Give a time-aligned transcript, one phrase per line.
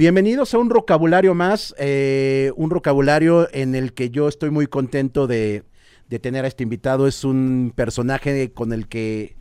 [0.00, 5.26] Bienvenidos a un vocabulario más, eh, un vocabulario en el que yo estoy muy contento
[5.26, 5.62] de,
[6.22, 7.06] tener a este invitado.
[7.06, 9.36] Es un personaje con el que,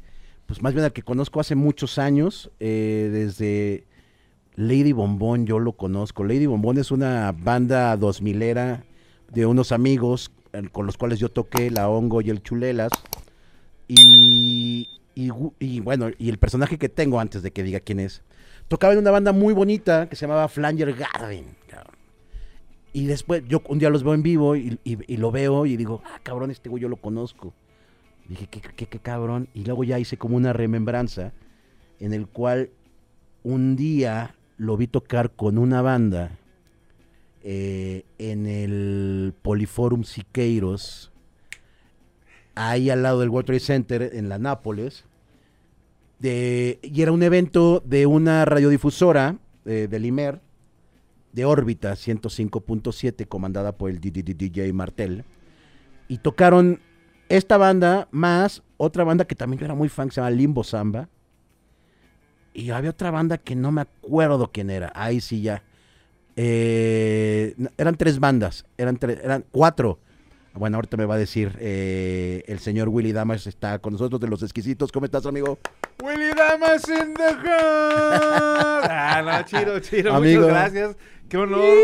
[0.48, 3.86] pues más bien al que conozco hace muchos años, eh, desde
[4.57, 6.25] Lady Bombón yo lo conozco.
[6.25, 8.84] Lady Bombón es una banda dos milera
[9.32, 12.91] de unos amigos eh, con los cuales yo toqué la Hongo y el Chulelas.
[13.88, 18.23] Y, y bueno, y el personaje que tengo antes de que diga quién es,
[18.69, 21.46] tocaba en una banda muy bonita que se llamaba Flanger Garden.
[22.92, 24.79] Y después, yo un día los veo en vivo y
[25.18, 27.54] lo veo y digo, ah, cabrón, este güey yo lo conozco.
[28.28, 29.50] Dije, qué, qué, qué cabrón.
[29.54, 31.33] Y luego ya hice como una remembranza
[32.00, 32.69] en el cual
[33.44, 36.31] un día lo vi tocar con una banda
[37.44, 41.11] eh, en el Poliforum Siqueiros,
[42.56, 45.06] ahí al lado del World Trade Center, en la Nápoles.
[46.22, 50.42] Y era un evento de una radiodifusora eh, del IMER,
[51.31, 55.23] de órbita 105.7, comandada por el DJ Martel.
[56.08, 56.80] Y tocaron
[57.30, 60.64] esta banda más otra banda que también yo era muy fan, que se llama Limbo
[60.64, 61.09] Samba.
[62.54, 64.92] Y había otra banda que no me acuerdo quién era.
[64.95, 65.64] Ahí sí ya.
[66.36, 70.00] Eh, eran tres bandas, eran, tres, eran cuatro.
[70.53, 74.28] Bueno, ahorita me va a decir eh, el señor Willy Damas está con nosotros de
[74.28, 74.92] Los Exquisitos.
[74.92, 75.59] ¿Cómo estás, amigo?
[76.03, 78.89] Willy Damas in the house.
[78.89, 80.14] Ah, no, chido, chido.
[80.14, 80.42] Amigo.
[80.42, 80.97] Muchas gracias.
[81.30, 81.77] Qué honor.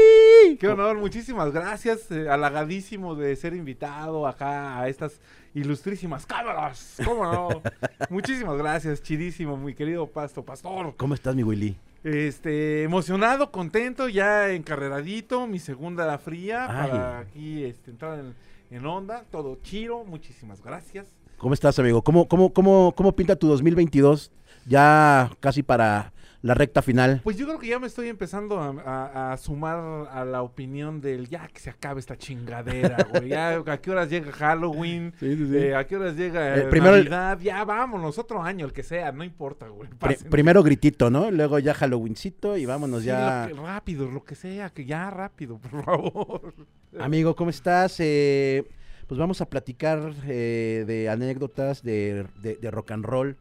[0.59, 0.97] Qué honor.
[0.97, 2.09] Muchísimas gracias.
[2.11, 5.19] eh, halagadísimo de ser invitado acá a estas
[5.53, 6.97] ilustrísimas cámaras.
[7.05, 7.61] ¿Cómo no?
[8.09, 9.03] Muchísimas gracias.
[9.03, 10.95] Chidísimo, mi querido Pasto, Pastor.
[10.97, 11.77] ¿Cómo estás, mi Willy?
[12.03, 15.45] Este, emocionado, contento, ya encarreradito.
[15.45, 16.89] Mi segunda fría Ay.
[16.89, 18.33] para aquí este, entrar en,
[18.75, 19.23] en onda.
[19.31, 20.03] Todo chido.
[20.03, 21.07] Muchísimas gracias.
[21.37, 22.01] ¿Cómo estás, amigo?
[22.01, 24.31] ¿Cómo, cómo, cómo, cómo pinta tu 2022?
[24.65, 26.13] Ya casi para
[26.45, 27.21] la recta final.
[27.23, 31.01] Pues yo creo que ya me estoy empezando a, a- a sumar a la opinión
[31.01, 33.29] del ya que se acabe esta chingadera, güey.
[33.29, 35.57] Ya a qué horas llega Halloween, Sí, sí, sí.
[35.57, 39.11] Eh, a qué horas llega Eh, primero Navidad, ya vámonos, otro año, el que sea,
[39.11, 39.89] no importa, güey.
[40.29, 41.31] Primero gritito, ¿no?
[41.31, 43.47] Luego ya Halloweencito y vámonos ya.
[43.49, 46.53] lo que- rápido, lo que sea, que ya rápido, por favor.
[46.99, 47.95] Amigo, ¿cómo estás?
[47.99, 48.63] Eh,
[49.07, 53.35] pues vamos a platicar eh, de anécdotas de, de- de rock and roll.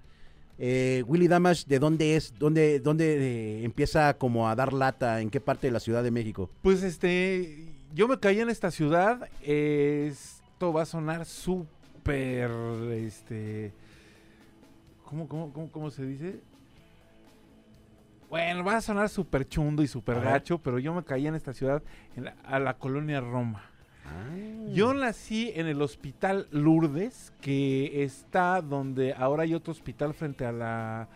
[0.58, 2.32] Eh, Willy Damas, ¿de dónde es?
[2.38, 3.16] ¿Dónde, dónde
[3.60, 5.20] eh, empieza como a dar lata?
[5.20, 6.48] ¿En qué parte de la Ciudad de México?
[6.62, 9.28] Pues este, yo me caí en esta ciudad.
[9.42, 12.50] eh, esto va a sonar súper,
[12.92, 13.72] este,
[15.04, 16.40] ¿cómo, cómo, cómo, cómo se dice?
[18.30, 21.52] Bueno, va a sonar súper chundo y súper gacho, pero yo me caí en esta
[21.52, 21.82] ciudad,
[22.16, 23.62] en la- a la colonia Roma.
[24.72, 30.52] Yo nací en el hospital Lourdes, que está donde ahora hay otro hospital frente a
[30.52, 31.08] la,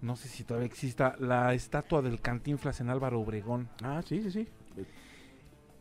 [0.00, 3.68] no sé si todavía exista, la estatua del Cantinflas en Álvaro Obregón.
[3.82, 4.48] Ah, sí, sí, sí.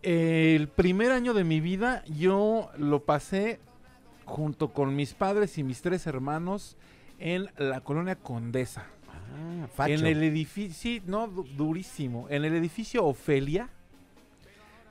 [0.02, 3.60] El primer año de mi vida yo lo pasé
[4.26, 6.76] junto con mis padres y mis tres hermanos
[7.20, 8.86] en la colonia Condesa.
[9.08, 9.94] Ah, facho.
[9.94, 12.28] En el edificio, sí, no, du- durísimo.
[12.30, 13.70] En el edificio Ofelia,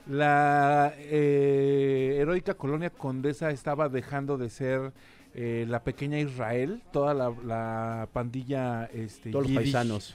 [0.07, 4.93] la eh, heroica colonia Condesa estaba dejando de ser
[5.35, 10.15] eh, la pequeña Israel, toda la, la pandilla este, Todos los yiddish, paisanos.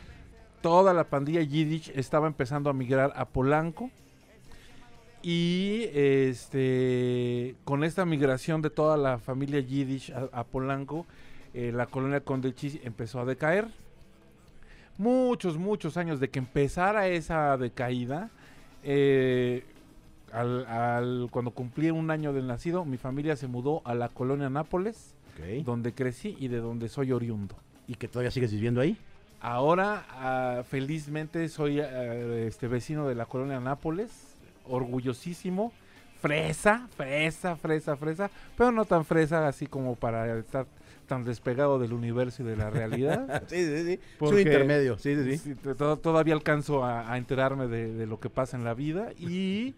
[0.61, 3.89] toda la pandilla Yiddish estaba empezando a migrar a Polanco.
[5.23, 11.05] Y este con esta migración de toda la familia Yiddish a, a Polanco,
[11.53, 13.67] eh, la colonia Condechis empezó a decaer.
[14.97, 18.29] Muchos, muchos años de que empezara esa decaída.
[18.83, 19.63] eh,
[20.33, 24.49] al- al- cuando cumplí un año de nacido, mi familia se mudó a la colonia
[24.49, 25.13] Nápoles,
[25.63, 27.55] donde crecí y de donde soy oriundo.
[27.87, 28.97] ¿Y que todavía sigues viviendo ahí?
[29.39, 34.09] Ahora, ah, felizmente, soy ah, este vecino de la colonia Nápoles,
[34.65, 35.71] orgullosísimo,
[36.21, 40.65] fresa, fresa, fresa, fresa, pero no tan fresa así como para estar
[41.07, 43.43] tan despegado del universo y de la realidad.
[43.47, 43.91] sí, sí, sí.
[44.15, 44.97] Es un intermedio.
[44.97, 45.37] Sí, sí, sí.
[45.37, 48.73] Sí, to- to- todavía alcanzo a, a enterarme de, de lo que pasa en la
[48.73, 49.73] vida y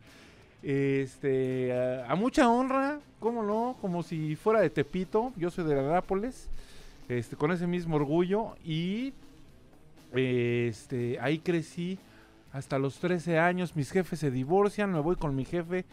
[0.63, 5.75] este a, a mucha honra, cómo no, como si fuera de Tepito, yo soy de
[5.75, 6.49] la Nápoles,
[7.07, 9.13] este con ese mismo orgullo y
[10.13, 11.97] este ahí crecí
[12.51, 15.85] hasta los 13 años, mis jefes se divorcian, me voy con mi jefe,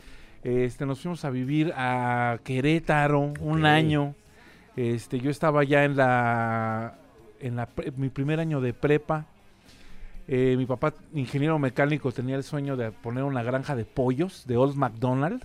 [0.43, 4.15] este nos fuimos a vivir a Querétaro un año.
[4.77, 6.95] Este, yo estaba ya en la
[7.41, 9.27] en la pre- mi primer año de prepa.
[10.29, 14.57] Eh, mi papá, ingeniero mecánico, tenía el sueño de poner una granja de pollos de
[14.57, 15.45] Old McDonald.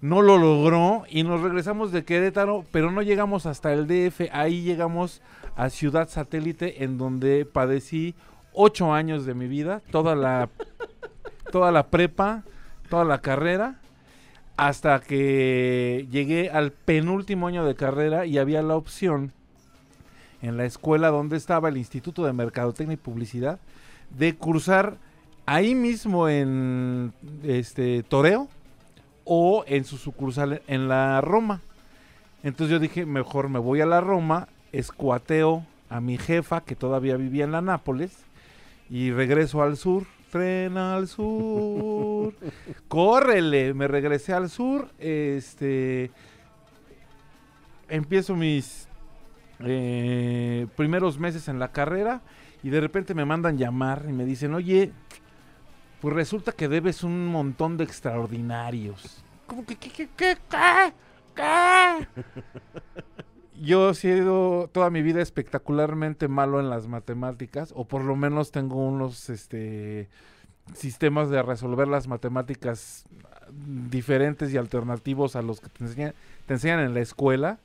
[0.00, 4.28] No lo logró y nos regresamos de Querétaro, pero no llegamos hasta el DF.
[4.32, 5.22] Ahí llegamos
[5.54, 8.14] a Ciudad Satélite, en donde padecí
[8.52, 10.48] ocho años de mi vida, toda la,
[11.52, 12.42] toda la prepa,
[12.88, 13.80] toda la carrera,
[14.56, 19.32] hasta que llegué al penúltimo año de carrera y había la opción
[20.42, 23.60] en la escuela donde estaba el Instituto de Mercadotecnia y Publicidad
[24.16, 24.96] de cursar
[25.46, 27.12] ahí mismo en
[27.42, 28.48] este Toreo
[29.24, 31.60] o en su sucursal en la Roma.
[32.42, 37.16] Entonces yo dije, mejor me voy a la Roma, escuateo a mi jefa que todavía
[37.16, 38.24] vivía en la Nápoles
[38.88, 40.04] y regreso al sur.
[40.30, 42.34] Tren al sur.
[42.88, 44.88] Córrele, me regresé al sur.
[44.98, 46.10] Este
[47.88, 48.86] empiezo mis
[49.60, 52.22] eh, primeros meses en la carrera
[52.62, 54.92] y de repente me mandan llamar y me dicen, oye,
[56.00, 59.24] pues resulta que debes un montón de extraordinarios.
[59.46, 60.92] ¿Cómo que qué, qué, qué, qué?
[61.34, 62.06] ¿Qué?
[63.60, 68.52] Yo he sido toda mi vida espectacularmente malo en las matemáticas, o por lo menos
[68.52, 70.08] tengo unos este,
[70.74, 73.04] sistemas de resolver las matemáticas
[73.90, 76.14] diferentes y alternativos a los que te enseñan,
[76.46, 77.58] te enseñan en la escuela.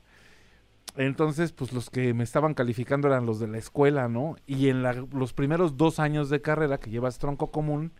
[0.96, 4.36] Entonces, pues los que me estaban calificando eran los de la escuela, ¿no?
[4.46, 7.92] Y en los primeros dos años de carrera que llevas tronco común,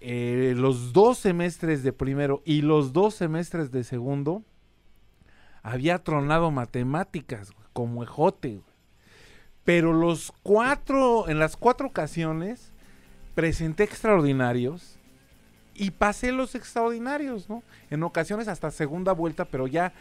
[0.00, 4.42] eh, los dos semestres de primero y los dos semestres de segundo,
[5.62, 8.64] había tronado matemáticas, güey, como ejote, güey.
[9.64, 12.72] Pero los cuatro, en las cuatro ocasiones,
[13.34, 14.96] presenté extraordinarios
[15.74, 17.62] y pasé los extraordinarios, ¿no?
[17.90, 19.92] En ocasiones hasta segunda vuelta, pero ya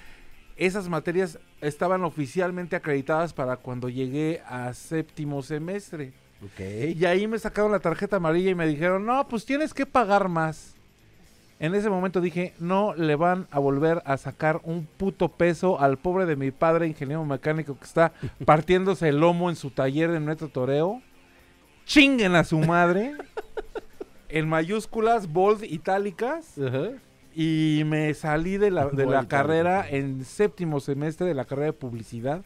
[0.60, 6.12] esas materias estaban oficialmente acreditadas para cuando llegué a séptimo semestre.
[6.60, 10.28] Y ahí me sacaron la tarjeta amarilla y me dijeron, no, pues tienes que pagar
[10.28, 10.76] más.
[11.62, 15.98] En ese momento dije, no le van a volver a sacar un puto peso al
[15.98, 18.12] pobre de mi padre, ingeniero mecánico, que está
[18.46, 21.02] partiéndose el lomo en su taller de Metro Toreo.
[21.86, 23.16] Chinguen a su madre.
[24.30, 26.58] en mayúsculas, bold, itálicas.
[26.58, 26.92] Ajá.
[27.36, 31.74] Y me salí de la, de la carrera en séptimo semestre de la carrera de
[31.74, 32.44] publicidad.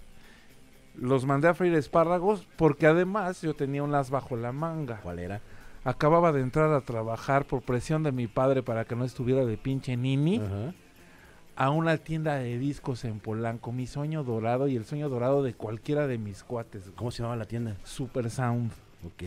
[0.95, 4.99] Los mandé a freír espárragos porque además yo tenía un as bajo la manga.
[5.01, 5.41] ¿Cuál era?
[5.83, 9.57] Acababa de entrar a trabajar por presión de mi padre para que no estuviera de
[9.57, 10.73] pinche nini Ajá.
[11.55, 13.71] a una tienda de discos en Polanco.
[13.71, 16.91] Mi sueño dorado y el sueño dorado de cualquiera de mis cuates.
[16.95, 17.75] ¿Cómo se llamaba la tienda?
[17.83, 18.71] Super Sound.
[19.05, 19.23] Ok.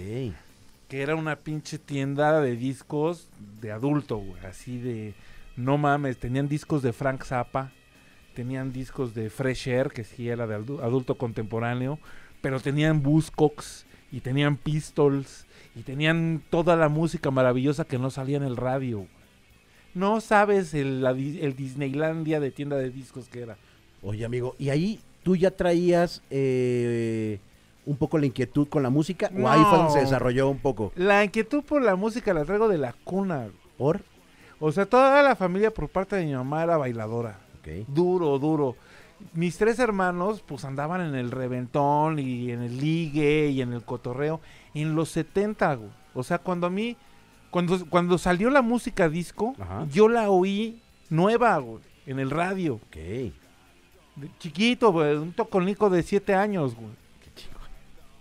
[0.88, 3.28] Que era una pinche tienda de discos
[3.60, 4.44] de adulto, güey.
[4.46, 5.14] Así de.
[5.56, 7.72] No mames, tenían discos de Frank Zappa.
[8.34, 11.98] Tenían discos de Fresh Air, que sí era de adu- adulto contemporáneo.
[12.42, 15.46] Pero tenían Buzzcocks y tenían Pistols.
[15.74, 19.06] Y tenían toda la música maravillosa que no salía en el radio.
[19.94, 23.56] No sabes el, la di- el Disneylandia de tienda de discos que era.
[24.02, 27.40] Oye, amigo, ¿y ahí tú ya traías eh,
[27.86, 29.30] un poco la inquietud con la música?
[29.34, 30.04] ¿O ahí fue donde se No.
[30.04, 30.92] desarrolló un poco?
[30.96, 33.48] La inquietud por la música la traigo de la cuna.
[33.78, 34.02] ¿Por?
[34.58, 37.38] O sea, toda la familia por parte de mi mamá era bailadora.
[37.60, 37.86] Ok.
[37.88, 38.76] Duro, duro.
[39.32, 43.82] Mis tres hermanos, pues andaban en el reventón y en el ligue y en el
[43.82, 44.40] cotorreo
[44.74, 45.90] en los 70, güey.
[46.14, 46.96] O sea, cuando a mí,
[47.50, 49.86] cuando, cuando salió la música disco, Ajá.
[49.90, 52.74] yo la oí nueva, güey, en el radio.
[52.74, 52.96] Ok.
[52.96, 56.90] De chiquito, güey, un toconico de siete años, güey.
[57.22, 57.68] Qué chingón.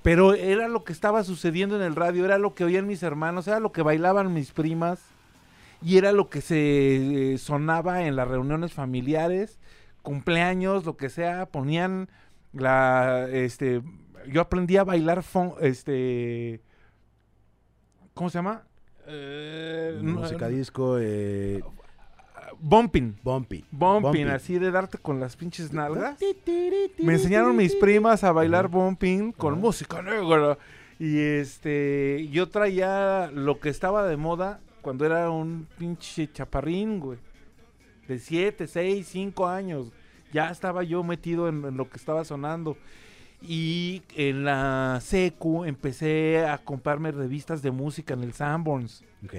[0.01, 3.47] Pero era lo que estaba sucediendo en el radio, era lo que oían mis hermanos,
[3.47, 4.99] era lo que bailaban mis primas
[5.85, 9.59] y era lo que se eh, sonaba en las reuniones familiares,
[10.01, 12.09] cumpleaños, lo que sea, ponían
[12.51, 13.81] la este
[14.27, 16.61] yo aprendí a bailar fon- este
[18.15, 18.63] ¿cómo se llama?
[19.07, 21.61] Eh, Música disco, eh,
[22.59, 23.15] bumping.
[23.23, 23.63] bumpy.
[23.71, 26.17] Bumping, así de darte con las pinches nalgas.
[26.97, 30.57] Me enseñaron mis primas a bailar bumping con música negra.
[30.97, 37.17] Y este, yo traía lo que estaba de moda cuando era un pinche chaparrín, güey.
[38.07, 39.87] De 7, 6, 5 años.
[40.31, 42.77] Ya estaba yo metido en, en lo que estaba sonando.
[43.41, 49.03] Y en la secu empecé a comprarme revistas de música en el Sanborns.
[49.25, 49.33] Ok.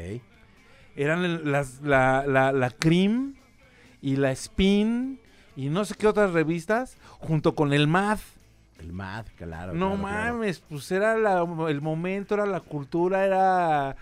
[0.96, 3.36] Eran las, la, la, la Cream
[4.02, 5.20] y la Spin
[5.54, 8.20] y no sé qué otras revistas junto con el Math.
[8.80, 9.72] El MAD, claro.
[9.74, 10.34] no claro, claro.
[10.34, 13.96] mames, pues era la- el momento, era la cultura, era...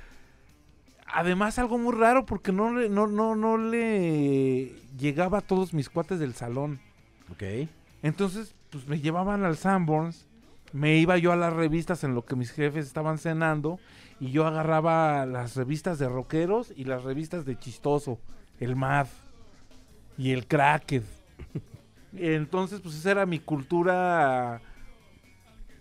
[1.17, 5.89] Además algo muy raro porque no le, no, no, no le llegaba a todos mis
[5.89, 6.81] cuates del salón.
[7.31, 7.69] Ok.
[8.03, 10.27] Entonces, pues me llevaban al Sanborns,
[10.73, 13.79] me iba yo a las revistas en lo que mis jefes estaban cenando
[14.19, 18.19] y yo agarraba las revistas de rockeros y las revistas de chistoso,
[18.59, 19.07] el Mad
[20.19, 21.05] y el Cracked.
[22.17, 24.61] Entonces, pues esa era mi cultura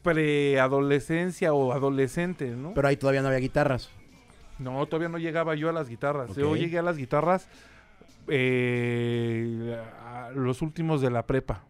[0.04, 2.76] preadolescencia o adolescente, ¿no?
[2.76, 3.90] Pero ahí todavía no había guitarras.
[4.64, 6.30] No, todavía no llegaba yo a las guitarras.
[6.36, 7.48] Yo llegué a las guitarras
[8.28, 11.64] eh, a los últimos de la prepa.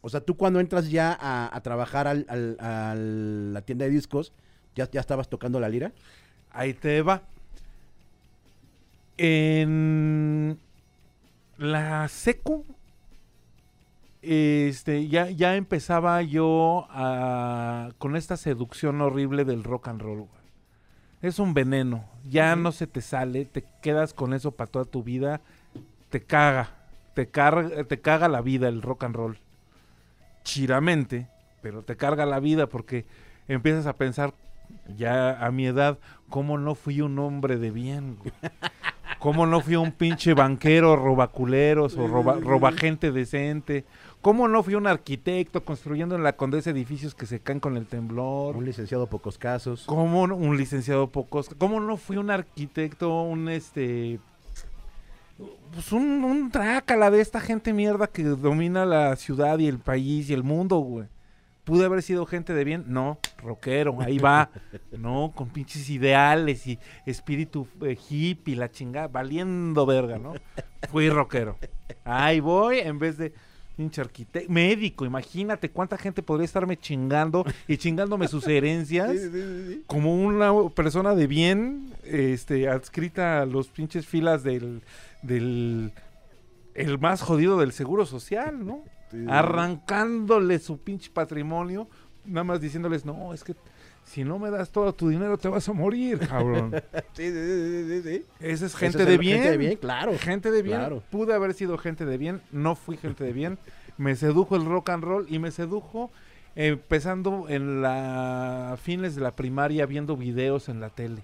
[0.00, 3.90] O sea, tú cuando entras ya a, a trabajar al- al- a la tienda de
[3.90, 4.32] discos,
[4.74, 5.92] ¿ya, ¿ya estabas tocando la lira?
[6.50, 7.22] Ahí te va.
[9.18, 10.58] En
[11.58, 12.64] la secu,
[14.22, 20.18] este, ya, ya empezaba yo a- con esta seducción horrible del rock and roll.
[20.18, 20.45] güey.
[21.22, 22.04] Es un veneno.
[22.28, 25.40] Ya no se te sale, te quedas con eso para toda tu vida.
[26.10, 26.70] Te caga.
[27.14, 29.38] Te, carga, te caga la vida el rock and roll.
[30.44, 31.28] Chiramente,
[31.62, 33.06] pero te carga la vida porque
[33.48, 34.34] empiezas a pensar,
[34.96, 38.16] ya a mi edad, ¿cómo no fui un hombre de bien?
[38.16, 38.32] güey?
[39.18, 43.84] ¿Cómo no fui un pinche banquero robaculeros o roba, roba gente decente?
[44.26, 47.86] ¿Cómo no fui un arquitecto construyendo en la Condesa edificios que se caen con el
[47.86, 48.56] temblor?
[48.56, 49.84] Un licenciado pocos casos.
[49.86, 51.48] ¿Cómo no- un licenciado pocos?
[51.56, 54.18] ¿Cómo no fui un arquitecto, un este...
[55.72, 60.28] Pues un, un trácala de esta gente mierda que domina la ciudad y el país
[60.28, 61.06] y el mundo, güey.
[61.62, 62.82] ¿Pude haber sido gente de bien?
[62.88, 64.50] No, rockero, ahí va.
[64.98, 70.32] No, con pinches ideales y espíritu eh, hippie, la chingada, valiendo verga, ¿no?
[70.90, 71.58] Fui rockero.
[72.02, 73.32] Ahí voy, en vez de
[73.76, 79.14] pinche arquitecto, médico, imagínate cuánta gente podría estarme chingando y chingándome sus herencias
[79.86, 84.82] como una persona de bien, este, adscrita a los pinches filas del,
[85.22, 85.92] del,
[86.74, 88.82] el más jodido del seguro social, ¿no?
[89.28, 91.88] Arrancándole su pinche patrimonio,
[92.24, 93.54] nada más diciéndoles, no, es que
[94.06, 96.70] si no me das todo tu dinero te vas a morir, cabrón.
[97.12, 98.24] Sí, sí, sí, sí, sí.
[98.40, 99.36] Esa es gente es de el- bien.
[99.38, 100.18] Gente de bien, claro.
[100.18, 100.78] Gente de bien.
[100.78, 101.02] Claro.
[101.10, 103.58] Pude haber sido gente de bien, no fui gente de bien.
[103.98, 106.10] Me sedujo el rock and roll y me sedujo
[106.54, 111.22] eh, empezando en la fines de la primaria viendo videos en la tele.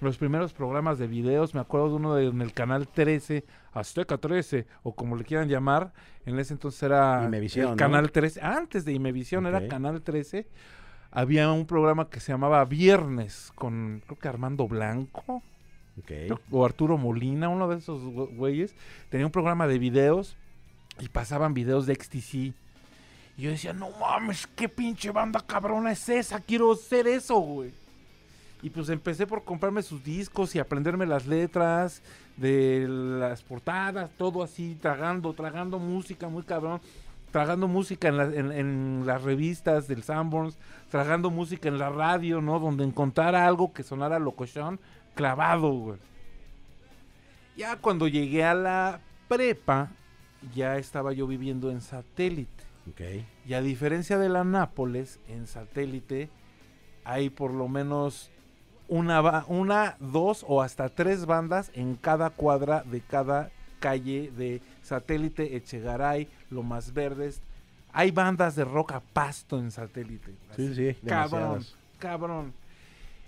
[0.00, 4.16] Los primeros programas de videos, me acuerdo de uno de- en el canal 13, Azteca
[4.18, 5.92] 13, o como le quieran llamar,
[6.24, 7.76] en ese entonces era Imevisión, el ¿no?
[7.76, 10.46] canal 13, antes de Imevisión era canal 13.
[11.10, 15.42] Había un programa que se llamaba Viernes con creo que Armando Blanco
[15.98, 16.38] Ok.
[16.50, 18.74] o Arturo Molina, uno de esos gü- güeyes,
[19.10, 20.36] tenía un programa de videos
[21.00, 22.34] y pasaban videos de XTC.
[23.36, 27.70] Y yo decía, no mames, qué pinche banda cabrona es esa, quiero ser eso, güey.
[28.62, 32.02] Y pues empecé por comprarme sus discos y aprenderme las letras
[32.36, 36.80] de las portadas, todo así, tragando, tragando música muy cabrón,
[37.30, 40.58] tragando música en, la- en- en las revistas del Sanborns,
[40.90, 42.58] tragando música en la radio, ¿no?
[42.58, 44.80] Donde encontrara algo que sonara locochón,
[45.14, 45.98] clavado, güey.
[47.56, 49.90] Ya cuando llegué a la prepa,
[50.54, 52.64] ya estaba yo viviendo en satélite.
[52.90, 53.00] Ok.
[53.46, 56.30] Y a diferencia de la Nápoles, en satélite
[57.04, 58.30] hay por lo menos
[58.86, 65.56] una, una, dos o hasta tres bandas en cada cuadra de cada calle de satélite,
[65.56, 67.42] Echegaray, Lomas Verdes.
[67.92, 70.32] Hay bandas de rock a pasto en satélite.
[70.56, 70.94] Sí, sí.
[71.06, 71.76] Cabrón, demasiadas.
[71.98, 72.52] cabrón.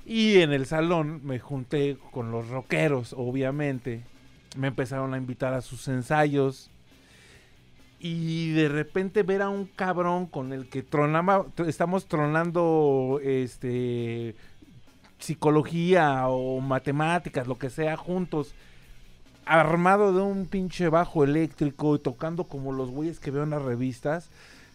[0.07, 4.03] Y en el salón me junté con los rockeros, obviamente.
[4.57, 6.71] Me empezaron a invitar a sus ensayos.
[7.99, 14.35] Y de repente ver a un cabrón con el que tronaba, tr- estamos tronando este
[15.19, 18.55] psicología o matemáticas, lo que sea, juntos,
[19.51, 23.63] armado de un pinche bajo eléctrico y tocando como los güeyes que veo en las
[23.63, 24.29] revistas,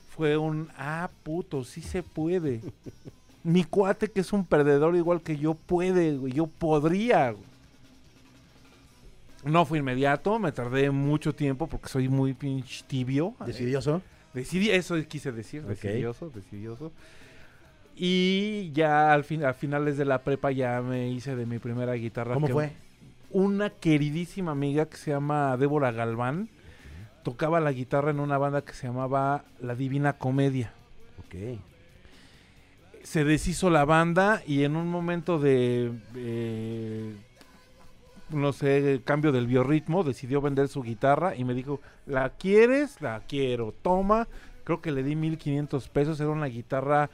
[0.09, 2.61] fue un, ah, puto, sí se puede.
[3.43, 7.31] Mi cuate que es un perdedor igual que yo puede, güey, yo podría.
[7.31, 7.45] güey.
[9.45, 13.33] No fue inmediato, me tardé mucho tiempo porque soy muy pinche tibio.
[13.45, 14.01] ¿Decidioso?
[14.33, 16.91] Decidí, eso quise decir, decidioso, decidioso.
[17.95, 21.93] Y ya al fin, a finales de la prepa ya me hice de mi primera
[21.93, 22.33] guitarra.
[22.33, 22.84] ¿Cómo que fue?
[23.35, 26.47] Una queridísima amiga que se llama Débora Galván
[27.21, 30.71] tocaba la guitarra en una banda que se llamaba La Divina Comedia.
[31.19, 31.59] Ok.
[33.03, 37.13] Se deshizo la banda y en un momento de, eh,
[38.29, 43.01] no sé, cambio del biorritmo, decidió vender su guitarra y me dijo, ¿la quieres?
[43.01, 44.29] La quiero, toma.
[44.63, 47.09] Creo que le di 1500 pesos, era una guitarra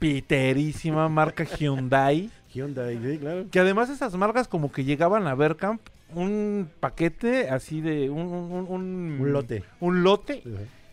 [0.00, 2.28] piterísima, marca Hyundai.
[2.56, 3.46] Hyundai, sí, claro.
[3.50, 5.80] Que además esas marcas como que llegaban a Vercamp
[6.14, 9.64] un paquete así de un, un, un- un- Un lote.
[9.80, 10.42] un lote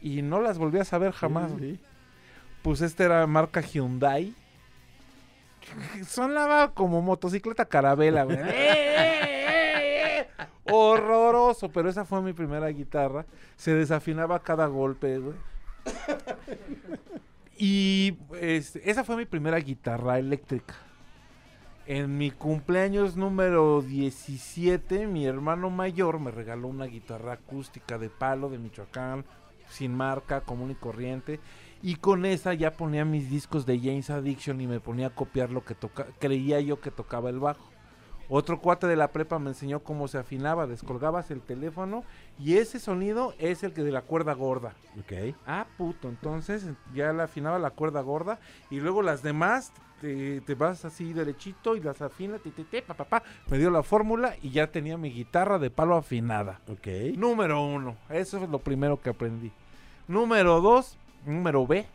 [0.01, 1.51] y no las volví a saber jamás.
[1.51, 1.79] Sí, sí, sí.
[2.61, 4.33] Pues esta era marca Hyundai.
[6.05, 8.37] Sonaba como motocicleta carabela, güey.
[8.41, 10.45] ¡Eh, eh, eh, eh!
[10.71, 13.25] Horroroso, pero esa fue mi primera guitarra.
[13.55, 15.35] Se desafinaba cada golpe, güey.
[17.57, 20.73] Y este, esa fue mi primera guitarra eléctrica.
[21.85, 28.47] En mi cumpleaños número 17, mi hermano mayor me regaló una guitarra acústica de palo
[28.47, 29.25] de Michoacán,
[29.67, 31.41] sin marca, común y corriente.
[31.81, 35.49] Y con esa ya ponía mis discos de James Addiction y me ponía a copiar
[35.49, 35.75] lo que
[36.19, 37.72] creía yo que tocaba el bajo.
[38.29, 42.03] Otro cuate de la prepa me enseñó cómo se afinaba, descolgabas el teléfono
[42.39, 44.73] y ese sonido es el que de la cuerda gorda.
[44.99, 45.35] Ok.
[45.45, 48.39] Ah, puto, entonces ya le afinaba la cuerda gorda
[48.69, 52.81] y luego las demás te, te vas así derechito y las afinas, ti, ti, ti,
[52.81, 53.23] pa, pa, pa.
[53.47, 56.59] me dio la fórmula y ya tenía mi guitarra de palo afinada.
[56.67, 56.87] Ok.
[57.15, 59.51] Número uno, eso es lo primero que aprendí.
[60.07, 61.85] Número dos, número B,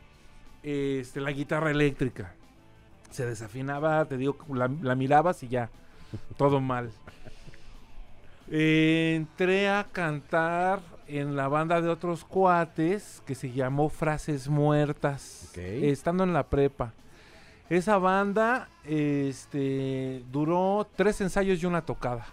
[0.62, 2.34] este, la guitarra eléctrica.
[3.10, 5.70] Se desafinaba, te digo, la, la mirabas y ya,
[6.36, 6.90] todo mal.
[8.50, 15.52] Eh, entré a cantar en la banda de otros cuates que se llamó Frases Muertas,
[15.56, 16.92] estando en la prepa.
[17.68, 22.26] Esa banda este, duró tres ensayos y una tocada.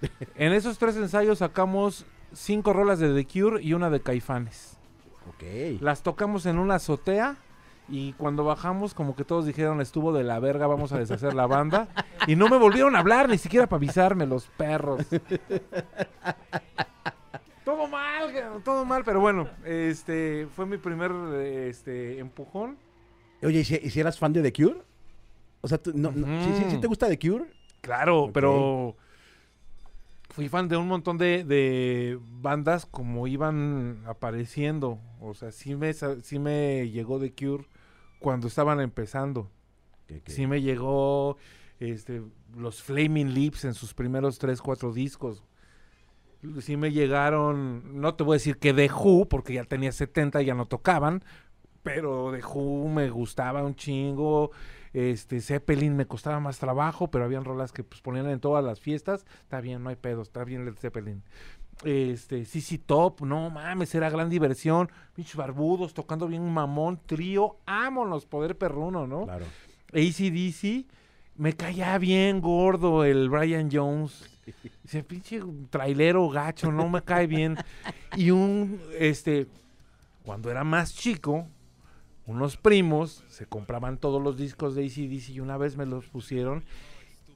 [0.36, 4.76] En esos tres ensayos sacamos cinco rolas de The Cure y una de Caifanes.
[5.28, 5.80] Ok.
[5.80, 7.36] Las tocamos en una azotea
[7.88, 11.46] y cuando bajamos como que todos dijeron estuvo de la verga, vamos a deshacer la
[11.46, 11.88] banda.
[12.26, 15.06] Y no me volvieron a hablar ni siquiera para avisarme los perros.
[17.64, 18.32] todo mal,
[18.64, 22.76] todo mal, pero bueno, este fue mi primer este empujón.
[23.42, 24.82] Oye, ¿y si, y si eras fan de The Cure?
[25.60, 27.44] O sea, no, no- ¿sí, sí- sí te gusta The Cure?
[27.80, 28.96] Claro, pero
[30.30, 34.98] fui fan de un montón de, de bandas como iban apareciendo.
[35.20, 37.64] O sea, sí me, sí me llegó The Cure
[38.18, 39.50] cuando estaban empezando.
[40.26, 41.36] Sí me llegó
[41.80, 42.22] este,
[42.56, 45.44] los Flaming Lips en sus primeros 3, 4 discos.
[46.60, 50.40] Sí me llegaron, no te voy a decir que The Who, porque ya tenía 70
[50.42, 51.24] y ya no tocaban,
[51.82, 54.52] pero The Who me gustaba un chingo.
[54.92, 58.80] Este Zeppelin me costaba más trabajo, pero habían rolas que pues, ponían en todas las
[58.80, 59.26] fiestas.
[59.42, 61.22] Está bien, no hay pedo, está bien el Zeppelin.
[61.84, 64.90] Este, CC Top, no mames, era gran diversión.
[65.14, 69.24] Pinches barbudos tocando bien un mamón, trío, ámonos, poder perruno, ¿no?
[69.26, 69.46] Claro.
[69.92, 70.86] ACDC,
[71.36, 74.28] me caía bien gordo el Brian Jones.
[74.84, 77.56] Ese pinche trailero gacho, no me cae bien.
[78.16, 79.46] Y un, este,
[80.24, 81.46] cuando era más chico,
[82.26, 86.64] unos primos se compraban todos los discos de ACDC y una vez me los pusieron.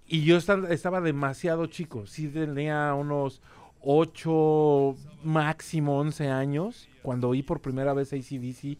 [0.07, 2.07] Y yo esta- estaba demasiado chico.
[2.07, 3.40] Sí tenía unos
[3.82, 6.88] 8, máximo 11 años.
[7.02, 8.78] Cuando oí por primera vez ACDC eh,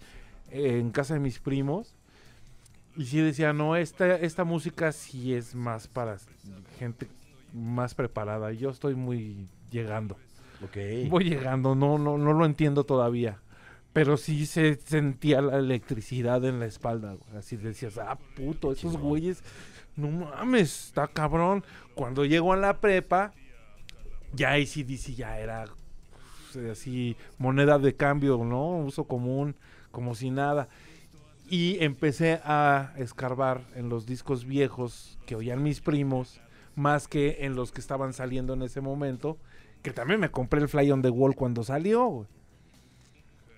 [0.51, 1.95] en casa de mis primos.
[2.97, 6.19] Y sí decía, no, esta, esta música sí es más para
[6.79, 7.09] gente
[7.53, 8.53] más preparada.
[8.53, 10.17] Yo estoy muy llegando.
[10.63, 11.09] Ok.
[11.09, 13.39] Voy llegando, no, no, no lo entiendo todavía.
[13.93, 17.15] Pero sí se sentía la electricidad en la espalda.
[17.15, 17.37] güey.
[17.37, 19.43] Así decías, ah, puto, esos güeyes,
[19.97, 21.65] no mames, está cabrón.
[21.95, 23.35] Cuando llego a la prepa,
[24.33, 25.65] ya ACDC ya era
[26.53, 28.79] pues, así, moneda de cambio, ¿no?
[28.79, 29.57] Uso común,
[29.91, 30.69] como si nada.
[31.49, 36.41] Y empecé a escarbar en los discos viejos que oían mis primos,
[36.75, 39.39] más que en los que estaban saliendo en ese momento,
[39.83, 42.27] que también me compré el Fly on the Wall cuando salió.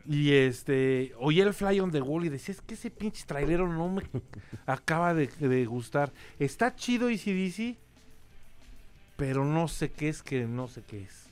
[0.06, 3.68] Y este, oí el Fly on the Wall y decía, es que ese pinche trailero
[3.68, 4.02] no me
[4.66, 6.12] acaba de, gustar.
[6.38, 7.78] Está chido DC,
[9.16, 11.24] pero no sé qué es que no sé qué es.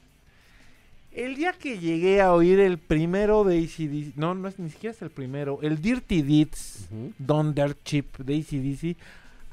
[1.12, 4.94] El día que llegué a oír el primero de ACDC, no, no es ni siquiera
[4.94, 6.88] es el primero, el Dirty Deeds.
[7.18, 8.96] Don Dirt Chip de ACDC,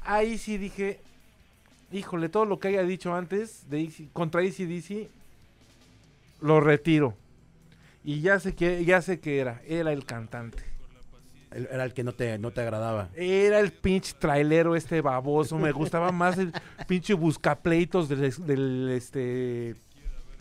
[0.04, 1.00] ahí sí dije,
[1.92, 5.08] híjole, todo lo que haya dicho antes de AC contra ACDC,
[6.40, 7.14] lo retiro.
[8.04, 10.69] Y ya sé que, ya sé que era, era el cantante.
[11.50, 13.08] Era el que no te, no te agradaba.
[13.14, 15.58] Era el pinche trailero este baboso.
[15.58, 16.52] Me gustaba más el
[16.86, 19.76] pinche buscapleitos del, del este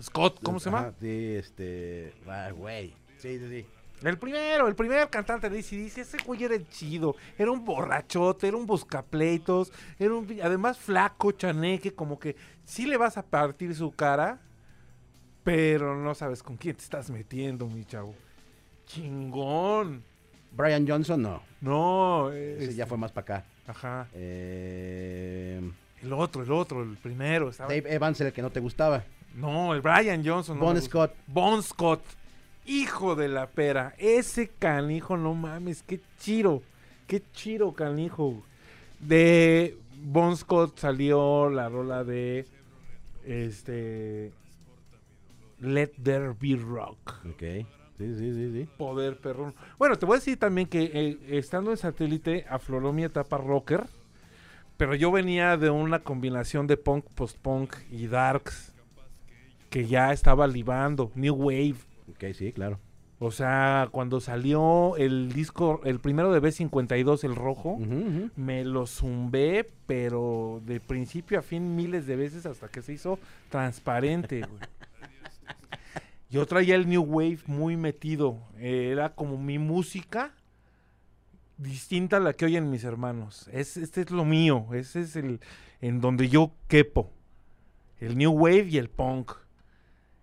[0.01, 0.93] Scott, ¿cómo se llama?
[0.99, 2.13] Sí, este.
[2.27, 2.93] Ah, güey.
[3.17, 3.65] Sí, sí, sí.
[4.01, 7.15] El primero, el primer cantante de ACDC, ese güey era el chido.
[7.37, 12.95] Era un borrachote, era un buscapleitos, era un además flaco, chaneque, como que sí le
[12.95, 14.39] vas a partir su cara,
[15.43, 18.15] pero no sabes con quién te estás metiendo, mi chavo.
[18.85, 20.03] Chingón.
[20.51, 21.41] Brian Johnson, no.
[21.61, 23.45] No, Ese es- ya fue más para acá.
[23.67, 24.07] Ajá.
[24.13, 25.61] Eh,
[26.01, 27.49] El otro, el otro, el primero.
[27.49, 29.03] estaba- Dave Evans, el que no te gustaba.
[29.35, 30.57] No, el Brian Johnson.
[30.57, 30.81] no Bon.
[30.81, 31.13] Scott.
[31.27, 32.01] Bon Scott.
[32.65, 33.93] Hijo de la pera.
[33.97, 36.61] Ese canijo, no mames, qué chiro.
[37.07, 38.41] Qué chiro, canijo.
[38.99, 42.45] De Bon Scott salió la rola de
[43.25, 44.31] este
[45.59, 47.25] Let There Be Rock.
[47.29, 47.43] Ok.
[47.99, 48.69] Sí, sí, sí, sí.
[48.77, 49.53] Poder perrón.
[49.77, 53.87] Bueno, te voy a decir también que eh, estando en satélite afloró mi etapa rocker.
[54.77, 58.73] Pero yo venía de una combinación de punk, post-punk y darks.
[59.69, 61.11] Que ya estaba libando.
[61.15, 61.75] New Wave.
[62.09, 62.79] Ok, sí, claro.
[63.21, 67.77] O sea, cuando salió el disco, el primero de B52, el rojo,
[68.37, 73.19] me lo zumbé, pero de principio a fin miles de veces hasta que se hizo
[73.49, 74.61] transparente, güey.
[76.29, 78.37] Yo traía el New Wave muy metido.
[78.57, 80.33] eh, Era como mi música
[81.57, 83.49] distinta a la que oyen mis hermanos.
[83.51, 84.67] Es, este es lo mío.
[84.73, 85.39] Ese es el
[85.81, 87.11] en donde yo quepo.
[87.99, 89.31] El New Wave y el punk.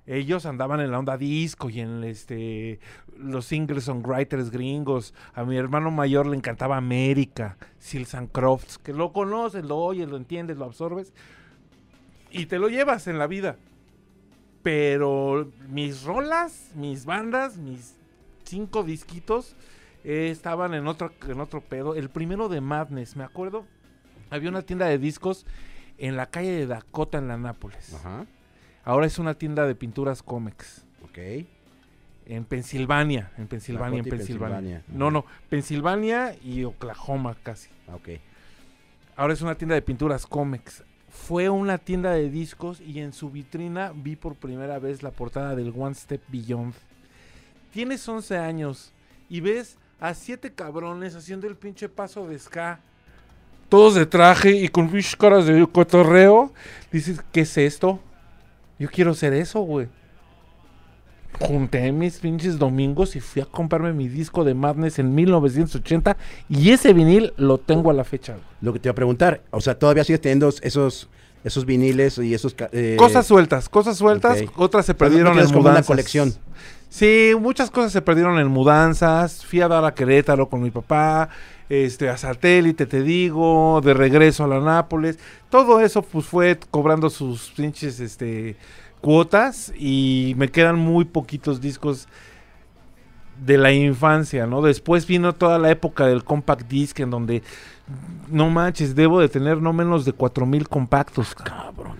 [0.06, 2.78] Ellos andaban en la onda disco y en este
[3.18, 5.12] los single songwriters gringos.
[5.34, 10.08] A mi hermano mayor le encantaba América, Seals and Crofts, que lo conoces, lo oyes,
[10.08, 11.12] lo entiendes, lo absorbes
[12.30, 13.56] y te lo llevas en la vida.
[14.66, 17.94] Pero mis rolas, mis bandas, mis
[18.42, 19.54] cinco disquitos
[20.02, 21.94] eh, estaban en otro, en otro pedo.
[21.94, 23.64] El primero de Madness, me acuerdo,
[24.28, 25.46] había una tienda de discos
[25.98, 27.94] en la calle de Dakota en la Nápoles.
[27.94, 28.26] Ajá.
[28.82, 30.84] Ahora es una tienda de pinturas cómics.
[31.04, 31.46] Ok.
[32.26, 34.56] En Pensilvania, en Pensilvania, en Pensilvania.
[34.56, 34.84] Pensilvania.
[34.88, 37.70] No, no, Pensilvania y Oklahoma casi.
[37.94, 38.18] Ok.
[39.14, 40.82] Ahora es una tienda de pinturas cómics.
[41.24, 45.56] Fue una tienda de discos y en su vitrina vi por primera vez la portada
[45.56, 46.72] del One Step Beyond.
[47.72, 48.92] Tienes 11 años
[49.28, 52.78] y ves a siete cabrones haciendo el pinche paso de ska.
[53.68, 56.52] Todos de traje y con pinches caras de cotorreo.
[56.92, 57.98] Dices, ¿qué es esto?
[58.78, 59.88] Yo quiero ser eso, güey.
[61.40, 66.16] Junté mis pinches domingos y fui a comprarme mi disco de Madness en 1980
[66.48, 68.36] y ese vinil lo tengo a la fecha.
[68.60, 71.08] Lo que te iba a preguntar, o sea, todavía sigues teniendo esos,
[71.44, 72.54] esos viniles y esos...
[72.72, 75.86] eh, Cosas sueltas, cosas sueltas, otras se perdieron en como una mudanzas.
[75.86, 76.34] colección.
[76.88, 79.44] Sí, muchas cosas se perdieron en mudanzas.
[79.44, 81.28] Fui a dar a Querétaro con mi papá,
[81.68, 85.18] este, a satélite, te digo, de regreso a la Nápoles.
[85.50, 88.56] Todo eso pues fue cobrando sus pinches este
[89.06, 92.08] cuotas y me quedan muy poquitos discos
[93.44, 94.62] de la infancia, ¿no?
[94.62, 97.44] Después vino toda la época del compact disc en donde
[98.28, 101.94] no manches, debo de tener no menos de 4000 compactos, cabrón.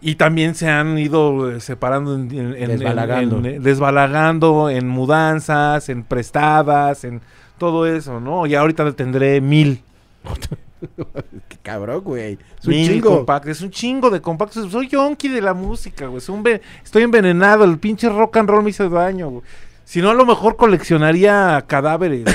[0.00, 3.38] Y también se han ido eh, separando en, en- en- Desbalagando.
[3.38, 7.20] en- en- desbalagando en mudanzas, en prestadas, en
[7.58, 8.46] todo eso, ¿no?
[8.46, 9.82] Y ahorita tendré mil.
[11.48, 12.38] Qué cabrón, güey.
[12.60, 13.16] Es un mil chingo.
[13.16, 13.50] compactos.
[13.52, 14.70] Es un chingo de compactos.
[14.70, 16.20] Soy yonki de la música, güey.
[16.20, 17.64] Soy un ve- Estoy envenenado.
[17.64, 19.42] El pinche rock and roll me hizo daño, güey.
[19.84, 22.24] Si no, a lo mejor coleccionaría cadáveres.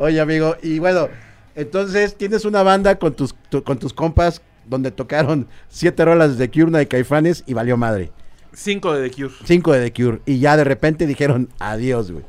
[0.00, 1.08] Oye, amigo, y bueno,
[1.54, 6.50] entonces tienes una banda con tus, tu- con tus compas donde tocaron siete rolas de
[6.50, 8.10] Cure, una de Caifanes y valió madre.
[8.52, 9.34] Cinco de The Cure.
[9.44, 10.20] Cinco de The Cure.
[10.26, 12.24] Y ya de repente dijeron adiós, güey.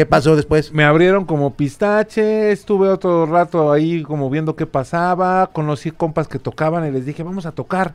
[0.00, 0.72] ¿Qué pasó después?
[0.72, 6.38] Me abrieron como pistache, estuve otro rato ahí como viendo qué pasaba, conocí compas que
[6.38, 7.92] tocaban y les dije, vamos a tocar.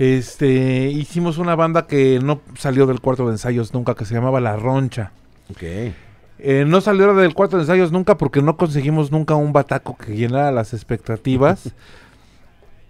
[0.00, 4.40] Este, hicimos una banda que no salió del cuarto de ensayos nunca, que se llamaba
[4.40, 5.12] La Roncha.
[5.52, 5.62] Ok.
[6.40, 10.16] Eh, no salió del cuarto de ensayos nunca porque no conseguimos nunca un bataco que
[10.16, 11.72] llenara las expectativas.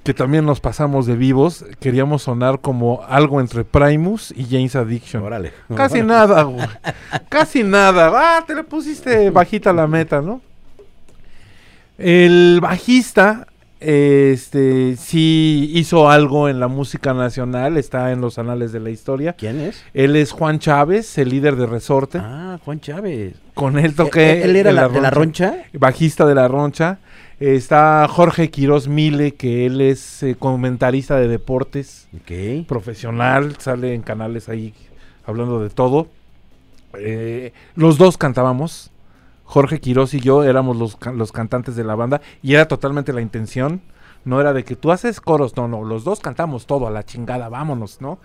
[0.08, 1.66] que también nos pasamos de vivos.
[1.80, 5.22] Queríamos sonar como algo entre Primus y James Addiction.
[5.22, 5.52] Órale.
[5.76, 6.04] Casi Órale.
[6.04, 6.66] nada, güey.
[7.28, 8.10] Casi nada.
[8.14, 10.40] Ah, te le pusiste bajita la meta, ¿no?
[11.98, 13.48] El bajista,
[13.80, 19.34] este, sí hizo algo en la música nacional, está en los anales de la historia.
[19.34, 19.82] ¿Quién es?
[19.94, 22.18] Él es Juan Chávez, el líder de Resorte.
[22.20, 23.34] Ah, Juan Chávez.
[23.54, 24.42] Con él toqué.
[24.42, 25.64] ¿Él, él era en la, de la roncha?
[25.72, 26.98] Bajista de la Roncha.
[27.40, 32.66] Está Jorge Quiroz Mile, que él es eh, comentarista de deportes Ok.
[32.66, 34.74] profesional, sale en canales ahí
[35.24, 36.08] hablando de todo.
[36.98, 38.90] Eh, los dos cantábamos.
[39.48, 43.22] Jorge Quiroz y yo éramos los, los cantantes de la banda y era totalmente la
[43.22, 43.80] intención.
[44.26, 47.02] No era de que tú haces coros, no, no, los dos cantamos todo a la
[47.02, 48.18] chingada, vámonos, ¿no?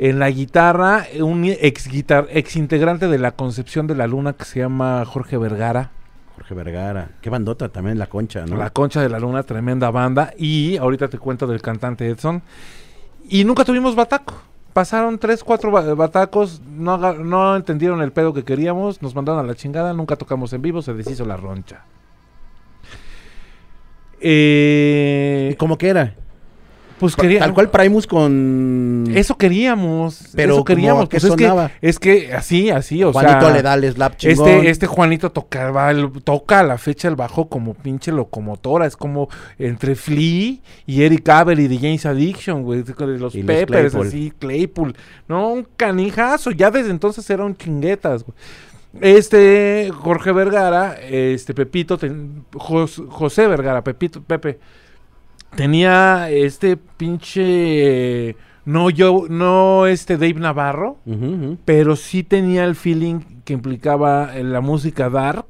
[0.00, 4.44] En la guitarra, un ex, guitar, ex integrante de la Concepción de la Luna que
[4.44, 5.92] se llama Jorge Vergara.
[6.34, 7.10] Jorge Vergara.
[7.20, 8.56] Qué bandota también, La Concha, ¿no?
[8.56, 10.32] La Concha de la Luna, tremenda banda.
[10.36, 12.42] Y ahorita te cuento del cantante Edson.
[13.28, 14.34] Y nunca tuvimos bataco.
[14.72, 19.48] Pasaron tres, cuatro ba- batacos, no, no entendieron el pedo que queríamos, nos mandaron a
[19.48, 21.84] la chingada, nunca tocamos en vivo, se deshizo la roncha.
[24.20, 26.14] ¿Y cómo que era?
[26.98, 27.38] Pues quería.
[27.40, 30.30] Tal cual Primus con Eso queríamos.
[30.34, 31.00] Pero eso queríamos.
[31.02, 31.08] ¿cómo?
[31.08, 31.70] ¿Qué pues es, que, sonaba?
[31.80, 33.50] es que así, así, o Juanito sea.
[33.50, 34.48] le da el slap chingón.
[34.48, 35.92] Este, este Juanito tocaba
[36.24, 38.86] toca a la fecha el bajo como pinche locomotora.
[38.86, 40.56] Es como entre Flea
[40.86, 42.82] y Eric Avery de James Addiction, güey.
[42.82, 44.06] de Los Y los Peppers, Claypool.
[44.06, 44.96] así, Claypool.
[45.28, 46.50] No, un canijazo.
[46.50, 48.36] Ya desde entonces era un chinguetas, güey.
[49.00, 54.58] Este Jorge Vergara, este Pepito, ten- Jos- José Vergara, Pepito, Pepe,
[55.54, 58.36] tenía este pinche.
[58.64, 60.98] No, yo, no este Dave Navarro,
[61.64, 65.46] pero sí tenía el feeling que implicaba eh, la música dark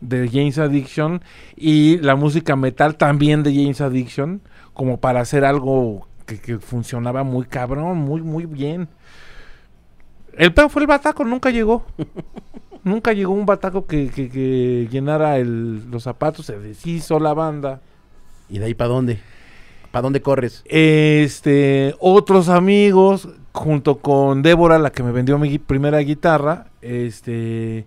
[0.00, 1.22] de James Addiction
[1.56, 4.42] y la música metal también de James Addiction,
[4.74, 8.86] como para hacer algo que, que funcionaba muy cabrón, muy, muy bien.
[10.36, 11.84] El peor fue el bataco, nunca llegó.
[12.84, 17.80] nunca llegó un bataco que, que- que llenara el- los zapatos, se deshizo la banda.
[18.48, 19.18] ¿Y de ahí para dónde?
[19.90, 20.62] ¿Para dónde corres?
[20.66, 27.86] Este, otros amigos, junto con Débora, la que me vendió mi primera guitarra, este,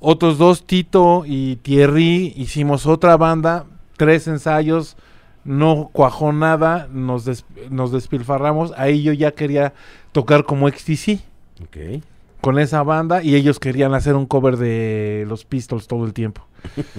[0.00, 3.64] otros dos, Tito y Thierry, hicimos otra banda,
[3.96, 4.96] tres ensayos,
[5.44, 9.72] no cuajó nada, nos, des- nos despilfarramos, ahí yo ya quería
[10.12, 11.20] tocar como XTC
[11.62, 12.02] Ok.
[12.40, 16.42] con esa banda y ellos querían hacer un cover de los Pistols todo el tiempo.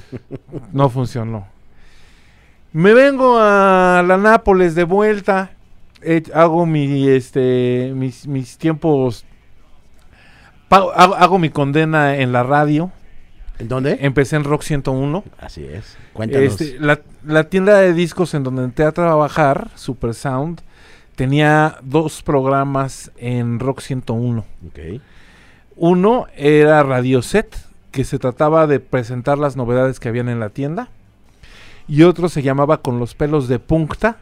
[0.72, 1.48] no funcionó.
[2.78, 5.50] Me vengo a la Nápoles de vuelta.
[6.04, 9.26] eh, hago mi este mis, mis tiempos
[10.70, 12.92] hago, hago mi condena en la radio.
[13.58, 13.98] ¿En dónde?
[14.02, 15.24] Empecé en Rock 101.
[15.40, 15.98] Así es.
[16.14, 16.62] Cuéntanos.
[16.62, 20.62] Este, la, la tienda de discos en donde entré a trabajar, Super Sound,
[21.16, 24.46] tenía dos programas en Rock 101.
[24.68, 25.02] Ok.
[25.78, 27.58] Uno era Radio Set,
[27.90, 30.90] que se trataba de presentar las novedades que habían en la tienda.
[31.88, 34.18] Y otro se llamaba Con los pelos de Punkta,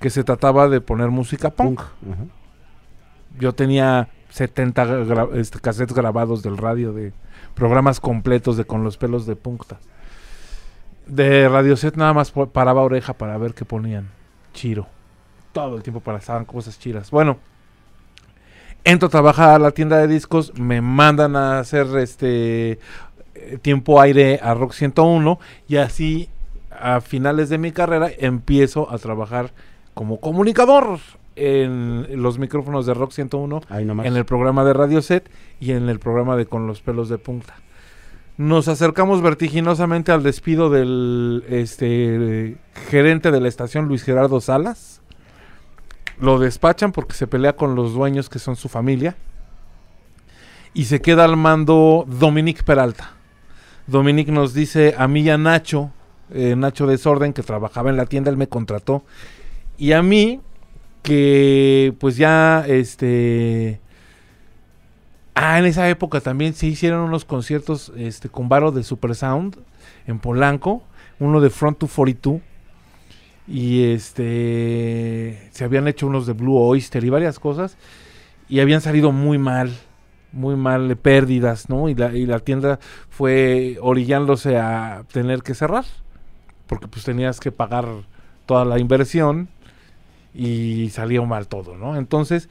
[0.00, 1.80] que se trataba de poner música punk.
[3.38, 7.12] Yo tenía 70 gra- este, cassettes grabados del radio de
[7.54, 9.78] programas completos de Con los pelos de Punkta.
[11.06, 14.08] De Radio Set nada más paraba oreja para ver qué ponían.
[14.52, 14.86] Chiro.
[15.52, 17.10] Todo el tiempo pasaban cosas chiras.
[17.10, 17.38] Bueno,
[18.84, 22.78] entro a trabajar a la tienda de discos, me mandan a hacer este
[23.34, 26.28] eh, tiempo aire a Rock 101 y así
[26.80, 29.52] a finales de mi carrera empiezo a trabajar
[29.94, 30.98] como comunicador
[31.36, 34.06] en los micrófonos de Rock 101 Ahí nomás.
[34.06, 37.18] en el programa de Radio Set y en el programa de Con los pelos de
[37.18, 37.54] punta.
[38.36, 42.56] Nos acercamos vertiginosamente al despido del este
[42.88, 45.00] gerente de la estación Luis Gerardo Salas.
[46.20, 49.16] Lo despachan porque se pelea con los dueños que son su familia.
[50.74, 53.12] Y se queda al mando Dominique Peralta.
[53.88, 55.90] Dominique nos dice a mí y a Nacho,
[56.32, 59.04] eh, Nacho Desorden, que trabajaba en la tienda, él me contrató.
[59.76, 60.40] Y a mí,
[61.02, 63.80] que pues ya este
[65.34, 69.56] ah en esa época también se hicieron unos conciertos este con Varo de Super Sound
[70.06, 70.82] en Polanco
[71.18, 72.42] uno de Front 242
[73.46, 77.78] y este se habían hecho unos de Blue Oyster y varias cosas
[78.48, 79.72] y habían salido muy mal
[80.32, 85.54] muy mal de pérdidas no y la, y la tienda fue orillándose a tener que
[85.54, 85.86] cerrar
[86.68, 87.86] porque pues tenías que pagar
[88.46, 89.48] toda la inversión
[90.34, 91.96] y salió mal todo, ¿no?
[91.96, 92.48] Entonces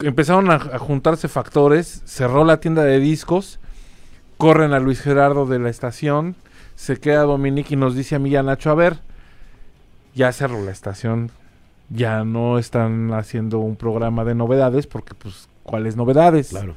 [0.00, 3.58] empezaron a, a juntarse factores, cerró la tienda de discos,
[4.36, 6.36] corren a Luis Gerardo de la estación,
[6.76, 8.98] se queda Dominique y nos dice a mí y a Nacho, a ver,
[10.14, 11.30] ya cerró la estación,
[11.90, 16.48] ya no están haciendo un programa de novedades, porque pues, ¿cuáles novedades?
[16.48, 16.74] Claro.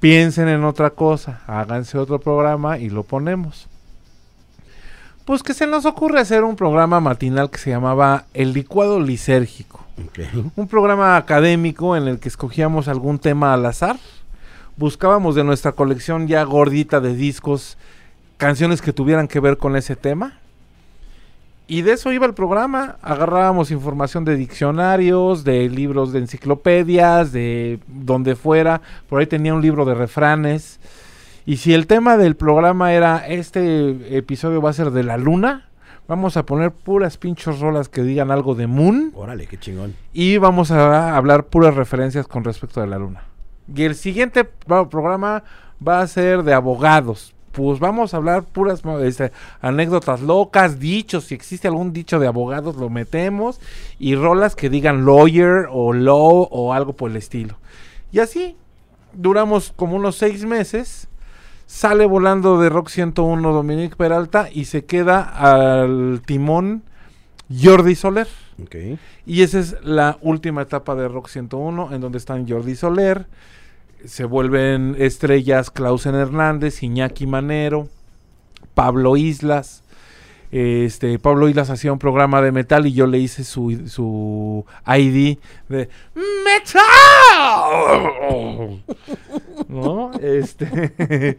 [0.00, 3.68] piensen en otra cosa, háganse otro programa y lo ponemos.
[5.26, 9.84] Pues que se nos ocurre hacer un programa matinal que se llamaba El licuado lisérgico.
[10.54, 13.96] Un programa académico en el que escogíamos algún tema al azar.
[14.76, 17.76] Buscábamos de nuestra colección ya gordita de discos
[18.36, 20.38] canciones que tuvieran que ver con ese tema.
[21.66, 22.94] Y de eso iba el programa.
[23.02, 28.80] Agarrábamos información de diccionarios, de libros de enciclopedias, de donde fuera.
[29.08, 30.78] Por ahí tenía un libro de refranes.
[31.46, 35.68] Y si el tema del programa era este episodio va a ser de la luna,
[36.08, 39.12] vamos a poner puras pinchos rolas que digan algo de Moon.
[39.14, 39.94] Órale, qué chingón.
[40.12, 43.22] Y vamos a hablar puras referencias con respecto de la luna.
[43.72, 45.44] Y el siguiente pro- programa
[45.86, 47.32] va a ser de abogados.
[47.52, 51.24] Pues vamos a hablar puras este, anécdotas locas, dichos.
[51.24, 53.60] Si existe algún dicho de abogados, lo metemos.
[53.98, 57.56] Y rolas que digan lawyer o law o algo por el estilo.
[58.12, 58.56] Y así
[59.14, 61.08] duramos como unos seis meses.
[61.66, 66.84] Sale volando de Rock 101 Dominique Peralta y se queda al timón
[67.52, 68.28] Jordi Soler.
[69.26, 73.26] Y esa es la última etapa de Rock 101, en donde están Jordi Soler,
[74.04, 77.88] se vuelven estrellas Clausen Hernández, Iñaki Manero,
[78.74, 79.82] Pablo Islas.
[80.52, 85.38] Este, Pablo Islas hacía un programa de metal y yo le hice su, su ID
[85.68, 85.88] de
[86.44, 86.84] ¡Metal!
[89.68, 90.12] ¿No?
[90.20, 91.38] Este.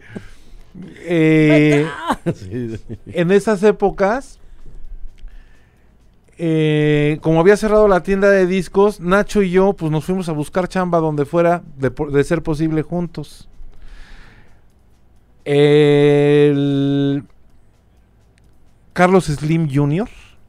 [1.04, 1.86] eh,
[3.06, 4.38] en esas épocas,
[6.36, 10.32] eh, como había cerrado la tienda de discos, Nacho y yo pues nos fuimos a
[10.32, 13.48] buscar chamba donde fuera de, de ser posible juntos.
[15.44, 17.24] El
[18.98, 20.08] Carlos Slim Jr.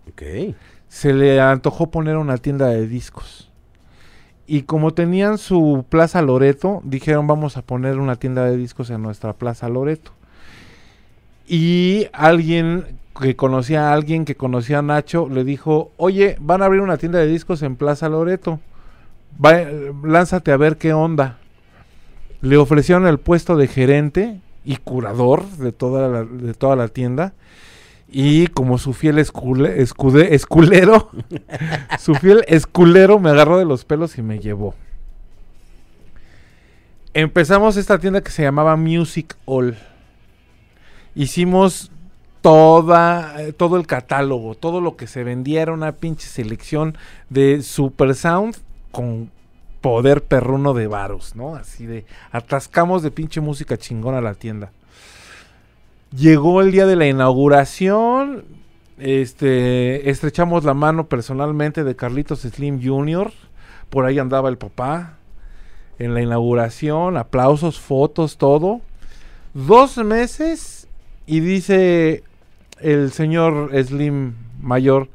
[0.09, 0.55] Ok.
[0.87, 3.51] se le antojó poner una tienda de discos.
[4.47, 9.03] Y como tenían su Plaza Loreto, dijeron vamos a poner una tienda de discos en
[9.03, 10.13] nuestra Plaza Loreto.
[11.47, 16.65] Y alguien que conocía a alguien que conocía a Nacho le dijo, oye, van a
[16.65, 18.59] abrir una tienda de discos en Plaza Loreto.
[19.43, 19.63] Va-
[20.03, 21.37] lánzate a ver qué onda.
[22.41, 27.33] Le ofrecieron el puesto de gerente y curador de toda la, de toda la tienda.
[28.11, 31.11] Y como su fiel escule- escude- esculero,
[31.99, 34.73] su fiel esculero me agarró de los pelos y me llevó.
[37.13, 39.77] Empezamos esta tienda que se llamaba Music All.
[41.15, 41.91] Hicimos
[42.41, 46.97] toda, eh, todo el catálogo, todo lo que se vendía era una pinche selección
[47.29, 48.57] de Super Sound
[48.91, 49.31] con
[49.81, 51.55] poder perruno de varos, ¿no?
[51.55, 54.71] Así de atascamos de pinche música chingona la tienda.
[56.15, 58.43] Llegó el día de la inauguración.
[58.97, 63.31] Este, estrechamos la mano personalmente de Carlitos Slim Jr.
[63.89, 65.17] Por ahí andaba el papá.
[65.99, 68.81] En la inauguración, aplausos, fotos, todo.
[69.53, 70.87] Dos meses
[71.27, 72.23] y dice
[72.79, 75.09] el señor Slim mayor,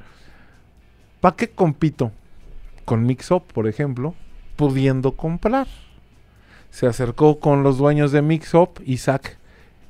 [1.20, 2.12] ¿para qué compito?
[2.84, 4.14] Con Mixup, por ejemplo,
[4.56, 5.66] pudiendo comprar.
[6.70, 9.38] Se acercó con los dueños de Mixup, Isaac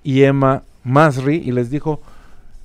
[0.02, 2.00] y Emma Masri, y les dijo,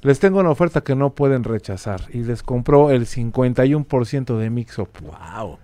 [0.02, 2.02] les tengo una oferta que no pueden rechazar.
[2.14, 4.90] Y les compró el 51% de Mixup.
[5.02, 5.58] Wow.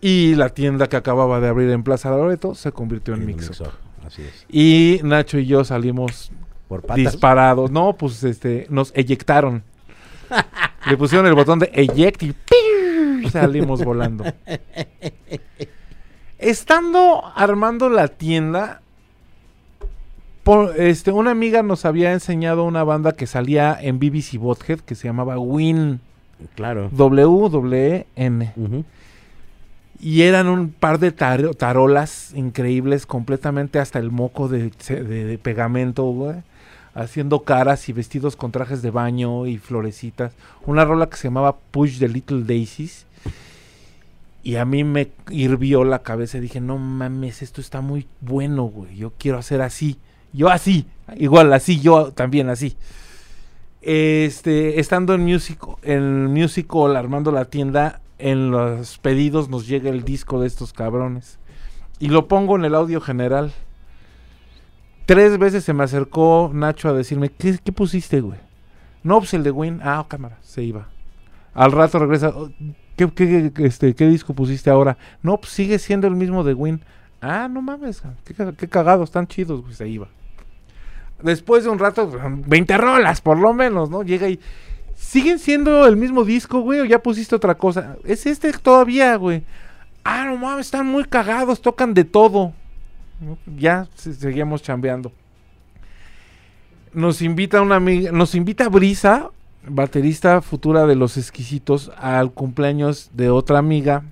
[0.00, 3.50] Y la tienda que acababa de abrir en Plaza Loreto se convirtió en En Mixup.
[3.50, 3.68] Mixup,
[4.06, 4.46] Así es.
[4.48, 6.30] Y Nacho y yo salimos
[6.68, 6.96] Por patas.
[6.96, 7.70] disparados.
[7.70, 9.62] No, pues este, nos eyectaron.
[10.88, 12.34] Le pusieron el botón de eject y
[13.30, 14.24] salimos volando.
[16.38, 18.82] Estando armando la tienda,
[20.46, 24.94] por- este, una amiga nos había enseñado una banda que salía en BBC Bothead que
[24.94, 25.98] se llamaba Win,
[26.54, 26.88] Claro.
[26.92, 28.52] W-W-N.
[28.56, 28.84] Ujú.
[29.98, 35.38] Y eran un par de taro- tarolas increíbles, completamente hasta el moco de, de- de
[35.38, 36.36] pegamento, güey.
[36.94, 40.32] Haciendo caras y vestidos con trajes de baño y florecitas.
[40.64, 43.04] Una rola que se llamaba Push the Little Daisies.
[44.42, 46.38] Y a mí me hirvió la cabeza.
[46.38, 48.96] Dije, no mames, esto está muy bueno, güey.
[48.96, 49.98] Yo quiero hacer así.
[50.36, 50.86] Yo así.
[51.16, 52.76] Igual así, yo también así.
[53.80, 60.04] Este, estando en Music, en Musical, armando la tienda, en los pedidos nos llega el
[60.04, 61.38] disco de estos cabrones.
[61.98, 63.52] Y lo pongo en el audio general.
[65.06, 68.38] Tres veces se me acercó Nacho a decirme, ¿qué, pusiste, güey?
[69.04, 69.80] No, pues el de Win.
[69.82, 70.88] Ah, cámara, se iba.
[71.54, 72.50] Al rato regresa, "Oh,
[72.96, 74.98] ¿qué, qué, este, ¿qué disco pusiste ahora?
[75.22, 76.82] No, pues sigue siendo el mismo de Win.
[77.22, 78.02] Ah, no mames,
[78.58, 80.08] qué cagados, están chidos, güey, se iba.
[81.22, 82.10] Después de un rato,
[82.46, 84.02] 20 rolas por lo menos, ¿no?
[84.02, 84.38] Llega y...
[84.94, 86.80] ¿Siguen siendo el mismo disco, güey?
[86.80, 87.96] ¿O ya pusiste otra cosa?
[88.04, 89.42] Es este todavía, güey.
[90.04, 92.52] Ah, no mames, están muy cagados, tocan de todo.
[93.58, 95.12] Ya se- seguíamos chambeando.
[96.92, 99.30] Nos invita una amiga, nos invita Brisa,
[99.68, 104.02] baterista futura de Los Exquisitos, al cumpleaños de otra amiga.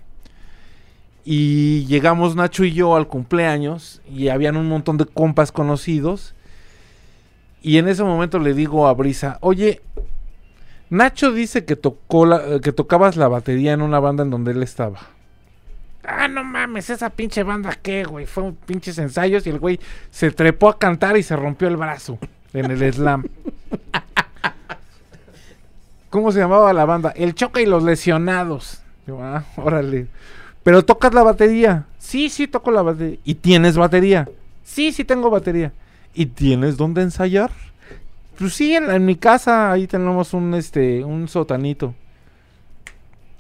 [1.25, 6.35] Y llegamos Nacho y yo al cumpleaños y habían un montón de compas conocidos.
[7.64, 9.81] Y en ese momento le digo a Brisa, oye,
[10.90, 14.62] Nacho dice que tocó la, que tocabas la batería en una banda en donde él
[14.62, 14.98] estaba.
[16.05, 18.27] Ah, no mames, esa pinche banda qué, güey.
[18.27, 21.79] Fue un pinches ensayos y el güey se trepó a cantar y se rompió el
[21.79, 22.18] brazo
[22.53, 23.24] en el slam.
[26.11, 27.14] ¿Cómo se llamaba la banda?
[27.16, 28.82] El Choca y los Lesionados.
[29.09, 30.09] Ah, órale.
[30.62, 31.86] Pero tocas la batería.
[31.99, 33.18] Sí, sí, toco la batería.
[33.24, 34.28] ¿Y tienes batería?
[34.64, 35.72] Sí, sí tengo batería.
[36.15, 37.51] ¿Y tienes dónde ensayar?
[38.39, 41.95] Pues sí, en, en mi casa ahí tenemos un este un sotanito.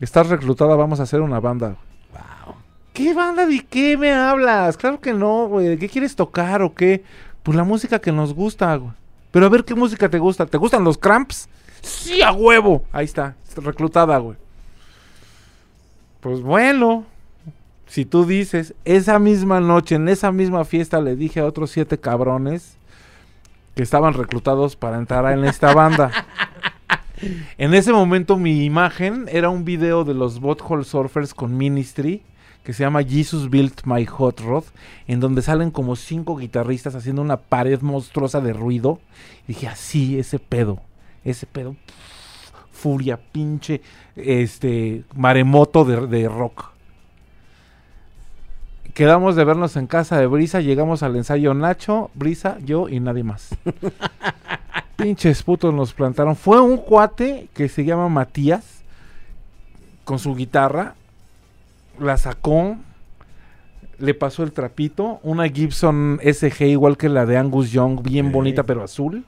[0.00, 1.76] Estás reclutada, vamos a hacer una banda.
[2.12, 2.54] Wow.
[2.92, 4.76] ¿Qué banda de qué me hablas?
[4.76, 5.68] Claro que no, güey.
[5.68, 7.04] ¿De qué quieres tocar o qué?
[7.42, 8.92] Pues la música que nos gusta, güey.
[9.30, 10.46] Pero a ver qué música te gusta.
[10.46, 11.48] ¿Te gustan los cramps?
[11.80, 12.84] Sí, a huevo.
[12.92, 14.36] Ahí está, reclutada, güey.
[16.20, 17.04] Pues bueno,
[17.94, 21.96] si tú dices, esa misma noche, en esa misma fiesta, le dije a otros siete
[21.96, 22.76] cabrones
[23.76, 26.10] que estaban reclutados para entrar en esta banda.
[27.56, 32.22] En ese momento mi imagen era un video de los Butthole Surfers con Ministry
[32.64, 34.64] que se llama Jesus Built My Hot Rod,
[35.06, 38.98] en donde salen como cinco guitarristas haciendo una pared monstruosa de ruido.
[39.46, 40.80] Y dije, así, ese pedo,
[41.24, 43.80] ese pedo, pff, furia, pinche,
[44.16, 46.73] este, maremoto de, de rock.
[48.94, 53.24] Quedamos de vernos en casa de Brisa, llegamos al ensayo Nacho, Brisa, yo y nadie
[53.24, 53.48] más.
[54.96, 56.36] Pinches putos nos plantaron.
[56.36, 58.84] Fue un cuate que se llama Matías,
[60.04, 60.94] con su guitarra,
[61.98, 62.76] la sacó,
[63.98, 68.62] le pasó el trapito, una Gibson SG igual que la de Angus Young, bien bonita
[68.62, 69.24] pero azul,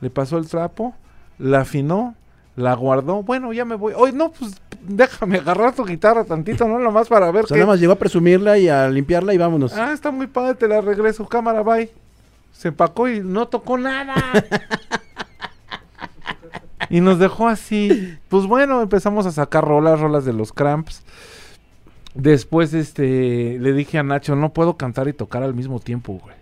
[0.00, 0.94] le pasó el trapo,
[1.40, 2.14] la afinó,
[2.54, 6.78] la guardó, bueno, ya me voy, oye, no, pues déjame agarrar tu guitarra tantito, ¿no?
[6.78, 7.60] Nomás para ver O sea, qué...
[7.60, 9.72] nada más llegó a presumirla y a limpiarla y vámonos.
[9.74, 11.90] Ah, está muy padre, te la regreso, cámara, bye.
[12.52, 14.14] Se empacó y no tocó nada.
[16.90, 18.16] y nos dejó así.
[18.28, 21.02] Pues bueno, empezamos a sacar rolas, rolas de los cramps.
[22.14, 26.36] Después, este, le dije a Nacho, no puedo cantar y tocar al mismo tiempo, güey.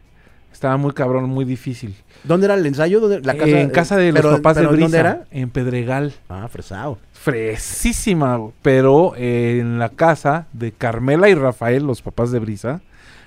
[0.53, 1.95] Estaba muy cabrón, muy difícil.
[2.24, 3.01] ¿Dónde era el ensayo?
[3.01, 4.80] ¿Dónde- la casa, en casa de los pero- papás de Brisa.
[4.84, 5.24] ¿Dónde era?
[5.30, 6.14] En Pedregal.
[6.30, 6.99] Ah, fresado.
[7.27, 12.81] Fresísima, pero eh, en la casa de Carmela y Rafael, los papás de Brisa,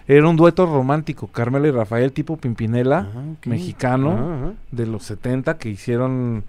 [0.08, 1.28] era un dueto romántico.
[1.28, 4.54] Carmela y Rafael, tipo Pimpinela, Ah, mexicano, Ajá, ajá.
[4.72, 6.44] de los 70, que hicieron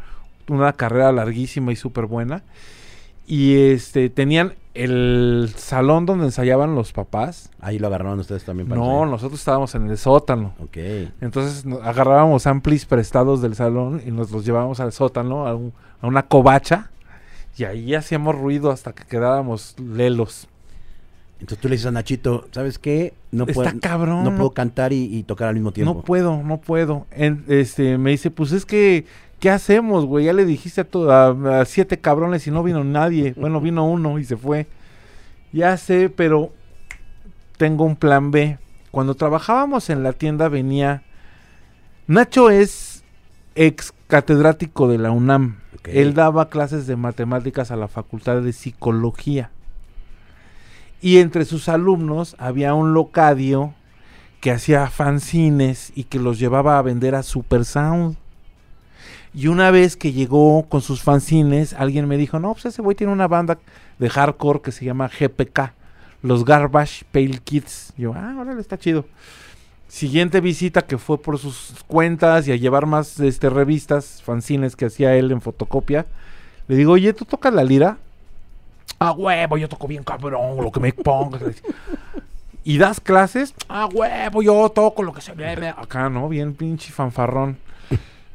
[0.48, 2.42] una carrera larguísima y súper buena.
[3.26, 7.50] Y este tenían el salón donde ensayaban los papás.
[7.60, 9.08] Ahí lo agarraron ustedes también para No, ensayar.
[9.08, 10.54] nosotros estábamos en el sótano.
[10.62, 10.76] Ok.
[11.20, 16.06] Entonces agarrábamos amplis prestados del salón y nos los llevábamos al sótano, a, un- a
[16.06, 16.90] una covacha.
[17.60, 20.48] Y ahí hacíamos ruido hasta que quedábamos lelos.
[21.40, 23.12] Entonces tú le dices a Nachito, ¿sabes qué?
[23.32, 24.24] No, Está puedo, cabrón.
[24.24, 25.92] no puedo cantar y, y tocar al mismo tiempo.
[25.92, 27.06] No puedo, no puedo.
[27.10, 29.04] En- este, me dice, pues es que,
[29.40, 30.24] ¿qué hacemos, güey?
[30.24, 33.34] Ya le dijiste a, to- a- a siete cabrones y no vino nadie.
[33.38, 34.66] Bueno, vino uno y se fue.
[35.52, 36.52] Ya sé, pero
[37.58, 38.56] tengo un plan B.
[38.90, 41.02] Cuando trabajábamos en la tienda venía...
[42.06, 43.04] Nacho es
[43.54, 45.60] ex catedrático de la UNAM.
[45.84, 49.50] Él daba clases de matemáticas a la Facultad de Psicología.
[51.00, 53.72] Y entre sus alumnos había un locadio
[54.40, 58.16] que hacía fanzines y que los llevaba a vender a Super Sound.
[59.32, 62.96] Y una vez que llegó con sus fanzines, alguien me dijo, no, pues ese güey
[62.96, 63.58] tiene una banda
[63.98, 65.72] de hardcore que se llama GPK,
[66.22, 67.94] los Garbage Pale Kids.
[67.96, 69.06] Y yo, ah, órale, está chido.
[69.90, 74.84] Siguiente visita que fue por sus cuentas y a llevar más este, revistas, fanzines que
[74.84, 76.06] hacía él en fotocopia.
[76.68, 77.98] Le digo, oye, ¿tú tocas la lira?
[79.00, 81.42] Ah, huevo, yo toco bien cabrón, lo que me pongas.
[82.62, 83.52] ¿Y das clases?
[83.68, 85.74] Ah, huevo, yo toco lo que se ve.
[85.76, 86.28] Acá, ¿no?
[86.28, 87.58] Bien pinche fanfarrón.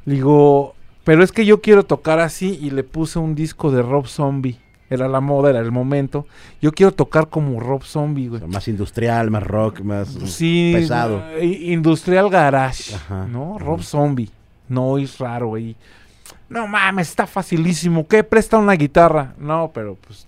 [0.04, 0.76] Le digo,
[1.06, 4.60] pero es que yo quiero tocar así y le puse un disco de Rob Zombie.
[4.90, 6.28] Era la moda, era el momento.
[6.62, 8.40] Yo quiero tocar como Rob Zombie, O güey.
[8.42, 11.24] sea, más industrial, más rock, más Sí, pesado.
[11.42, 13.58] Industrial Garage, Ajá, ¿no?
[13.58, 14.30] Rob Zombie.
[14.70, 15.76] No es raro, güey.
[16.50, 18.08] No mames, está facilísimo.
[18.08, 18.24] ¿Qué?
[18.24, 19.34] Presta una guitarra.
[19.40, 20.28] No, pero pues,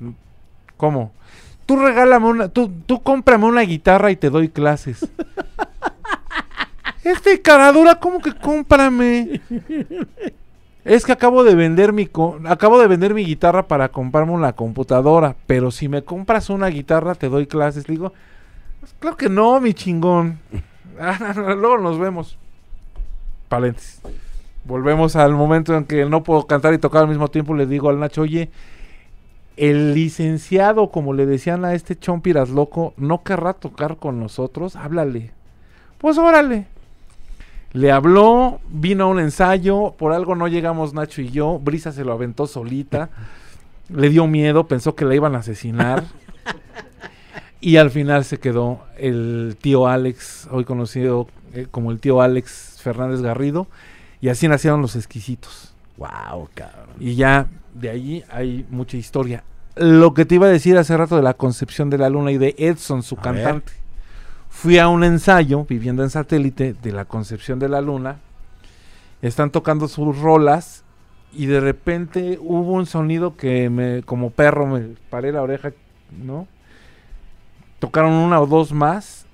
[0.76, 1.12] ¿cómo?
[1.68, 5.06] Tú regálame una, tú, tú cómprame una guitarra y te doy clases.
[7.04, 9.42] este caradura, ¿cómo que cómprame?
[10.88, 12.10] Es que acabo de vender mi
[12.46, 17.14] acabo de vender mi guitarra para comprarme una computadora, pero si me compras una guitarra
[17.14, 17.90] te doy clases.
[17.90, 18.14] Le digo,
[18.80, 20.40] "Pues claro que no, mi chingón.
[21.00, 22.40] Ah, Luego nos vemos.
[23.50, 24.02] Paréntesis.
[24.64, 27.54] Volvemos al momento en que no puedo cantar y tocar al mismo tiempo.
[27.54, 28.50] Le digo al Nacho, oye,
[29.58, 34.76] el licenciado, como le decían a este chompiras loco, no querrá tocar con nosotros.
[34.76, 35.32] Háblale.
[36.00, 36.66] Pues órale.
[37.74, 42.04] Le habló, vino a un ensayo, por algo no llegamos Nacho y yo, Brisa se
[42.04, 43.10] lo aventó solita,
[43.90, 46.04] le dio miedo, pensó que la iban a asesinar.
[47.62, 52.80] y al final se quedó el tío Alex, hoy conocido eh, como el tío Alex
[52.82, 53.68] Fernández Garrido,
[54.22, 55.74] y así nacieron los exquisitos.
[55.98, 56.96] Wow, cabrón.
[57.00, 59.44] Y ya de ahí hay mucha historia.
[59.76, 62.38] Lo que te iba a decir hace rato de la concepción de la luna y
[62.38, 63.74] de Edson, su A cantante.
[64.60, 68.18] Fui a un ensayo, viviendo en satélite, de la concepción de la luna.
[69.22, 70.84] Están tocando sus rolas
[71.32, 75.74] y de repente hubo un sonido que me, como perro, me paré la oreja,
[76.10, 76.48] ¿no?
[77.78, 79.28] Tocaron una o dos más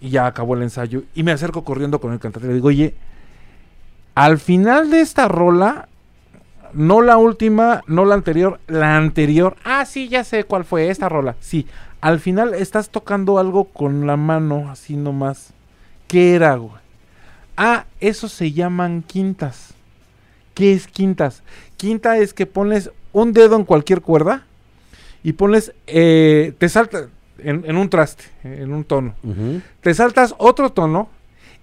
[0.00, 1.04] y ya acabó el ensayo.
[1.14, 2.96] Y me acerco corriendo con el cantante y le digo, oye,
[4.16, 5.88] al final de esta rola
[6.72, 9.56] No la última, no la anterior, la anterior.
[9.64, 11.36] Ah, sí, ya sé cuál fue esta rola.
[11.40, 11.66] Sí,
[12.06, 15.48] al final estás tocando algo con la mano, así nomás.
[16.06, 16.76] ¿Qué era, güey?
[17.56, 19.74] Ah, eso se llaman quintas.
[20.54, 21.42] ¿Qué es quintas?
[21.76, 24.46] Quinta es que pones un dedo en cualquier cuerda
[25.24, 29.16] y pones, eh, te salta en, en un traste, en un tono.
[29.80, 31.08] Te saltas otro tono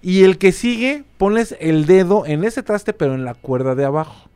[0.02, 3.86] y el que sigue pones el dedo en ese traste pero en la cuerda de
[3.86, 4.28] abajo.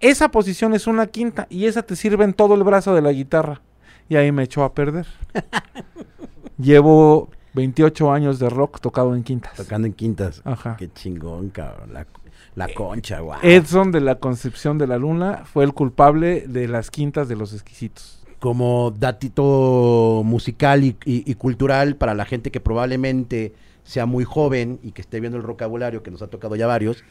[0.00, 3.12] Esa posición es una quinta y esa te sirve en todo el brazo de la
[3.12, 3.60] guitarra.
[4.08, 5.06] Y ahí me echó a perder.
[6.58, 9.54] Llevo 28 años de rock tocado en quintas.
[9.54, 10.42] Tocando en quintas.
[10.44, 10.76] Ajá.
[10.78, 11.92] Qué chingón, cabrón.
[11.92, 12.06] La,
[12.54, 13.38] la concha, guau.
[13.42, 17.52] Edson de la Concepción de la Luna fue el culpable de las quintas de los
[17.52, 18.18] exquisitos.
[18.38, 24.80] como datito musical y, y- y cultural para la gente que probablemente sea muy joven
[24.82, 27.04] y que esté viendo el vocabulario, que nos ha tocado ya varios.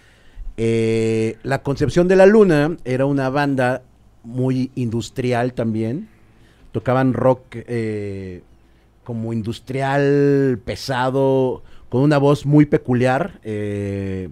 [0.57, 3.81] eh, la Concepción de la Luna era una banda
[4.23, 6.09] muy industrial también.
[6.71, 8.41] Tocaban rock eh,
[9.03, 13.39] como industrial, pesado, con una voz muy peculiar.
[13.43, 14.29] eh,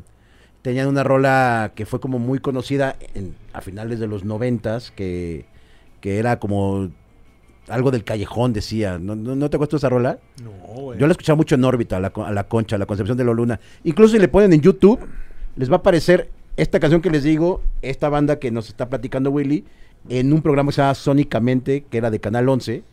[0.62, 5.46] tenían una rola que fue como muy conocida en- a finales de los noventas, que,
[6.02, 6.90] que era como
[7.70, 9.00] algo del callejón, decía.
[9.00, 10.20] ¿No, no, no te acuerdas esa rola?
[10.44, 13.18] No, Yo la escuchaba mucho en órbita, a la, a la concha, a la concepción
[13.18, 13.60] de la luna.
[13.86, 15.00] Incluso si le ponen en YouTube,
[15.56, 19.32] les va a aparecer esta canción que les digo, esta banda que nos está platicando
[19.32, 19.64] Willy,
[20.10, 22.84] en un programa que se llama Sónicamente, que era de Canal 11.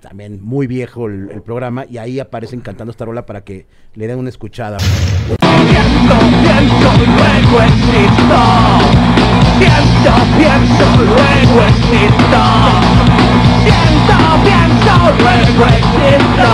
[0.00, 4.06] También muy viejo el, el programa, y ahí aparecen cantando esta rola para que le
[4.06, 4.78] den una escuchada.
[4.78, 8.40] Pienso, pienso luego existo.
[9.58, 12.42] Pienso, pienso luego existo.
[13.62, 16.48] Siento, pienso, luego existo.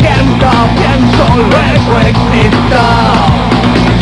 [0.00, 2.82] Siento, pienso, luego existo.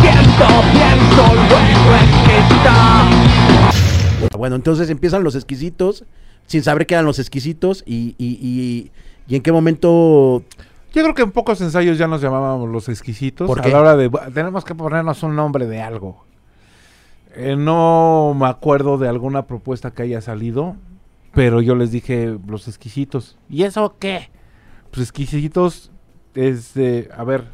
[0.00, 3.19] Siento, pienso, luego existo.
[4.38, 6.04] Bueno, entonces empiezan los exquisitos,
[6.46, 8.90] sin saber qué eran los exquisitos, y, y, y-
[9.26, 10.42] y en qué momento
[10.92, 13.46] Yo creo que en pocos ensayos ya nos llamábamos los exquisitos.
[13.46, 13.70] ¿Por a qué?
[13.70, 14.10] la hora de.
[14.10, 16.24] "Bu- Tenemos que ponernos un nombre de algo.
[17.36, 20.74] Eh, no me acuerdo de alguna propuesta que haya salido,
[21.32, 23.36] pero yo les dije los exquisitos.
[23.48, 24.30] ¿Y eso qué?
[24.90, 25.92] Pues exquisitos
[26.34, 26.74] es.
[27.16, 27.44] A ver,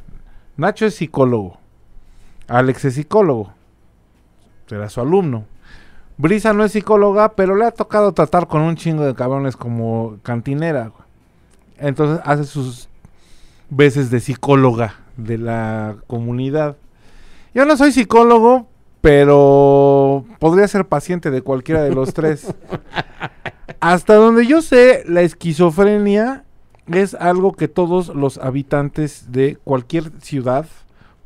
[0.56, 1.58] Nacho es psicólogo.
[2.48, 3.52] Alex es psicólogo.
[4.66, 5.44] Será su alumno.
[6.18, 10.16] Brisa no es psicóloga, pero le ha tocado tratar con un chingo de cabrones como
[10.22, 10.92] cantinera.
[11.78, 12.88] Entonces hace sus
[13.68, 16.76] veces de psicóloga de la comunidad.
[17.54, 18.66] Yo no soy psicólogo,
[19.00, 22.46] pero podría ser paciente de cualquiera de los tres.
[23.80, 26.44] Hasta donde yo sé, la esquizofrenia
[26.86, 30.66] es algo que todos los habitantes de cualquier ciudad,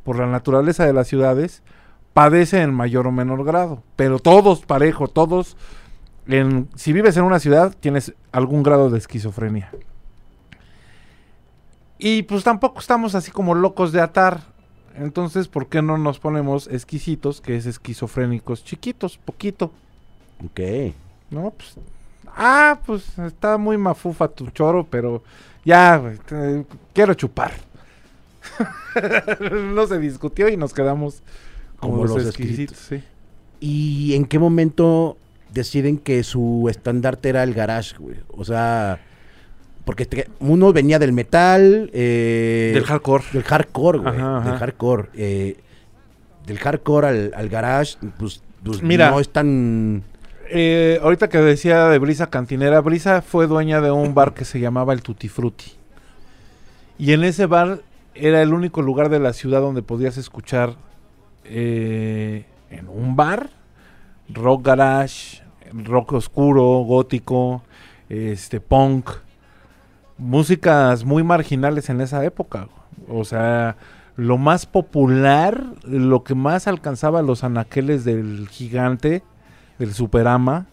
[0.03, 1.63] por la naturaleza de las ciudades,
[2.13, 3.83] padecen en mayor o menor grado.
[3.95, 5.57] Pero todos parejo, todos,
[6.27, 9.71] en, si vives en una ciudad, tienes algún grado de esquizofrenia.
[11.97, 14.41] Y pues tampoco estamos así como locos de atar.
[14.95, 19.71] Entonces, ¿por qué no nos ponemos exquisitos, que es esquizofrénicos chiquitos, poquito?
[20.43, 20.59] Ok.
[21.29, 21.51] ¿No?
[21.51, 21.75] Pues,
[22.35, 25.23] ah, pues está muy mafufa tu choro, pero
[25.63, 27.53] ya, te- quiero chupar.
[29.51, 31.21] no se discutió y nos quedamos
[31.81, 33.03] como, Como los, los exquisitos, sí.
[33.59, 35.17] ¿Y en qué momento
[35.53, 38.15] deciden que su estandarte era el garage, güey?
[38.29, 38.99] O sea,
[39.83, 43.23] porque te- uno venía del metal, eh, Del hardcore.
[43.33, 44.49] del hardcore, güey, Ajá, ajá.
[44.49, 45.57] del hardcore, eh,
[46.47, 49.11] del hardcore al, al garage, pues, pues Mira.
[49.11, 50.03] no es tan...
[50.53, 54.59] Eh, ahorita que decía de Brisa Cantinera, Brisa fue dueña de un bar que se
[54.59, 55.71] llamaba el Tutti Frutti.
[56.97, 57.81] Y en ese bar
[58.15, 60.75] era el único lugar de la ciudad donde podías escuchar
[61.45, 63.49] eh, en un bar
[64.33, 65.41] rock garage,
[65.73, 67.63] rock oscuro, gótico,
[68.09, 69.09] este punk,
[70.17, 72.67] músicas muy marginales en esa época.
[73.07, 73.77] O sea,
[74.15, 79.23] lo más popular, lo que más alcanzaba los anaqueles del gigante,
[79.79, 80.67] del Superama.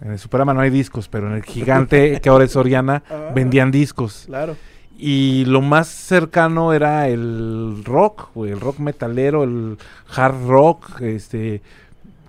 [0.00, 3.02] En el Superama no hay discos, pero en el gigante, que ahora es Soriana,
[3.34, 4.24] vendían discos.
[4.26, 4.56] Claro.
[4.98, 9.76] Y lo más cercano era el rock, güey, el rock metalero, el
[10.14, 11.60] hard rock, este,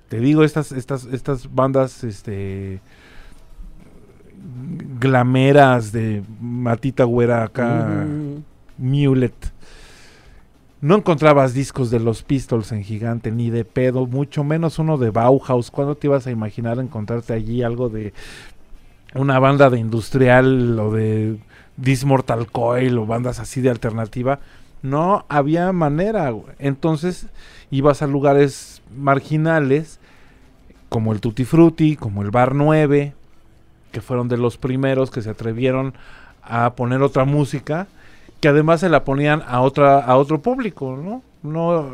[0.09, 2.81] te digo, estas, estas, estas bandas, este,
[4.99, 8.05] glameras de Matita Güera acá,
[8.77, 9.53] Mulet.
[10.79, 15.09] No encontrabas discos de los Pistols en Gigante, ni de pedo, mucho menos uno de
[15.09, 15.71] Bauhaus.
[15.71, 18.13] ¿Cuándo te ibas a imaginar encontrarte allí algo de
[19.15, 21.37] una banda de industrial o de
[21.77, 24.39] Dismortal Coil o bandas así de alternativa?
[24.81, 26.33] No había manera.
[26.59, 27.27] Entonces
[27.71, 29.99] ibas a lugares marginales
[30.89, 33.13] como el Tutti Frutti, como el Bar 9,
[33.91, 35.93] que fueron de los primeros que se atrevieron
[36.41, 37.87] a poner otra música,
[38.39, 41.21] que además se la ponían a otra a otro público, ¿no?
[41.43, 41.89] No,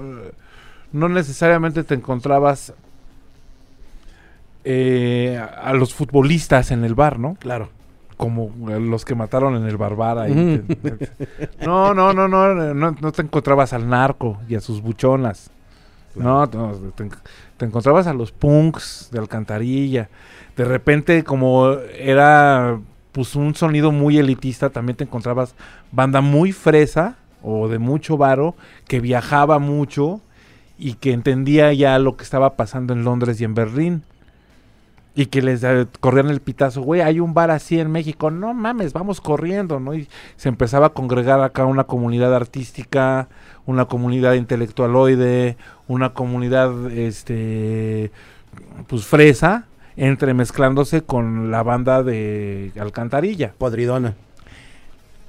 [0.92, 2.74] no necesariamente te encontrabas
[4.64, 7.36] eh, a los futbolistas en el bar, ¿no?
[7.40, 7.70] Claro.
[8.24, 10.30] Como los que mataron en el Barbara.
[10.30, 11.10] y te-
[11.66, 15.50] no, no, no, no, no, no te encontrabas al narco y a sus buchonas.
[16.16, 17.10] No, no, te,
[17.58, 20.10] te encontrabas a los punks de alcantarilla.
[20.56, 22.80] De repente, como era
[23.12, 25.54] pues un sonido muy elitista, también te encontrabas
[25.92, 28.56] banda muy fresa o de mucho varo
[28.88, 30.22] que viajaba mucho
[30.78, 34.04] y que entendía ya lo que estaba pasando en Londres y en Berlín.
[35.16, 38.54] Y que les eh, corrían el pitazo, güey, hay un bar así en México, no
[38.56, 39.94] mames, vamos corriendo, ¿no?
[39.94, 40.08] Y
[40.38, 43.28] se empezaba a congregar acá una comunidad artística,
[43.68, 45.56] una comunidad intelectualoide,
[45.88, 48.12] una comunidad, este,
[48.88, 53.54] pues fresa, entremezclándose con la banda de Alcantarilla.
[53.56, 54.16] Podridona.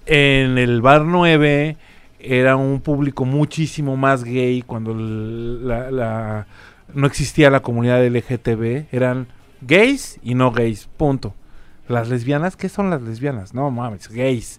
[0.07, 1.77] En el bar 9
[2.21, 6.47] era un público muchísimo más gay cuando la-
[6.95, 8.87] no existía la comunidad LGTB.
[8.93, 9.27] Eran
[9.67, 11.35] gays y no gays, punto.
[11.89, 13.53] Las lesbianas, ¿qué son las lesbianas?
[13.55, 14.59] No mames, gays.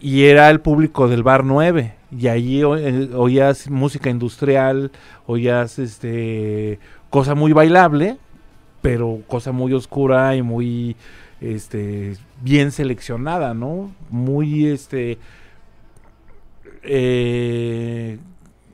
[0.00, 1.94] Y era el público del bar 9.
[2.10, 4.90] Y o- eh, oías música industrial,
[5.26, 6.78] oías este
[7.10, 8.16] cosa muy bailable,
[8.80, 10.96] pero cosa muy oscura y muy
[11.40, 13.90] este bien seleccionada, ¿no?
[14.10, 15.18] Muy este
[16.82, 18.18] eh,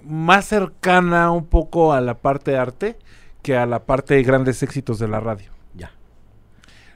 [0.05, 2.97] más cercana un poco a la parte de arte
[3.45, 5.51] que a la parte de grandes éxitos de la radio.
[5.75, 5.93] Ya.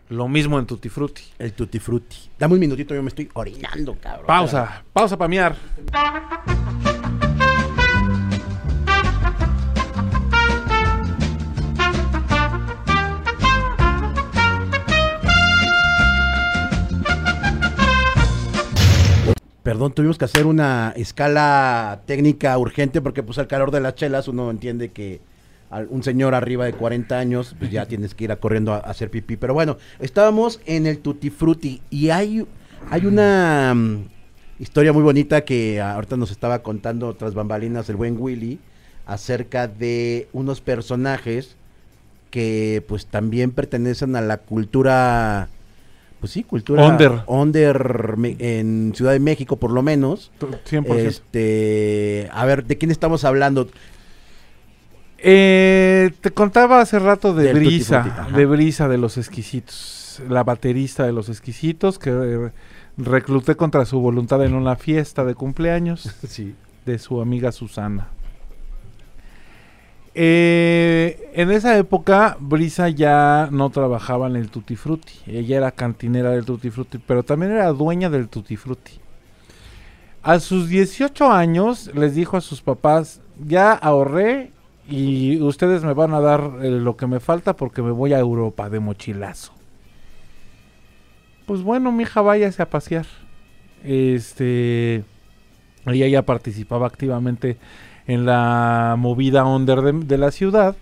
[0.08, 1.22] Lo mismo en Tutti Frutti.
[1.38, 2.16] El tutti frutti.
[2.38, 4.26] Dame un minutito, yo me estoy orinando, cabrón.
[4.26, 5.56] Pausa, pausa para miar.
[19.62, 24.26] Perdón, tuvimos que hacer una escala técnica urgente porque pues al calor de las chelas
[24.28, 25.20] uno entiende que
[25.90, 28.90] un señor arriba de 40 años pues ya tienes que ir a corriendo a, a
[28.90, 29.36] hacer pipí.
[29.36, 32.46] Pero bueno, estábamos en el Tutti Frutti y hay,
[32.90, 34.04] hay una mm,
[34.58, 38.60] historia muy bonita que ahorita nos estaba contando otras bambalinas el buen Willy
[39.06, 41.56] acerca de unos personajes
[42.30, 45.48] que pues también pertenecen a la cultura
[46.20, 47.22] pues sí, cultura Under.
[47.26, 50.32] under en Ciudad de México por lo menos.
[50.40, 50.94] 100%.
[50.96, 53.68] Este, a ver, ¿de quién estamos hablando?
[55.18, 60.22] Eh, te contaba hace rato de Del Tutti Brisa, Frutti, de Brisa de los exquisitos,
[60.28, 62.50] la baterista de los exquisitos que eh,
[62.96, 66.54] recluté contra su voluntad en una fiesta de cumpleaños Sí.
[66.86, 68.08] de su amiga Susana.
[70.20, 76.30] Eh, en esa época Brisa ya no trabajaba en el Tutti Frutti, ella era cantinera
[76.30, 78.92] del Tutti Frutti, pero también era dueña del Tutti Frutti.
[80.22, 84.50] A sus 18 años les dijo a sus papás, ya ahorré
[84.88, 88.18] y ustedes me van a dar eh, lo que me falta porque me voy a
[88.18, 89.52] Europa de mochilazo.
[91.46, 93.06] Pues bueno, mi hija, váyase a pasear.
[93.84, 95.04] Este,
[95.84, 97.58] ella ya participaba activamente
[98.06, 100.74] en la movida under de, la ciudad,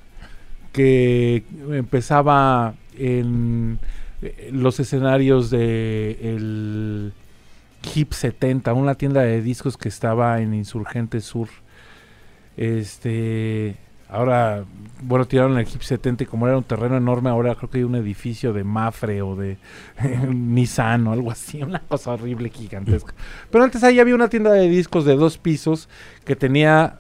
[0.73, 3.81] que empezaba en
[4.23, 7.13] eh, los escenarios de el
[7.95, 11.49] Hip 70, una tienda de discos que estaba en Insurgente Sur.
[12.57, 13.77] Este,
[14.09, 14.65] ahora,
[15.03, 17.85] bueno, tiraron el Hip 70 y como era un terreno enorme, ahora creo que hay
[17.85, 19.59] un edificio de Mafre o de
[20.31, 23.15] Nissan o algo así, una cosa horrible, gigantesca.
[23.51, 25.89] Pero antes ahí había una tienda de discos de dos pisos
[26.25, 26.99] que tenía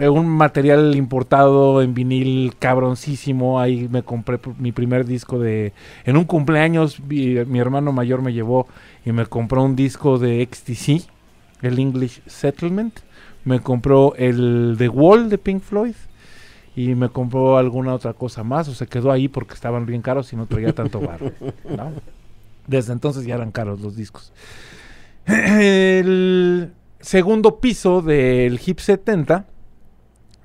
[0.00, 3.60] eh, un material importado en vinil cabroncísimo.
[3.60, 5.72] Ahí me compré pr- mi primer disco de...
[6.04, 8.66] En un cumpleaños mi, mi hermano mayor me llevó
[9.04, 11.08] y me compró un disco de XTC,
[11.62, 12.98] el English Settlement.
[13.44, 15.94] Me compró el The Wall de Pink Floyd.
[16.76, 18.68] Y me compró alguna otra cosa más.
[18.68, 21.32] O se quedó ahí porque estaban bien caros y no traía tanto barro.
[21.64, 21.92] ¿no?
[22.66, 24.32] Desde entonces ya eran caros los discos.
[25.26, 29.46] El segundo piso del Hip 70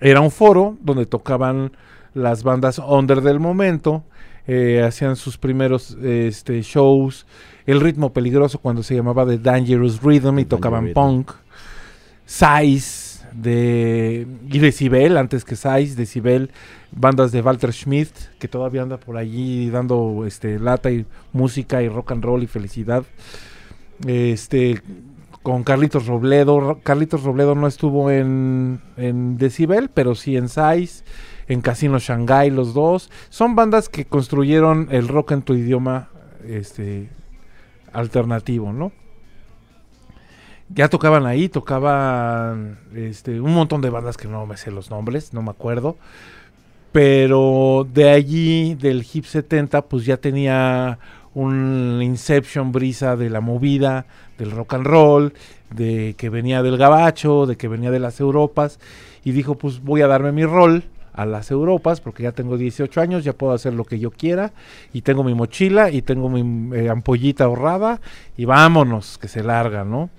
[0.01, 1.71] era un foro donde tocaban
[2.13, 4.03] las bandas under del momento,
[4.47, 7.25] eh, hacían sus primeros este, shows,
[7.65, 11.31] el ritmo peligroso cuando se llamaba The Dangerous Rhythm y The tocaban Dangerous punk,
[12.29, 16.51] Size de y Decibel antes que Size, Decibel,
[16.91, 21.89] bandas de Walter Schmidt que todavía anda por allí dando este lata y música y
[21.89, 23.03] rock and roll y felicidad.
[24.07, 24.81] Este
[25.41, 26.59] con Carlitos Robledo.
[26.59, 31.03] Ro- Carlitos Robledo no estuvo en, en Decibel, pero sí en Size.
[31.47, 33.09] en Casino Shanghai los dos.
[33.29, 36.09] Son bandas que construyeron el rock en tu idioma
[36.47, 37.09] este
[37.91, 38.91] alternativo, ¿no?
[40.69, 45.33] Ya tocaban ahí, tocaban este, un montón de bandas que no me sé los nombres,
[45.33, 45.97] no me acuerdo.
[46.91, 50.99] Pero de allí, del Hip 70, pues ya tenía
[51.33, 54.05] un Inception brisa de la movida,
[54.37, 55.33] del rock and roll,
[55.73, 58.79] de que venía del gabacho, de que venía de las Europas.
[59.23, 63.01] Y dijo, pues voy a darme mi rol a las Europas, porque ya tengo 18
[63.01, 64.53] años, ya puedo hacer lo que yo quiera,
[64.93, 67.99] y tengo mi mochila, y tengo mi eh, ampollita ahorrada,
[68.37, 70.09] y vámonos, que se larga, ¿no?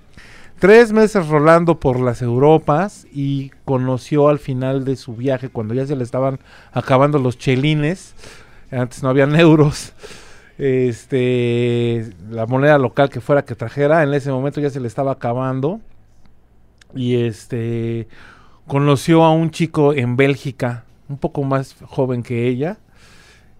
[0.61, 5.87] Tres meses rolando por las Europas y conoció al final de su viaje, cuando ya
[5.87, 6.39] se le estaban
[6.71, 8.15] acabando los chelines,
[8.71, 9.95] antes no habían euros,
[10.59, 15.13] este, la moneda local que fuera que trajera, en ese momento ya se le estaba
[15.13, 15.81] acabando,
[16.95, 18.07] y este,
[18.67, 22.77] conoció a un chico en Bélgica, un poco más joven que ella,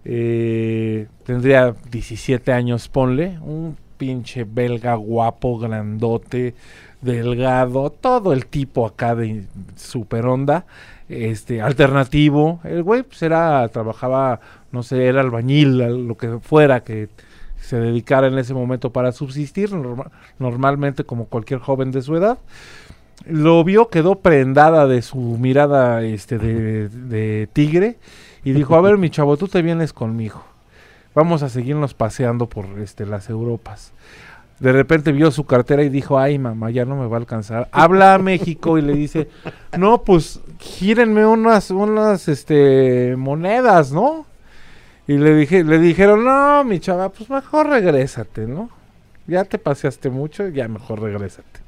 [0.05, 6.55] eh, tendría 17 años, ponle, un pinche belga guapo, grandote,
[7.01, 9.45] delgado, todo el tipo acá de
[9.75, 10.65] super onda,
[11.09, 12.59] este, alternativo.
[12.63, 14.39] El güey pues era, trabajaba,
[14.71, 17.09] no sé, era albañil, lo que fuera que
[17.59, 22.37] se dedicara en ese momento para subsistir, norma- normalmente como cualquier joven de su edad.
[23.25, 27.97] Lo vio, quedó prendada de su mirada este, de, de tigre
[28.43, 30.43] y dijo, a ver mi chavo, tú te vienes conmigo.
[31.13, 33.91] Vamos a seguirnos paseando por este, las Europas.
[34.61, 37.67] De repente vio su cartera y dijo, ay mamá, ya no me va a alcanzar.
[37.71, 39.27] Habla a México y le dice,
[39.75, 44.27] no, pues gírenme unas, unas este, monedas, ¿no?
[45.07, 48.69] Y le dije, le dijeron, no, mi chava, pues mejor regrésate, ¿no?
[49.25, 51.59] Ya te paseaste mucho, ya mejor regrésate.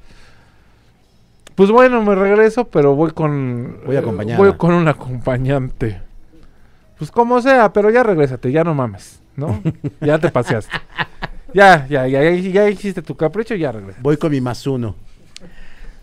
[1.56, 3.80] Pues bueno, me regreso, pero voy con...
[3.88, 4.38] Voy acompañada.
[4.38, 6.00] voy con un acompañante.
[7.00, 9.60] Pues como sea, pero ya regrésate, ya no mames, ¿no?
[10.00, 10.78] ya te paseaste.
[11.54, 14.00] Ya, ya, ya, ya, ya hiciste tu capricho, ya regresa.
[14.02, 14.96] Voy con mi más uno.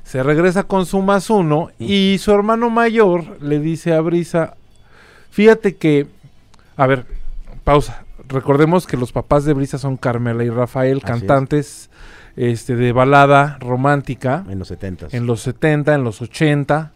[0.04, 4.54] Se regresa con su más uno y su hermano mayor le dice a Brisa,
[5.30, 6.06] fíjate que,
[6.76, 7.06] a ver,
[7.64, 8.04] pausa.
[8.28, 11.90] Recordemos que los papás de Brisa son Carmela y Rafael, Así cantantes
[12.36, 16.92] este, de balada romántica En los 70 en los 70, en los 80.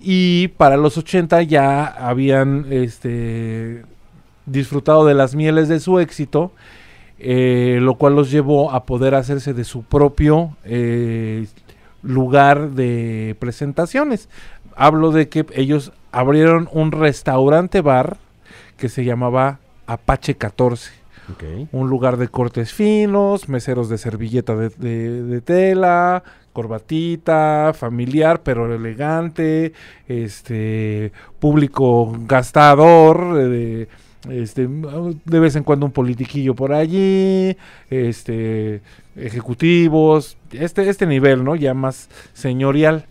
[0.00, 3.84] Y para los 80 ya habían este,
[4.46, 6.52] disfrutado de las mieles de su éxito,
[7.20, 11.46] eh, lo cual los llevó a poder hacerse de su propio eh,
[12.02, 14.28] lugar de presentaciones.
[14.74, 18.16] Hablo de que ellos abrieron un restaurante bar
[18.76, 20.92] que se llamaba Apache 14
[21.32, 21.68] Ok.
[21.72, 28.74] un lugar de cortes finos, meseros de servilleta de, de- de tela, corbatita, familiar pero
[28.74, 29.72] elegante,
[30.08, 33.88] este público gastador, eh, de,
[34.28, 37.56] este, de vez en cuando un politiquillo por allí,
[37.88, 38.82] este
[39.16, 41.56] ejecutivos, este, este nivel, ¿no?
[41.56, 43.06] Ya más señorial.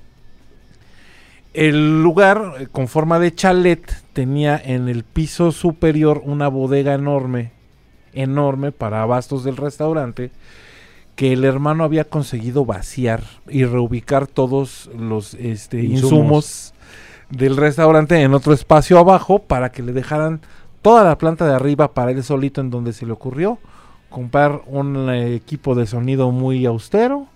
[1.54, 3.82] El lugar, eh, con forma de chalet,
[4.14, 7.52] tenía en el piso superior una bodega enorme,
[8.14, 10.32] enorme para abastos del restaurante,
[11.16, 16.04] que el hermano había conseguido vaciar y reubicar todos los este, Insumos.
[16.04, 16.74] insumos
[17.30, 20.42] del restaurante en otro espacio abajo para que le dejaran
[20.82, 23.60] toda la planta de arriba para él solito en donde se le ocurrió
[24.10, 27.28] comprar un eh, equipo de sonido muy austero,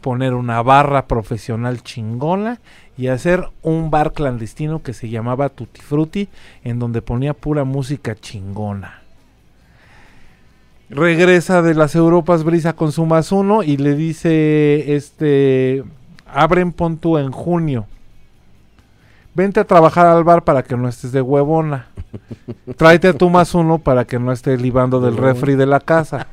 [0.00, 2.60] poner una barra profesional chingona
[2.96, 6.28] y hacer un bar clandestino que se llamaba Tutti Frutti
[6.62, 9.02] en donde ponía pura música chingona.
[10.90, 15.84] Regresa de las Europas Brisa con su más uno y le dice, este,
[16.26, 17.86] abren pon tú en junio.
[19.34, 21.87] Vente a trabajar al bar para que no estés de huevona.
[22.76, 26.26] Tráete a tu más uno para que no estés libando del refri de la casa.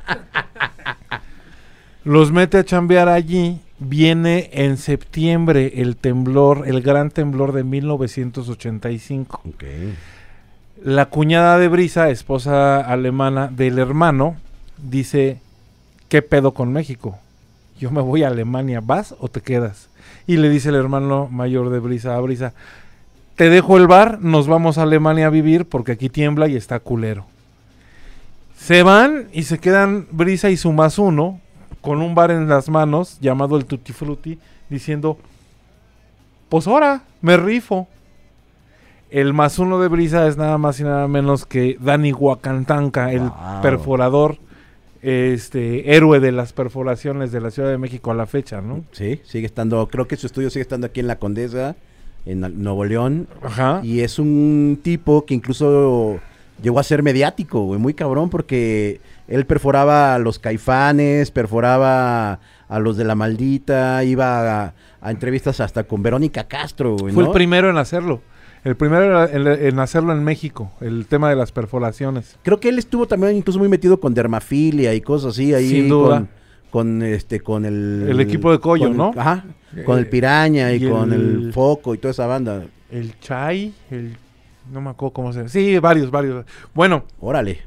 [2.04, 3.60] Los mete a chambear allí.
[3.78, 9.42] Viene en septiembre el temblor, el gran temblor de 1985.
[9.44, 9.64] Ok.
[10.82, 14.36] La cuñada de Brisa, esposa alemana del hermano,
[14.78, 15.40] dice,
[16.08, 17.18] ¿qué pedo con México?
[17.78, 19.88] Yo me voy a Alemania, ¿vas o te quedas?
[20.26, 22.54] Y le dice el hermano mayor de Brisa a Brisa,
[23.36, 26.80] te dejo el bar, nos vamos a Alemania a vivir porque aquí tiembla y está
[26.80, 27.26] culero.
[28.58, 31.40] Se van y se quedan Brisa y su más uno
[31.82, 35.18] con un bar en las manos llamado el Tutti Frutti diciendo,
[36.48, 37.86] pues ahora, me rifo.
[39.10, 43.20] El más uno de Brisa es nada más y nada menos que Dani Huacantanca, el
[43.20, 43.62] Wow.
[43.62, 44.38] perforador,
[45.02, 48.82] este héroe de las perforaciones de la Ciudad de México a la fecha, ¿no?
[48.90, 51.76] Sí, sigue estando, creo que su estudio sigue estando aquí en La Condesa
[52.26, 53.28] en Nuevo León.
[53.42, 53.80] Ajá.
[53.82, 56.18] Y es un tipo que incluso
[56.62, 62.78] llegó a ser mediático, güey, muy cabrón, porque él perforaba a los caifanes, perforaba a
[62.78, 67.30] los de la maldita, iba a, a entrevistas hasta con Verónica Castro, güey, Fue el
[67.30, 68.20] primero en hacerlo.
[68.64, 72.36] El primero en, en hacerlo en México, el tema de las perforaciones.
[72.42, 75.88] Creo que él estuvo también incluso muy metido con dermafilia y cosas así ahí Sin
[75.88, 76.16] duda.
[76.18, 76.28] con
[76.70, 79.12] con este con el El equipo de Coyo, el- ¿no?
[79.16, 79.44] Ajá.
[79.84, 81.20] Con el Eh, piraña y, y con el...
[81.46, 82.64] el- foco y toda esa banda.
[82.90, 84.16] El Chai, el...
[84.72, 85.48] No me acuerdo cómo se llama.
[85.48, 86.44] Sí, varios, varios.
[86.74, 87.60] Bueno, Órale.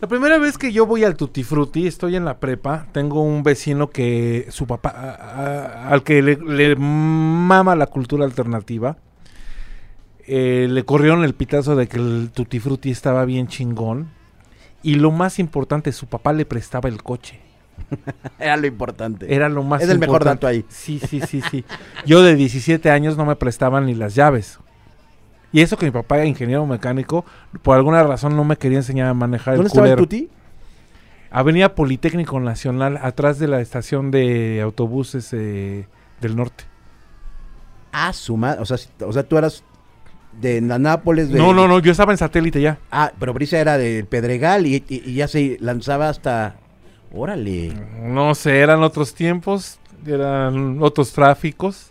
[0.00, 3.42] la primera vez que yo voy al Tutti Frutti, estoy en la prepa, tengo un
[3.42, 8.96] vecino que su papá, a- a- al que le, le mama la cultura alternativa,
[10.26, 14.08] eh, le corrieron el pitazo de que el Tutti Frutti estaba bien chingón.
[14.82, 17.40] Y lo más importante, su papá le prestaba el coche.
[18.38, 19.34] Era lo importante.
[19.34, 20.64] Era lo más Es el mejor dato ahí.
[20.68, 21.64] Sí, sí, sí, sí.
[22.06, 24.58] Yo de 17 años no me prestaban ni las llaves.
[25.52, 27.24] Y eso que mi papá era ingeniero mecánico,
[27.62, 30.04] por alguna razón no me quería enseñar a manejar ¿Dónde el estaba el culero.
[30.06, 30.28] Tuti?
[31.30, 35.86] Avenida Politécnico Nacional, atrás de la estación de autobuses eh,
[36.20, 36.64] del norte.
[37.92, 38.60] Ah, su madre.
[38.60, 39.64] O sea, si- o sea, tú eras
[40.40, 41.30] de Na- Nápoles.
[41.30, 41.38] De...
[41.38, 42.78] No, no, no, yo estaba en satélite ya.
[42.90, 46.56] Ah, pero Brisa era del Pedregal y, y- y ya se lanzaba hasta.
[47.12, 47.72] Órale.
[48.02, 51.90] No sé, eran otros tiempos, eran otros tráficos.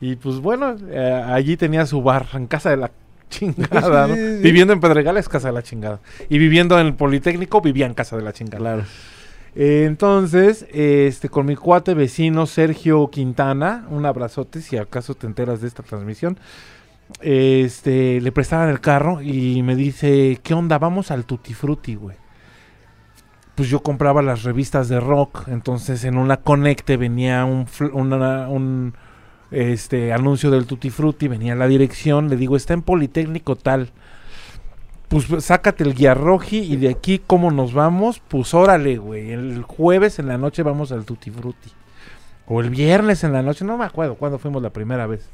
[0.00, 2.90] Y pues bueno, eh, allí tenía su bar, en casa de la
[3.30, 4.14] chingada, ¿no?
[4.14, 6.00] Viviendo en Pedregal es casa de la chingada.
[6.28, 8.58] Y viviendo en el Politécnico vivía en casa de la chingada.
[8.58, 8.84] Claro.
[9.54, 15.60] Eh, entonces, este, con mi cuate vecino Sergio Quintana, un abrazote si acaso te enteras
[15.60, 16.38] de esta transmisión.
[17.20, 20.78] Este, le prestaban el carro y me dice, ¿qué onda?
[20.78, 22.16] Vamos al Tutti Frutti, güey.
[23.58, 28.94] Pues yo compraba las revistas de rock, entonces en una conecte venía un,
[29.50, 33.90] este, anuncio del Tutti Frutti, venía la dirección, le digo, está en Politécnico tal.
[35.08, 38.22] Pues sácate el guía roji y de aquí, ¿cómo nos vamos?
[38.28, 39.32] Pues órale, güey.
[39.32, 41.72] El jueves en la noche vamos al Tutti Frutti.
[42.46, 45.28] O el viernes en la noche, no me acuerdo cuándo fuimos la primera vez.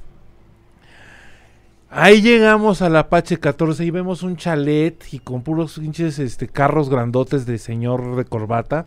[1.96, 6.90] Ahí llegamos al Apache 14 y vemos un chalet y con puros pinches este, carros
[6.90, 8.86] grandotes de señor de corbata.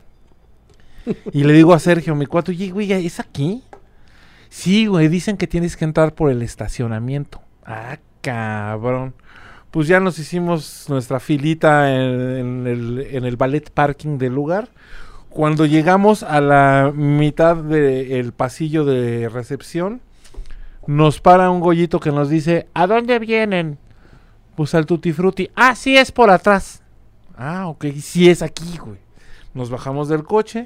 [1.32, 3.64] y le digo a Sergio, mi cuate, oye, güey, ¿es aquí?
[4.50, 7.42] Sí, güey, dicen que tienes que entrar por el estacionamiento.
[7.66, 9.14] Ah, cabrón.
[9.72, 14.68] Pues ya nos hicimos nuestra filita en, el, en el ballet parking del lugar.
[15.30, 20.02] Cuando llegamos a la mitad del pasillo de recepción,
[20.88, 23.78] nos para un gollito que nos dice, ¿a dónde vienen?
[24.56, 25.52] Pues al Tutti Frutti.
[25.56, 26.82] Ah, sí, es por atrás.
[27.38, 28.98] Ah, ok, sí es aquí, güey.
[29.54, 30.66] Nos bajamos del coche,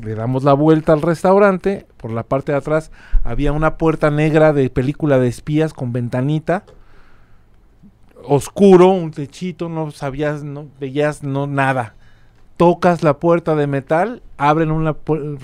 [0.00, 1.86] le damos la vuelta al restaurante.
[1.96, 2.90] Por la parte de atrás
[3.24, 6.64] había una puerta negra de película de espías con ventanita.
[8.24, 11.94] Oscuro, un techito, no sabías, no veías no nada.
[12.56, 14.96] Tocas la puerta de metal, abren una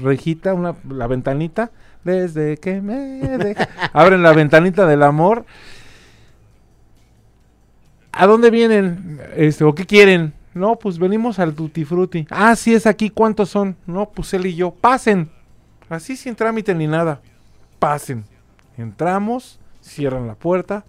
[0.03, 1.71] rejita, una, la ventanita,
[2.05, 2.97] desde que me
[3.39, 5.45] deja- abren la ventanita del amor.
[8.13, 9.21] ¿A dónde vienen?
[9.37, 10.33] Este, ¿o qué quieren?
[10.55, 12.27] No, pues venimos al Tutti Frutti.
[12.31, 13.77] Ah, sí es aquí, ¿cuántos son?
[13.87, 14.71] No, pues él y yo.
[14.71, 15.31] Pasen.
[15.89, 17.21] Así sin trámite ni nada.
[17.81, 18.25] Pasen.
[18.79, 20.85] Entramos, cierran la puerta,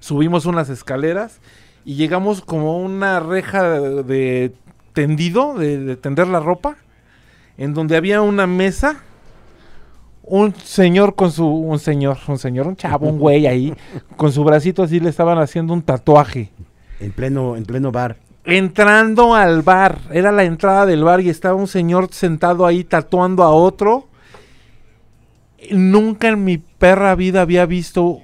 [0.00, 1.40] subimos unas escaleras
[1.84, 4.52] y llegamos como a una reja de,
[4.92, 6.76] tendido, de tender la ropa,
[7.56, 9.00] en donde había una mesa,
[10.26, 13.74] un señor con su, un señor, un señor, un chavo, un güey ahí,
[14.16, 16.50] con su bracito así le estaban haciendo un tatuaje.
[17.00, 18.16] En pleno, en pleno bar.
[18.44, 23.42] Entrando al bar, era la entrada del bar y estaba un señor sentado ahí tatuando
[23.42, 24.08] a otro.
[25.70, 28.20] Nunca en mi perra vida había visto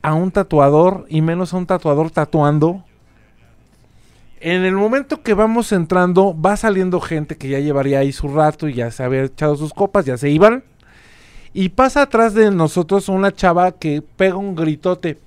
[0.00, 2.84] a un tatuador y menos a un tatuador tatuando.
[4.40, 8.68] En el momento que vamos entrando, va saliendo gente que ya llevaría ahí su rato
[8.68, 10.64] y ya se había echado sus copas, ya se iban.
[11.54, 15.18] Y pasa atrás de nosotros una chava que pega un gritote.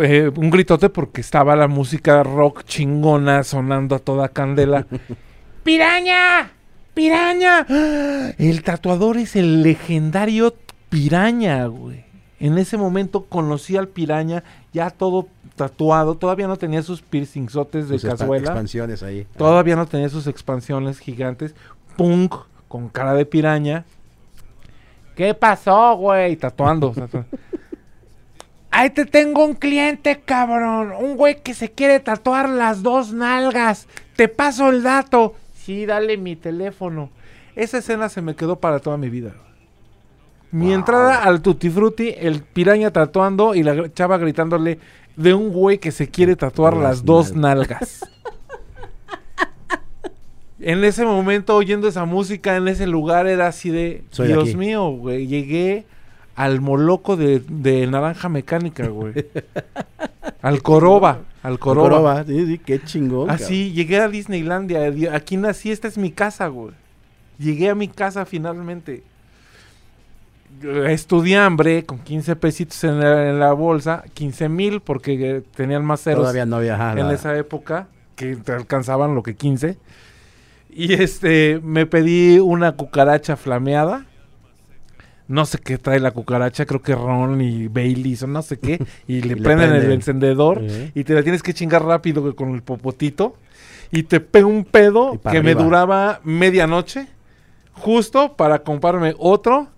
[0.00, 4.86] Eh, un gritote porque estaba la música rock chingona sonando a toda candela.
[5.64, 6.50] ¡Piraña!
[6.94, 7.66] ¡Piraña!
[7.68, 8.30] ¡Ah!
[8.38, 10.54] El tatuador es el legendario
[10.88, 12.04] Piraña, güey.
[12.38, 14.42] En ese momento conocí al Piraña,
[14.72, 16.16] ya todo tatuado.
[16.16, 18.44] Todavía no tenía sus piercingsotes de Sus cazuela.
[18.46, 19.26] expansiones ahí.
[19.36, 21.54] Todavía no tenía sus expansiones gigantes.
[21.96, 22.34] Punk,
[22.68, 23.84] con cara de piraña.
[25.16, 26.36] ¿Qué pasó, güey?
[26.36, 26.92] Tatuando.
[26.92, 27.24] tatu-
[28.70, 30.92] Ahí te tengo un cliente, cabrón.
[30.98, 33.86] Un güey que se quiere tatuar las dos nalgas.
[34.16, 35.34] Te paso el dato.
[35.54, 37.10] Sí, dale mi teléfono.
[37.54, 39.34] Esa escena se me quedó para toda mi vida.
[40.50, 40.74] Mi Wow.
[40.74, 44.78] entrada al Tutti Frutti, el piraña tatuando y la chava gritándole
[45.16, 48.00] de un güey que se quiere tatuar Las las dos nalgas.
[50.62, 54.56] En ese momento, oyendo esa música en ese lugar, era así de, Soy Dios aquí".
[54.56, 55.84] mío, güey, llegué
[56.34, 59.14] al moloco de, de naranja mecánica, güey.
[60.42, 61.88] al Coroba, al Coroba.
[61.88, 63.30] Coroba, sí, sí, qué chingón.
[63.30, 64.90] Así, llegué a Disneylandia.
[64.90, 66.72] di- Aquí nací, esta es mi casa, güey.
[67.38, 69.02] Llegué a mi casa finalmente.
[70.86, 76.02] Estudiambre con 15 pesitos en la, en la bolsa, 15 mil porque eh, tenían más
[76.02, 79.76] ceros Todavía no ajá, en esa época que te alcanzaban lo que 15.
[80.74, 84.06] Y este, me pedí una cucaracha flameada.
[85.28, 88.84] No sé qué trae la cucaracha, creo que ron y Baileys o no sé qué.
[89.06, 90.60] Y le le prenden el encendedor
[90.94, 93.36] y te la tienes que chingar rápido con el popotito.
[93.90, 97.06] Y te pega un pedo que me duraba medianoche.
[97.74, 99.68] Justo para comprarme otro,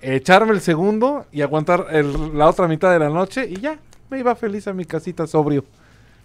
[0.00, 3.46] echarme el segundo y aguantar el- la otra mitad de la noche.
[3.48, 3.78] Y ya,
[4.10, 5.64] me iba feliz a mi casita sobrio.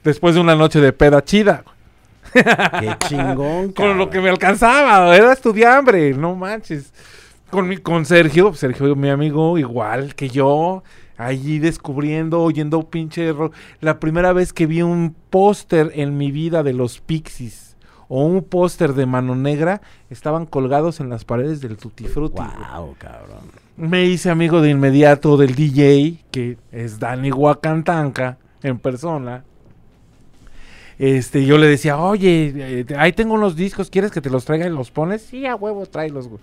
[0.04, 1.64] Después de una noche de peda chida.
[2.34, 3.72] Qué chingón.
[3.72, 5.16] Con lo que me alcanzaba.
[5.16, 6.94] Era estudiambre, no manches.
[7.50, 10.84] Con, mi, con Sergio, Sergio, mi amigo, igual que yo.
[11.18, 13.54] Allí descubriendo, oyendo pinche rock.
[13.80, 17.78] La primera vez que vi un póster en mi vida de los Pixies
[18.08, 22.42] o un póster de Mano Negra estaban colgados en las paredes del Tutti Frutti.
[22.42, 23.52] Wow, cabrón.
[23.76, 29.44] Me hice amigo de inmediato del DJ, que es Dani Huacantanca, en persona.
[31.00, 34.68] Este, yo le decía, oye, eh, ahí tengo unos discos, ¿quieres que te los traiga
[34.68, 35.22] y los pones?
[35.24, 36.42] Sí, a huevo, tráelos, güey.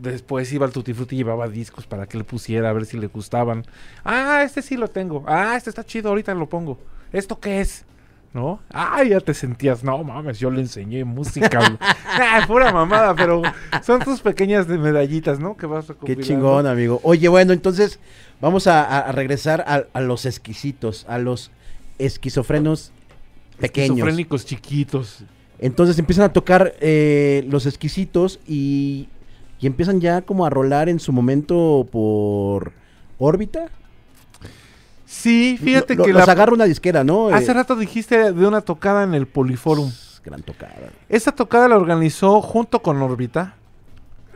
[0.00, 2.96] Después iba al Tutti Frutti y llevaba discos para que le pusiera a ver si
[2.98, 3.64] le gustaban.
[4.04, 5.24] Ah, este sí lo tengo.
[5.26, 6.78] Ah, este está chido, ahorita lo pongo.
[7.12, 7.84] ¿Esto qué es?
[8.32, 8.60] ¿No?
[8.70, 11.58] Ah, ya te sentías, no mames, yo le enseñé música.
[11.58, 11.78] güey".
[12.06, 13.42] ah, pura mamada, pero
[13.82, 15.56] son tus pequeñas medallitas, ¿no?
[15.56, 16.26] Que vas Qué recopilando.
[16.26, 17.00] chingón, amigo.
[17.02, 17.98] Oye, bueno, entonces
[18.40, 21.50] vamos a, a- a regresar a, a los exquisitos, a los
[21.98, 22.92] esquizofrenos
[23.58, 23.90] pequeños.
[23.90, 25.24] Esquizofrénicos chiquitos.
[25.58, 29.08] Entonces empiezan a tocar eh, los exquisitos y,
[29.60, 32.72] y empiezan ya como a rolar en su momento por
[33.18, 33.66] órbita.
[35.06, 37.28] Sí, fíjate Lo- que los la- agarra una disquera, ¿no?
[37.28, 39.90] hace Eh, rato dijiste de una tocada en el Poliforum.
[40.24, 40.74] Gran tocada.
[41.08, 43.54] Esa tocada la organizó junto con Orbita.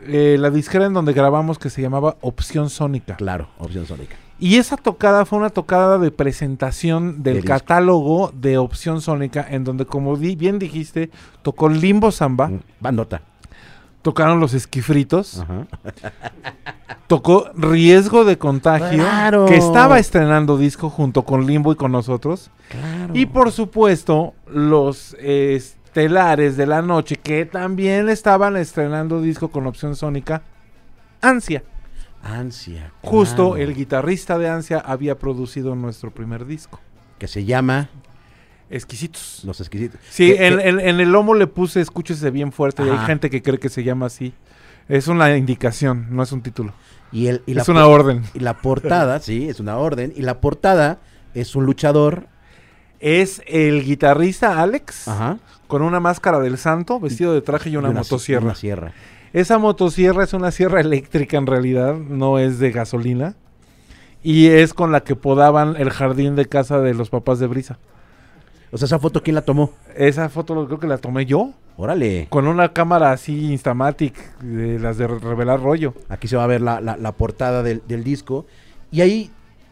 [0.07, 3.17] eh, la disquera en donde grabamos que se llamaba Opción Sónica.
[3.17, 4.15] Claro, opción sónica.
[4.41, 9.85] Y esa tocada fue una tocada de presentación del catálogo de Opción Sónica, en donde,
[9.85, 11.11] como di- bien dijiste,
[11.43, 13.21] tocó Limbo Samba, Mm, Bandota.
[14.01, 15.67] tocaron los esquifritos, Ajá.
[17.07, 19.45] tocó Riesgo de Contagio, Claro.
[19.45, 22.49] que estaba estrenando disco junto con Limbo y con nosotros.
[22.69, 23.13] Claro.
[23.15, 29.67] Y por supuesto, los eh, estelares de la noche, que también estaban estrenando disco con
[29.67, 30.41] opción sónica,
[31.21, 31.63] Ansia.
[32.23, 32.91] Ansia.
[33.01, 36.79] Justo el guitarrista de Ansia había producido nuestro primer disco.
[37.19, 37.89] Que se llama
[38.69, 39.41] Exquisitos.
[39.43, 39.99] Los Exquisitos.
[40.09, 43.29] Sí, en, que- en- en el lomo le puse escúchese bien fuerte y hay gente
[43.29, 44.33] que cree que se llama así.
[44.87, 46.73] Es una indicación, no es un título.
[47.11, 48.23] y, el, y la es una orden.
[48.33, 50.13] Y la portada, sí, es una orden.
[50.15, 50.99] Y la portada
[51.33, 52.27] es un luchador.
[52.99, 55.39] Es el guitarrista Alex Ajá.
[55.67, 58.45] con una máscara del santo, vestido de traje y una, motosierra.
[58.45, 58.93] Una sierra.
[59.33, 63.35] Esa motosierra es una sierra eléctrica en realidad, no es de gasolina.
[64.23, 67.79] Y es con la que podaban el jardín de casa de los papás de Brisa.
[68.71, 69.71] O sea, esa foto, ¿quién la tomó?
[69.95, 72.27] Esa foto lo- creo que la tomé yo, Órale.
[72.29, 75.93] con una cámara así Instamatic, de las de re- revelar rollo.
[76.07, 78.45] Aquí se va a ver la, la- la portada del, del disco.
[78.91, 79.31] Y ahí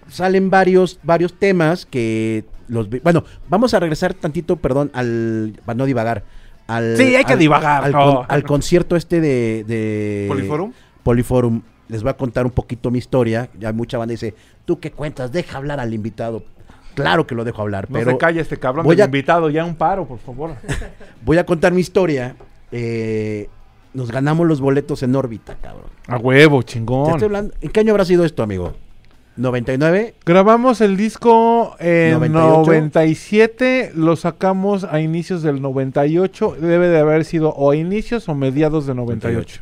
[0.09, 2.89] salen varios, varios temas que los...
[3.03, 5.59] Bueno, vamos a regresar tantito, perdón, al...
[5.65, 6.23] Para no divagar.
[6.69, 8.15] Al, Sí, hay que al- divagar, Al, no.
[8.17, 9.65] con- al concierto este de...
[9.67, 10.71] de ¿Poliforum?
[11.03, 11.61] Poliforum.
[11.87, 13.49] Les voy a contar un poquito mi historia.
[13.59, 15.31] Ya mucha banda dice, ¿tú qué cuentas?
[15.31, 16.43] Deja hablar al invitado.
[16.93, 19.49] Claro que lo dejo hablar, No pero se calla este cabrón voy del a- invitado,
[19.49, 20.51] ya un paro, por favor.
[21.25, 22.35] voy a contar mi historia.
[22.71, 23.47] Eh,
[23.93, 25.89] nos ganamos los boletos en órbita, cabrón.
[26.07, 27.23] A huevo, Te estoy chingón.
[27.23, 28.73] hablando- ¿En qué año habrá sido esto, amigo?
[29.39, 30.13] ¿99?
[30.25, 32.59] Grabamos el disco en 98.
[32.59, 38.35] 97, lo sacamos a inicios del 98, debe de haber sido o a inicios o
[38.35, 39.61] mediados de 98.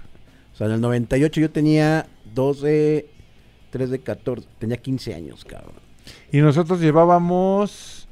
[0.54, 3.06] O sea, en el 98 yo tenía 12,
[3.70, 5.76] 3 de 14, tenía 15 años, cabrón.
[6.32, 8.08] Y nosotros llevábamos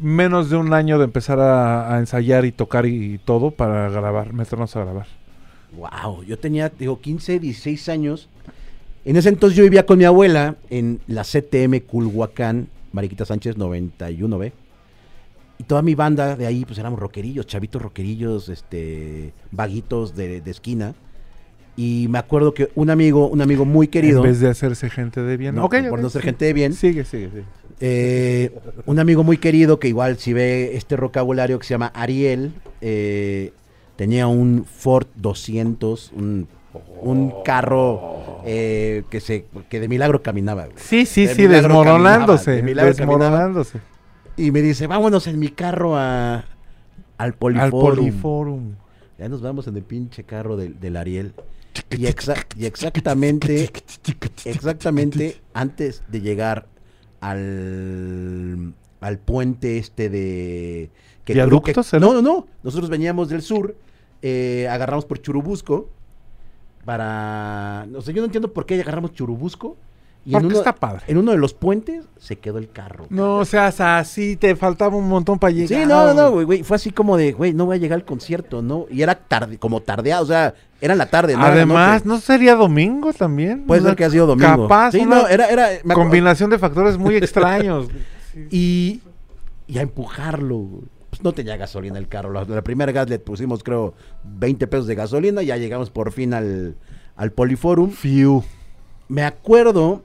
[0.00, 4.32] menos de un año de empezar a, a ensayar y tocar y todo para grabar,
[4.32, 5.06] meternos a grabar.
[5.72, 8.28] Wow, yo tenía, digo, 15, 16 años.
[9.04, 14.52] En ese entonces yo vivía con mi abuela en la CTM Culhuacán, Mariquita Sánchez 91B.
[15.60, 20.50] Y toda mi banda de ahí, pues éramos rockerillos, chavitos rockerillos, este, vaguitos de, de
[20.50, 20.94] esquina.
[21.76, 25.20] Y me acuerdo que un amigo, un amigo muy querido, En vez de hacerse gente
[25.22, 25.54] de bien.
[25.54, 26.26] no, por no ser sí.
[26.26, 27.44] gente de bien, Sigue, sigue, sigue.
[27.80, 28.50] eh,
[28.86, 33.52] un amigo muy querido que igual si ve este vocabulario que se llama Ariel, eh,
[33.96, 36.48] tenía un Ford 200, un,
[37.02, 40.64] un carro eh, que se que de milagro caminaba.
[40.66, 40.76] güey.
[40.78, 42.50] Sí, sí, De sí, desmoronándose.
[42.52, 42.88] de caminaba.
[42.88, 43.80] desmoronándose.
[44.36, 46.44] Y me dice, vámonos en mi carro a,
[47.18, 47.64] al Poliforum.
[47.64, 48.74] Al Poliforum.
[49.18, 51.34] Ya nos vamos en el pinche carro del, del Ariel.
[51.90, 53.70] Y, exa- y exactamente,
[54.44, 56.66] exactamente antes de llegar
[57.20, 60.90] al, al puente este de...
[61.24, 62.46] que no, no, no.
[62.62, 63.76] Nosotros veníamos del sur,
[64.22, 65.88] eh, agarramos por Churubusco
[66.88, 67.84] para...
[67.90, 69.76] No sé, yo no entiendo por qué agarramos Churubusco.
[70.24, 71.02] Y en uno, está padre.
[71.06, 73.04] en uno de los puentes se quedó el carro.
[73.10, 73.66] No, o sea,
[73.98, 75.82] así te faltaba un montón para llegar.
[75.82, 78.06] Sí, no, no, güey, güey, fue así como de, güey, no voy a llegar al
[78.06, 78.86] concierto, ¿no?
[78.90, 82.06] Y era tarde, como tardeado, o sea, era en la tarde, no Además.
[82.06, 83.66] ¿no sería domingo también?
[83.66, 84.62] Puede O ser sea, que ha sido domingo.
[84.62, 87.88] Capaz, Sí, una no, era, era, combinación de factores muy extraños.
[88.50, 89.02] Y,
[89.66, 90.84] y a empujarlo, güey.
[91.18, 92.32] Pues no tenía gasolina el carro.
[92.32, 93.94] La, la primera gas le pusimos, creo,
[94.24, 95.42] 20 pesos de gasolina.
[95.42, 96.76] Ya llegamos por fin al,
[97.16, 97.90] al Poliforum.
[97.90, 98.44] Fiu.
[99.08, 100.02] Me acuerdo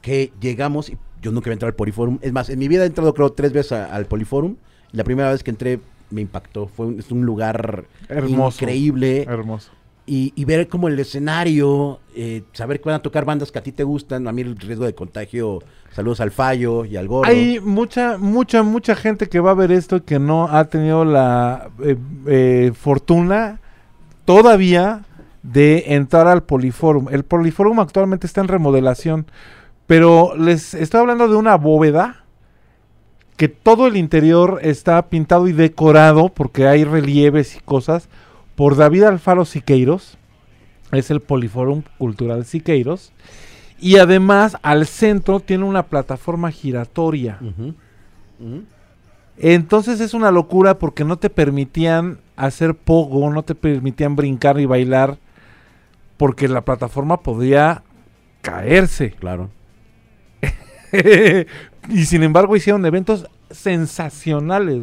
[0.00, 2.18] que llegamos, y yo nunca había entrado al Poliforum.
[2.22, 4.56] Es más, en mi vida he entrado, creo, tres veces a- al Poliforum.
[4.92, 5.80] La primera vez que entré
[6.10, 6.66] me impactó.
[6.66, 8.64] Fue un, es un lugar Hermoso.
[8.64, 9.24] increíble.
[9.24, 9.70] Hermoso.
[10.10, 13.62] Y, y ver como el escenario, eh, saber que van a tocar bandas que a
[13.62, 14.26] ti te gustan.
[14.26, 15.60] A mí el riesgo de contagio,
[15.92, 17.30] saludos al Fallo y al Gordo.
[17.30, 21.04] Hay mucha, mucha, mucha gente que va a ver esto y que no ha tenido
[21.04, 21.96] la eh,
[22.26, 23.60] eh, fortuna
[24.24, 25.04] todavía
[25.44, 27.06] de entrar al Poliforum.
[27.12, 29.26] El Poliforum actualmente está en remodelación,
[29.86, 32.24] pero les estoy hablando de una bóveda
[33.36, 38.08] que todo el interior está pintado y decorado porque hay relieves y cosas
[38.60, 40.18] por David Alfaro Siqueiros.
[40.92, 43.10] Es el Poliforum Cultural Siqueiros.
[43.80, 47.38] Y además al centro tiene una plataforma giratoria.
[49.38, 54.66] Entonces es una locura porque no te permitían hacer pogo, no te permitían brincar y
[54.66, 55.16] bailar
[56.18, 57.82] porque la plataforma podía
[58.42, 59.12] caerse.
[59.12, 59.48] Claro.
[61.88, 64.82] y sin embargo hicieron eventos sensacionales.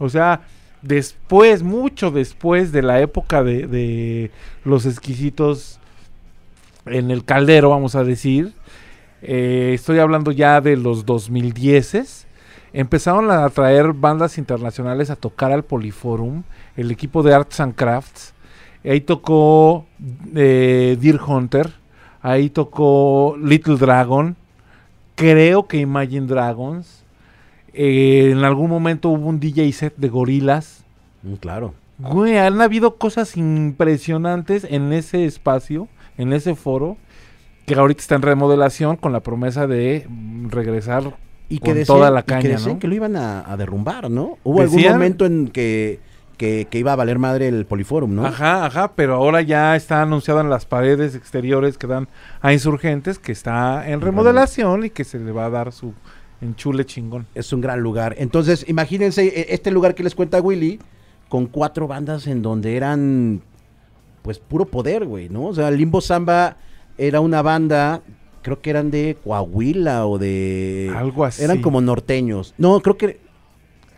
[0.00, 0.40] O sea,
[0.82, 4.30] después, mucho después de la época de, de
[4.64, 5.78] los exquisitos
[6.86, 8.52] en el caldero, vamos a decir,
[9.22, 12.26] eh, estoy hablando ya de los 2010
[12.72, 16.42] empezaron a traer bandas internacionales a tocar al Poliforum,
[16.76, 18.34] el equipo de Arts and Crafts.
[18.84, 19.86] Ahí tocó
[20.34, 21.70] eh, Deer Hunter,
[22.20, 24.36] ahí tocó Little Dragon,
[25.14, 27.01] creo que Imagine Dragons.
[27.74, 30.84] Eh, en algún momento hubo un DJ set de gorilas.
[31.22, 31.74] Mm, claro.
[31.98, 36.96] Güey, han habido cosas impresionantes en ese espacio, en ese foro,
[37.66, 40.06] que ahorita está en remodelación con la promesa de
[40.48, 41.16] regresar
[41.48, 42.78] Y Con que decían, toda la y que, caña, decían ¿no?
[42.80, 44.38] que lo iban a, a derrumbar, ¿no?
[44.42, 46.00] Hubo algún momento en que,
[46.36, 48.26] que, que iba a valer madre el Poliforum, ¿no?
[48.26, 52.08] Ajá, ajá, pero ahora ya está anunciado en las paredes exteriores que dan
[52.40, 55.94] a insurgentes que está en remodelación y que se le va a dar su
[56.42, 57.26] enchule chingón.
[57.34, 58.14] Es un gran lugar.
[58.18, 60.78] Entonces, imagínense eh, este lugar que les cuenta Willy,
[61.28, 63.40] con cuatro bandas en donde eran,
[64.22, 65.46] pues, puro poder, güey, ¿no?
[65.46, 66.56] O sea, Limbo Samba
[66.98, 68.02] era una banda,
[68.42, 70.92] creo que eran de Coahuila o de...
[70.96, 71.42] Algo así.
[71.42, 72.54] Eran como norteños.
[72.58, 73.20] No, creo que...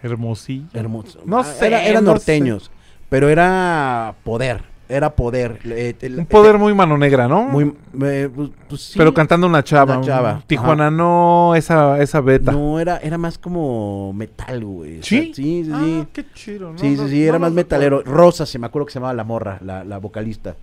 [0.03, 0.67] Hermosillo.
[0.75, 1.21] Hermoso.
[1.25, 2.71] No Ah, sé, era- eran no norteños,
[3.09, 5.59] pero era poder, era poder.
[5.65, 7.43] Eh, el- Un poder muy mano negra, ¿no?
[7.45, 7.75] muy...
[8.03, 8.99] eh, pues, pues sí.
[8.99, 9.97] Pero cantando una chava.
[9.99, 12.53] Una chava, Tijuana no, esa, esa beta.
[12.53, 15.01] No, era, era más como metal, güey.
[15.01, 15.33] O sea, ¿Sí?
[15.35, 16.07] sí, sí, Ah, sí.
[16.13, 16.73] qué chido.
[16.73, 18.03] no, Sí, no, sí, sí, no era más metalero.
[18.03, 20.57] Rosa, se me acuerdo que se llamaba la morra, la, la vocalista.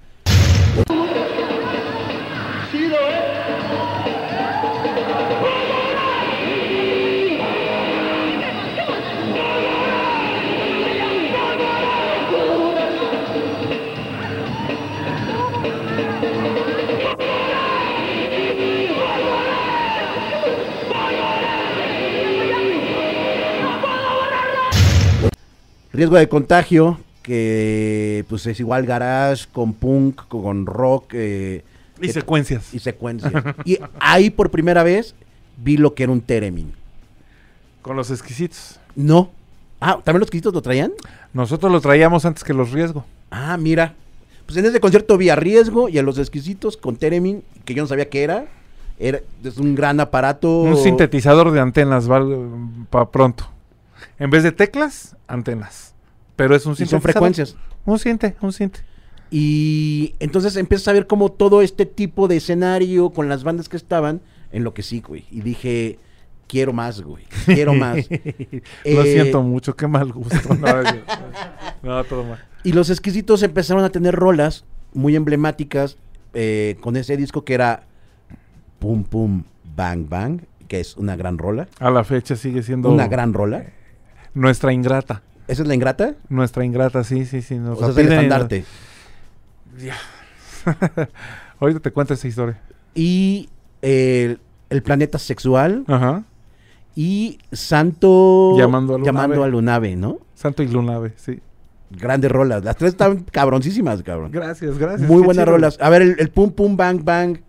[26.01, 31.63] Riesgo de contagio, que pues es igual garage, con punk, con rock eh,
[32.01, 32.73] Y secuencias.
[32.73, 33.31] y secuencia.
[33.65, 35.13] y ahí por primera vez
[35.57, 36.73] vi lo que era un Teremin.
[37.83, 38.79] Con los exquisitos.
[38.95, 39.29] No.
[39.79, 40.91] Ah, ¿también los quisitos lo traían?
[41.33, 43.05] Nosotros lo traíamos antes que los riesgo.
[43.29, 43.93] Ah, mira.
[44.47, 47.83] Pues en ese concierto vi a Riesgo y a los exquisitos con Teremin, que yo
[47.83, 48.45] no sabía qué era.
[48.97, 50.61] Era es un gran aparato.
[50.61, 52.07] Un sintetizador de antenas,
[52.89, 53.47] para pronto.
[54.17, 55.90] En vez de teclas, antenas.
[56.41, 57.55] Pero es un Y son frecuencias.
[57.85, 58.79] Un sinte, un sinte.
[59.29, 63.77] Y entonces empiezas a ver como todo este tipo de escenario con las bandas que
[63.77, 65.25] estaban, en lo que sí, güey.
[65.31, 65.99] Y dije,
[66.47, 67.23] quiero más, güey.
[67.45, 67.95] Quiero más.
[68.09, 70.53] Lo Eh, siento mucho, qué mal gusto.
[70.55, 71.01] No, yo-
[71.83, 72.43] no, todo mal.
[72.63, 75.97] Y los exquisitos empezaron a tener rolas muy emblemáticas
[76.33, 77.87] eh, con ese disco que era
[78.79, 79.43] Pum Pum
[79.75, 81.67] Bang Bang, que es una gran rola.
[81.79, 83.65] A la fecha sigue siendo Una gran rola.
[84.33, 85.23] nuestra ingrata.
[85.51, 86.15] ¿Esa es la ingrata?
[86.29, 87.55] Nuestra ingrata, sí, sí, sí.
[87.55, 88.63] Nos O sea, es el estandarte.
[89.75, 91.07] nos-
[91.59, 92.59] Ahorita te cuento esa historia.
[92.95, 93.49] Y
[93.81, 94.37] eh,
[94.69, 96.23] El Planeta Sexual Ajá.
[96.95, 99.05] y Santo Llamando a Lunave.
[99.05, 100.19] llamando a Lunave, ¿no?
[100.35, 101.39] Santo y Lunave, sí.
[101.91, 102.63] Grandes rolas.
[102.63, 104.31] Las tres están cabroncísimas, cabrón.
[104.31, 105.09] Gracias, gracias.
[105.09, 105.53] Muy buenas chido.
[105.57, 105.77] rolas.
[105.81, 107.39] A ver, el, el Pum Pum Bang Bang.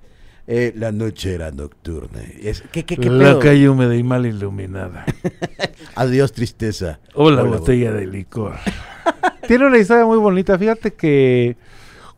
[0.46, 2.20] Eh, la noche era nocturna.
[2.40, 5.04] Es, ¿Qué, qué, qué La calle húmeda y mal iluminada.
[5.94, 6.98] Adiós, tristeza.
[7.14, 8.56] O la Hola, botella de licor.
[9.46, 10.58] Tiene una historia muy bonita.
[10.58, 11.56] Fíjate que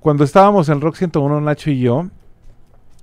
[0.00, 2.08] cuando estábamos en Rock 101, Nacho y yo,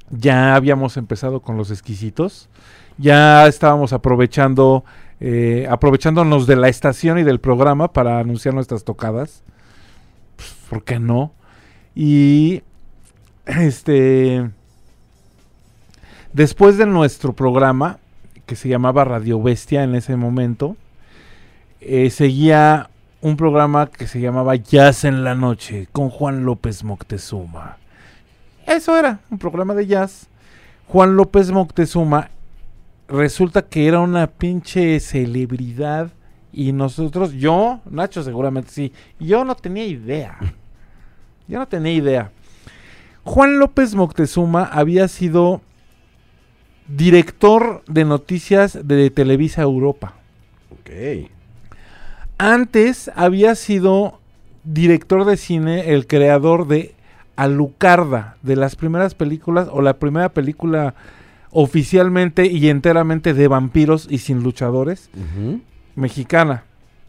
[0.09, 2.49] ya habíamos empezado con los exquisitos.
[2.97, 4.83] Ya estábamos aprovechando,
[5.19, 9.43] eh, aprovechándonos de la estación y del programa para anunciar nuestras tocadas.
[10.35, 11.33] Pues, ¿Por qué no?
[11.95, 12.63] Y
[13.45, 14.49] este.
[16.33, 17.99] Después de nuestro programa,
[18.45, 20.77] que se llamaba Radio Bestia en ese momento,
[21.81, 22.89] eh, seguía
[23.19, 27.77] un programa que se llamaba Jazz en la Noche con Juan López Moctezuma.
[28.65, 30.29] Eso era, un programa de jazz.
[30.87, 32.29] Juan López Moctezuma
[33.09, 36.11] resulta que era una pinche celebridad
[36.53, 40.37] y nosotros, yo, Nacho seguramente sí, yo no tenía idea.
[41.47, 42.31] Yo no tenía idea.
[43.25, 45.59] Juan López Moctezuma había sido
[46.87, 50.13] director de noticias de Televisa Europa.
[50.71, 51.29] Ok.
[52.37, 54.19] Antes había sido
[54.63, 56.95] director de cine, el creador de
[57.35, 60.93] Alucarda, de las primeras películas, o la primera película
[61.51, 65.09] oficialmente y enteramente de vampiros y sin luchadores,
[65.95, 66.63] mexicana.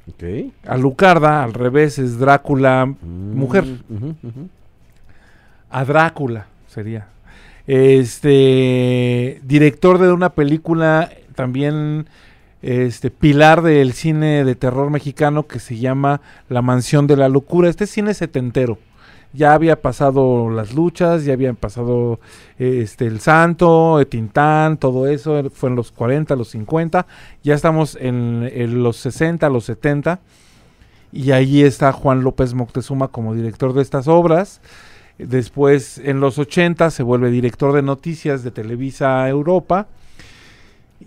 [0.09, 0.53] Ok.
[0.66, 3.65] Alucarda, al revés, es Drácula, mujer.
[3.65, 4.49] Mm, ujú.
[5.70, 7.07] a Drácula sería.
[7.73, 12.07] Este director de una película también
[12.61, 16.20] este pilar del cine de terror mexicano que se llama
[16.51, 17.70] La mansión de la locura.
[17.70, 18.77] Este cine setentero.
[19.32, 22.20] Ya había pasado las luchas, ya habían pasado
[22.59, 27.07] este el Santo, eh, Tintán, todo eso, eh, fue en los 40, los 50,
[27.43, 30.20] ya estamos en, en los 60, los 70
[31.11, 34.61] y ahí está Juan López Moctezuma como director de estas obras.
[35.18, 39.86] Después, en los 80, se vuelve director de noticias de Televisa Europa.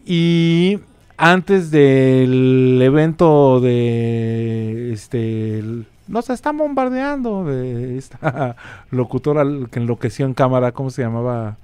[0.05, 0.79] Y
[1.17, 8.55] antes del evento de este el- nos están bombardeando de esta
[8.91, 11.57] locutora que enloqueció en cámara, ¿cómo se llamaba?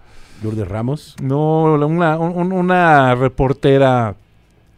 [0.44, 1.16] Lourdes Ramos.
[1.22, 4.16] No, una, un- una reportera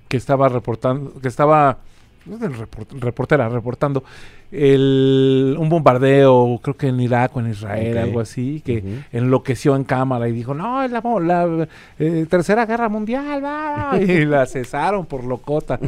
[0.10, 1.77] que estaba reportando, que estaba
[2.26, 4.04] reportera reportando
[4.52, 8.04] el, un bombardeo, creo que en Irak o en Israel, Ok.
[8.04, 11.68] algo así, que enloqueció en cámara y dijo, no, es la,
[12.00, 15.80] eh, tercera guerra mundial, va", y la cesaron por locota.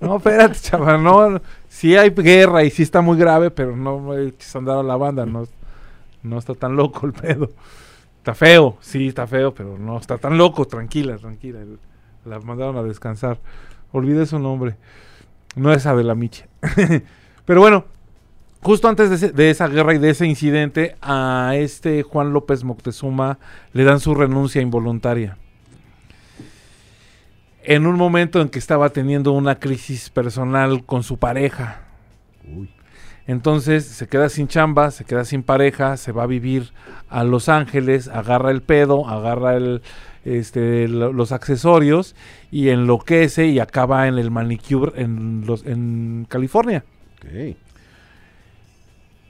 [0.00, 4.54] No, espérate, chaval, no, sí hay guerra y sí está muy grave, pero no eches
[4.54, 5.46] a andar a la banda, no,
[6.22, 7.50] no está tan loco el pedo.
[8.18, 11.58] Está feo, sí, está feo, pero no está tan loco, tranquila, tranquila.
[12.24, 13.38] La mandaron a descansar.
[13.90, 14.76] Olvidé su nombre.
[15.56, 16.46] No es Adela Miche.
[17.44, 17.84] pero bueno,
[18.62, 22.64] justo antes de, ese- de esa guerra y de ese incidente, a este Juan López
[22.64, 23.38] Moctezuma
[23.72, 25.36] le dan su renuncia involuntaria.
[27.64, 31.82] En un momento en que estaba teniendo una crisis personal con su pareja.
[32.44, 32.68] Uy.
[33.28, 36.72] Entonces se queda sin chamba, se queda sin pareja, se va a vivir
[37.08, 39.80] a Los Ángeles, agarra el pedo, agarra el,
[40.24, 42.14] este, lo- los accesorios
[42.50, 46.84] y enloquece y acaba en el manicure en, los, en California.
[47.18, 47.56] Ok.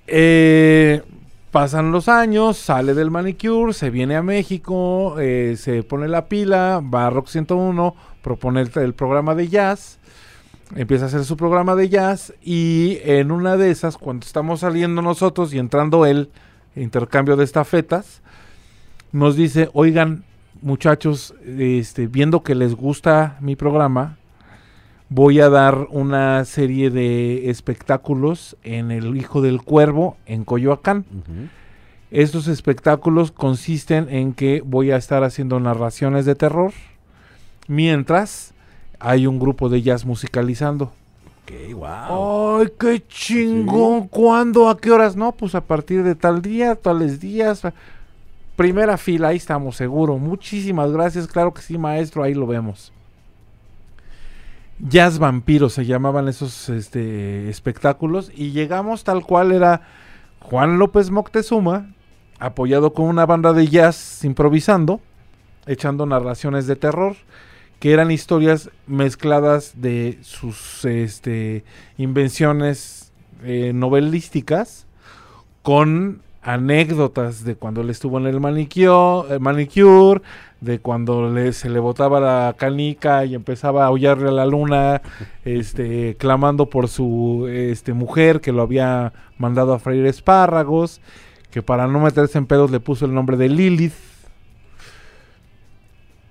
[0.06, 1.02] Eh,
[1.50, 6.82] pasan los años, sale del manicure, se viene a México, eh, se pone la pila,
[6.82, 9.98] va a Rock 101, propone el, el programa de jazz,
[10.74, 15.02] empieza a hacer su programa de jazz y en una de esas, cuando estamos saliendo
[15.02, 16.30] nosotros y entrando él,
[16.74, 18.22] intercambio de estafetas,
[19.12, 20.24] nos dice, oigan
[20.62, 24.16] muchachos, este, viendo que les gusta mi programa,
[25.08, 31.04] voy a dar una serie de espectáculos en el Hijo del Cuervo en Coyoacán.
[32.10, 36.72] Estos espectáculos consisten en que voy a estar haciendo narraciones de terror
[37.68, 38.54] mientras
[38.98, 40.92] hay un grupo de jazz musicalizando.
[41.42, 41.74] Ok.
[41.74, 42.60] wow.
[42.60, 44.08] ¡Ay, qué chingón!
[44.08, 44.68] ¿Cuándo?
[44.68, 45.16] ¿A qué horas?
[45.16, 47.62] No, pues a partir de tal día, tales días.
[48.62, 50.18] Primera fila, ahí estamos, seguro.
[50.18, 51.26] Muchísimas gracias.
[51.26, 52.92] Claro que sí, maestro, ahí lo vemos.
[54.78, 58.30] Jazz Vampiro se llamaban esos este, espectáculos.
[58.32, 59.82] Y llegamos tal cual era
[60.38, 61.92] Juan López Moctezuma,
[62.38, 65.00] apoyado con una banda de jazz improvisando,
[65.66, 67.16] echando narraciones de terror
[67.80, 71.64] que eran historias mezcladas de sus este,
[71.98, 73.10] invenciones
[73.42, 74.86] eh, novelísticas
[75.64, 80.22] con anécdotas de cuando él estuvo en el manicure, el manicure
[80.60, 85.02] de cuando le, se le botaba la canica y empezaba a aullarle a la luna,
[85.44, 91.00] este, clamando por su este, mujer que lo había mandado a freír espárragos,
[91.50, 93.94] que para no meterse en pedos le puso el nombre de Lilith.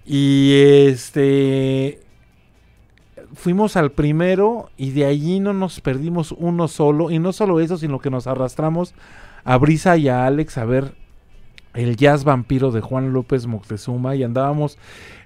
[0.05, 0.53] Y
[0.87, 1.99] este
[3.33, 7.11] fuimos al primero y de allí no nos perdimos uno solo.
[7.11, 8.93] Y no solo eso, sino que nos arrastramos
[9.43, 10.93] a Brisa y a Alex a ver
[11.73, 14.77] el jazz vampiro de Juan López Moctezuma y andábamos,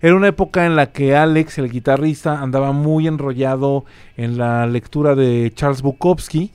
[0.01, 3.85] era una época en la que Alex, el guitarrista, andaba muy enrollado
[4.15, 6.51] en la lectura de Charles Bukowski,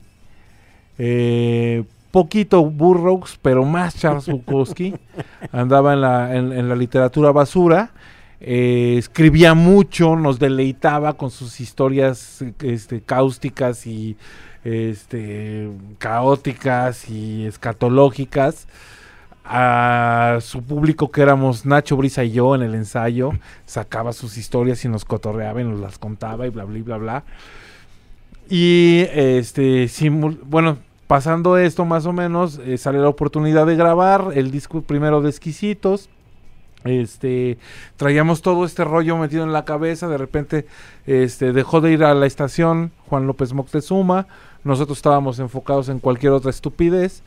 [0.97, 4.95] eh, poquito Burroughs, pero más Charles Bukowski,
[5.51, 7.91] andaba en la, en, en la literatura basura,
[8.43, 14.17] eh, escribía mucho, nos deleitaba con sus historias este, cáusticas y
[14.63, 18.67] este, caóticas y escatológicas
[19.43, 23.31] a su público que éramos Nacho Brisa y yo en el ensayo,
[23.65, 27.23] sacaba sus historias y nos cotorreaba y nos las contaba y bla bla bla bla.
[28.49, 29.89] Y este
[30.43, 30.77] bueno,
[31.07, 35.29] pasando esto más o menos, eh, sale la oportunidad de grabar el disco primero de
[35.29, 36.09] Exquisitos.
[36.83, 37.59] Este,
[37.95, 40.65] traíamos todo este rollo metido en la cabeza, de repente
[41.05, 44.27] este, dejó de ir a la estación Juan López Moctezuma,
[44.63, 47.23] nosotros estábamos enfocados en cualquier otra estupidez.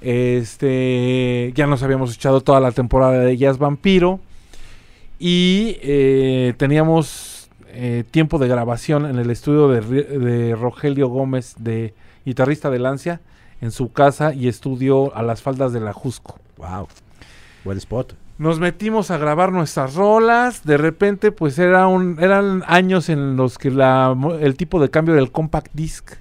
[0.00, 4.20] Este, ya nos habíamos echado toda la temporada de Jazz Vampiro
[5.18, 11.94] y eh, teníamos eh, tiempo de grabación en el estudio de, Rogelio Gómez, de
[12.24, 13.20] guitarrista de Lancia,
[13.60, 16.38] en su casa y estudio a las faldas de la Jusco.
[16.56, 16.88] Wow.
[17.64, 18.14] Buen spot.
[18.36, 20.64] Nos metimos a grabar nuestras rolas.
[20.64, 25.14] De repente, pues era un, eran años en los que la, el tipo de cambio
[25.14, 26.12] del compact disc.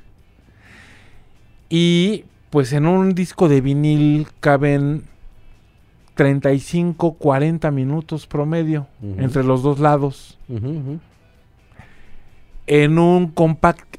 [1.76, 5.06] Y pues en un disco de vinil caben
[6.14, 10.38] 35, 40 minutos promedio entre los dos lados.
[12.68, 13.96] En un compact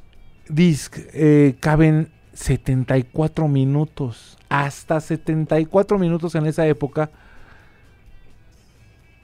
[0.48, 4.38] disc eh, caben 74 minutos.
[4.48, 7.10] Hasta 74 minutos en esa época.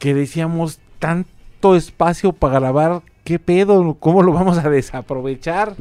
[0.01, 3.03] Que decíamos tanto espacio para grabar.
[3.23, 3.95] ¿Qué pedo?
[4.01, 5.77] ¿Cómo lo vamos a desaprovechar?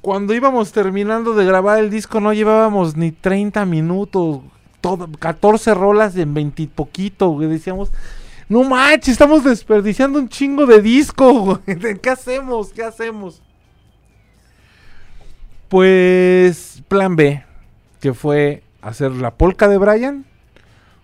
[0.00, 4.40] Cuando íbamos terminando de grabar el disco no llevábamos ni 30 minutos.
[4.80, 7.36] Todo, 14 rolas en 20 y poquito.
[7.38, 7.90] Decíamos,
[8.48, 11.60] no manches, estamos desperdiciando un chingo de disco.
[12.02, 12.72] ¿Qué hacemos?
[12.72, 13.42] ¿Qué hacemos?
[15.68, 17.42] Pues plan B,
[18.00, 20.24] que fue hacer la polca de Brian.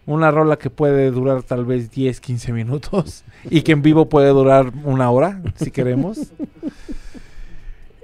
[0.07, 3.25] Una rola que puede durar tal vez 10, 15 minutos.
[3.51, 6.33] Y que en vivo puede durar una hora, si queremos.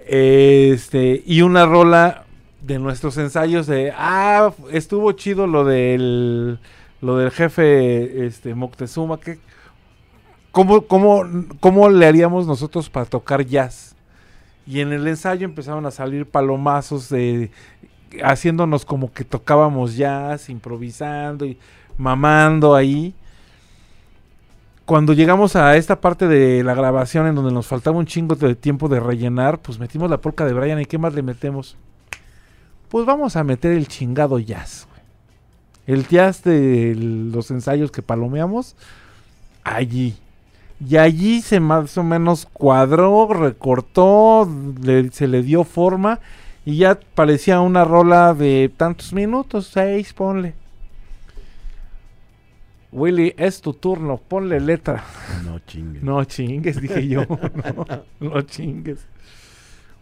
[0.09, 2.25] Este, y una rola
[2.63, 6.59] de nuestros ensayos de, ah, estuvo chido lo del,
[7.03, 9.39] lo del jefe este, Moctezuma, que,
[10.51, 11.25] ¿cómo, cómo,
[11.61, 13.95] ¿cómo le haríamos nosotros para tocar jazz?
[14.67, 17.51] Y en el ensayo empezaron a salir palomazos de,
[18.23, 21.59] haciéndonos como que tocábamos jazz, improvisando y
[21.99, 23.15] mamando ahí.
[24.89, 28.55] Cuando llegamos a esta parte de la grabación en donde nos faltaba un chingo de
[28.55, 31.77] tiempo de rellenar, pues metimos la polca de Brian y ¿qué más le metemos?
[32.89, 34.89] Pues vamos a meter el chingado jazz.
[35.87, 38.77] El jazz de los ensayos que palomeamos,
[39.63, 40.17] allí.
[40.81, 44.49] Y allí se más o menos cuadró, recortó,
[44.81, 46.19] le- se le dio forma
[46.65, 50.55] y ya parecía una rola de tantos minutos, seis, ponle.
[52.91, 55.05] Willy, es tu turno, ponle letra.
[55.45, 56.01] No chingue.
[56.03, 57.23] No chingues, dije yo.
[58.21, 59.07] no, no chingues.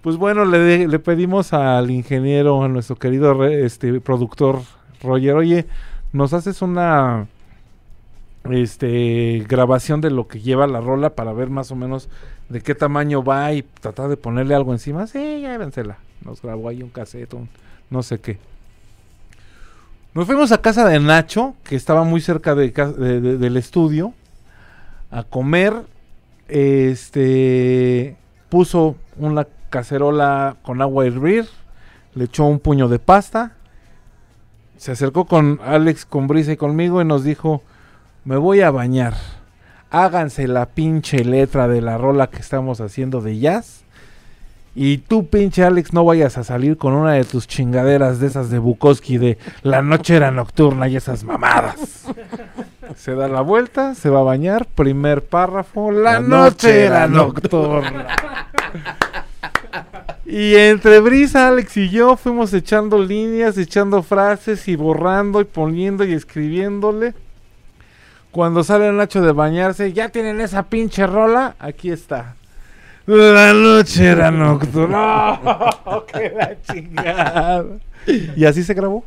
[0.03, 4.61] Pues bueno, le, de- le pedimos al ingeniero, a nuestro querido re- este productor
[5.03, 5.67] Roger, oye,
[6.13, 7.27] nos haces una
[8.51, 12.09] este grabación de lo que lleva la rola para ver más o menos
[12.49, 15.07] de qué tamaño va y tratar de ponerle algo encima.
[15.09, 15.99] Sí, ya vénsela.
[16.25, 17.49] Nos grabó ahí un cassette, un
[17.91, 18.39] no sé qué.
[20.17, 23.59] Nos fuimos a casa de Nacho, que estaba muy cerca de ca- de- de- del
[23.59, 24.15] estudio,
[25.11, 25.75] a comer.
[26.49, 28.17] Este
[28.49, 31.47] puso una cacerola con agua a hervir,
[32.15, 33.53] le echó un puño de pasta,
[34.79, 37.63] se acercó con Alex, con Brisa y conmigo y nos dijo,
[38.25, 39.13] me voy a bañar,
[39.91, 43.85] háganse la pinche letra de la rola que estamos haciendo de jazz.
[44.79, 48.51] Y tú, pinche Alex, no vayas a salir con una de tus chingaderas de esas
[48.51, 52.05] de Bukowski de la noche era nocturna y esas mamadas.
[52.95, 58.17] Se da la vuelta, se va a bañar, primer párrafo, la, noche era nocturna.
[60.27, 66.05] Y entre Brisa, Alex y yo fuimos echando líneas, echando frases y borrando y poniendo
[66.05, 67.15] y escribiéndole.
[68.31, 72.36] Cuando sale Nacho de bañarse, ya tienen esa pinche rola, aquí está.
[73.07, 75.41] La noche era nocturna.
[75.85, 77.65] ¡Oh, ¡Qué la chingada!
[78.07, 79.05] Y así se grabó.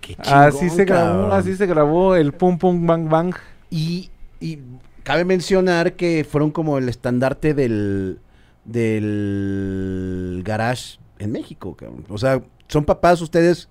[0.00, 1.32] Qué Así chingón, se grabó, cabrón.
[1.32, 3.34] así se grabó el Pum Pum Bang Bang.
[3.70, 4.10] Y,
[4.40, 4.58] y
[5.02, 8.20] cabe mencionar que fueron como el estandarte del,
[8.64, 12.04] del garage en México, cabrón.
[12.08, 13.68] O sea, son papás ustedes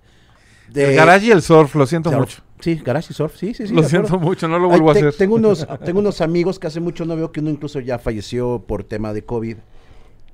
[0.67, 0.89] de...
[0.91, 2.19] el garage y el surf, lo siento surf.
[2.19, 2.41] mucho.
[2.65, 3.73] Sí, garage y surf, sí, sí, sí.
[3.73, 3.89] lo acuerdo.
[3.89, 5.13] siento mucho, no lo Ay, vuelvo a hacer.
[5.13, 8.63] Tengo unos, tengo unos amigos que hace mucho no veo, que uno incluso ya falleció
[8.67, 9.57] por tema de COVID.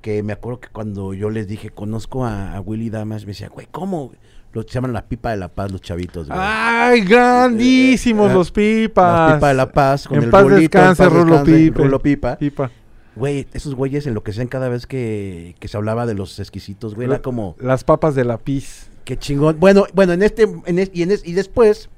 [0.00, 3.48] Que me acuerdo que cuando yo les dije, conozco a, a Willy Damas, me decía,
[3.48, 4.12] güey, ¿cómo?
[4.52, 6.38] Los llaman la pipa de la paz, los chavitos, güey.
[6.42, 9.30] Ay, grandísimos Eh, los pipas.
[9.30, 11.98] La pipa de la paz, con En el paz bolito, en descanse, paz Rulo descanse,
[12.02, 12.36] Pipa.
[12.38, 12.70] Pipa.
[13.14, 17.06] Güey, esos güeyes enloquecían cada vez que, que se hablaba de los exquisitos, güey.
[17.08, 18.88] Era como, Las papas de la pis.
[19.04, 19.60] qué chingón.
[19.60, 21.90] Bueno, bueno, en este, en es- y, en es- y después,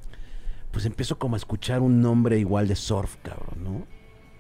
[0.75, 3.87] pues empiezo como a escuchar un nombre igual de surf, cabrón, ¿no?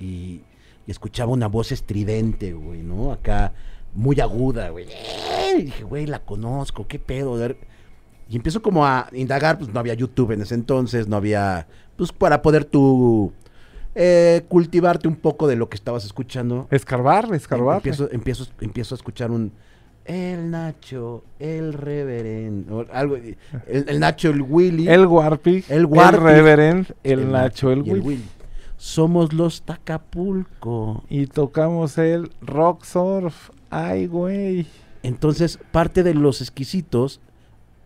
[0.00, 0.42] Y,
[0.84, 3.12] y escuchaba una voz estridente, güey, ¿no?
[3.12, 3.54] Acá,
[3.94, 4.88] muy aguda, güey.
[5.56, 7.34] Y dije, güey, la conozco, qué pedo.
[7.34, 7.56] Ver.
[8.28, 12.10] Y empiezo como a indagar, pues no había YouTube en ese entonces, no había, pues
[12.10, 13.32] para poder tú
[13.94, 16.66] eh, cultivarte un poco de lo que estabas escuchando.
[16.72, 17.76] Escarbar, escarbar.
[17.76, 19.52] Empiezo, empiezo, empiezo a escuchar un
[20.04, 23.36] el Nacho, el Reverend, o algo, el,
[23.66, 25.64] el Nacho, el Willy, El Warpig.
[25.68, 26.20] El Warpig.
[26.20, 26.94] Reverend.
[27.02, 28.24] El, Nacho, el y Will.
[28.76, 31.04] Somos los Tacapulco.
[31.08, 33.50] Y tocamos el Rock Surf.
[33.70, 34.66] Ay, güey.
[35.02, 37.20] Entonces, parte de los exquisitos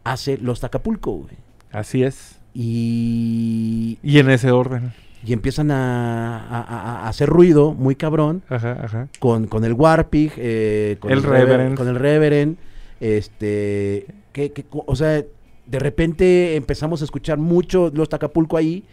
[0.04, 1.36] hace los Tacapulco, güey.
[1.70, 2.38] Así es.
[2.52, 4.92] Y, Y en ese orden.
[5.24, 9.08] Y empiezan a, a- a- hacer ruido muy cabrón Ajá, ajá.
[9.18, 11.76] con, con el Warpig, eh, con El Rever- Reverend.
[11.76, 12.56] con el Reverend,
[13.00, 15.24] este, que, que o sea,
[15.66, 18.84] de repente empezamos a escuchar mucho los Tacapulco ahí,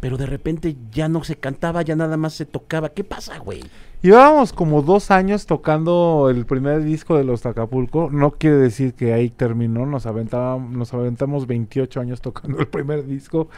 [0.00, 2.90] pero de repente ya no se cantaba, ya nada más se tocaba.
[2.90, 3.64] ¿Qué pasa, güey?
[4.02, 8.08] Llevábamos como dos años tocando el primer disco de los Tacapulco.
[8.12, 9.86] No quiere decir que ahí terminó.
[9.86, 13.48] Nos, aventábamos, nos aventamos 28 años tocando el primer disco.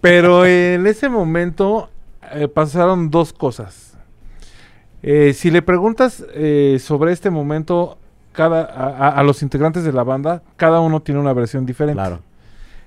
[0.00, 1.88] Pero en ese momento
[2.32, 3.96] eh, pasaron dos cosas.
[5.02, 7.98] Eh, si le preguntas eh, sobre este momento
[8.32, 11.94] cada, a, a- a los integrantes de la banda, cada uno tiene una versión diferente.
[12.02, 12.20] Claro.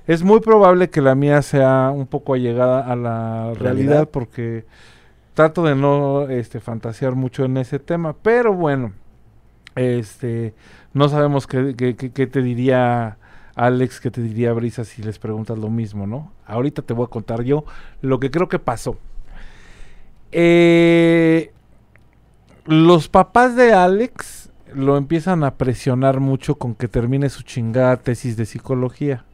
[0.08, 4.10] Es muy probable que la mía sea un poco allegada a la realidad, ¿Realidad?
[4.10, 4.66] porque
[5.34, 8.94] trato de no este, fantasear mucho en ese tema, pero bueno,
[9.76, 10.54] este,
[10.94, 13.18] no sabemos qué, qué- qué- qué te diría
[13.56, 16.32] Alex, qué te diría Brisa si les preguntas lo mismo, ¿no?
[16.46, 17.64] Ahorita te voy a contar yo
[18.02, 18.98] lo que creo que pasó.
[20.32, 21.52] Eh,
[22.66, 28.38] los papás de Alex lo empiezan a presionar mucho con que termine su chingada tesis
[28.38, 29.26] de psicología.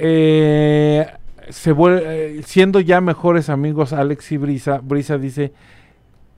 [0.00, 1.06] Eh,
[1.50, 5.52] se vuel- eh, siendo ya mejores amigos Alex y Brisa, Brisa dice,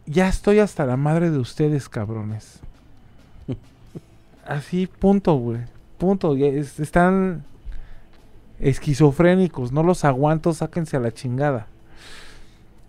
[0.07, 2.61] ya estoy hasta la madre de ustedes, cabrones.
[4.47, 5.61] Así, punto, güey.
[5.99, 6.35] Punto.
[6.37, 7.45] es- están
[8.61, 11.67] esquizofrénicos, no los aguanto, sáquense a la chingada.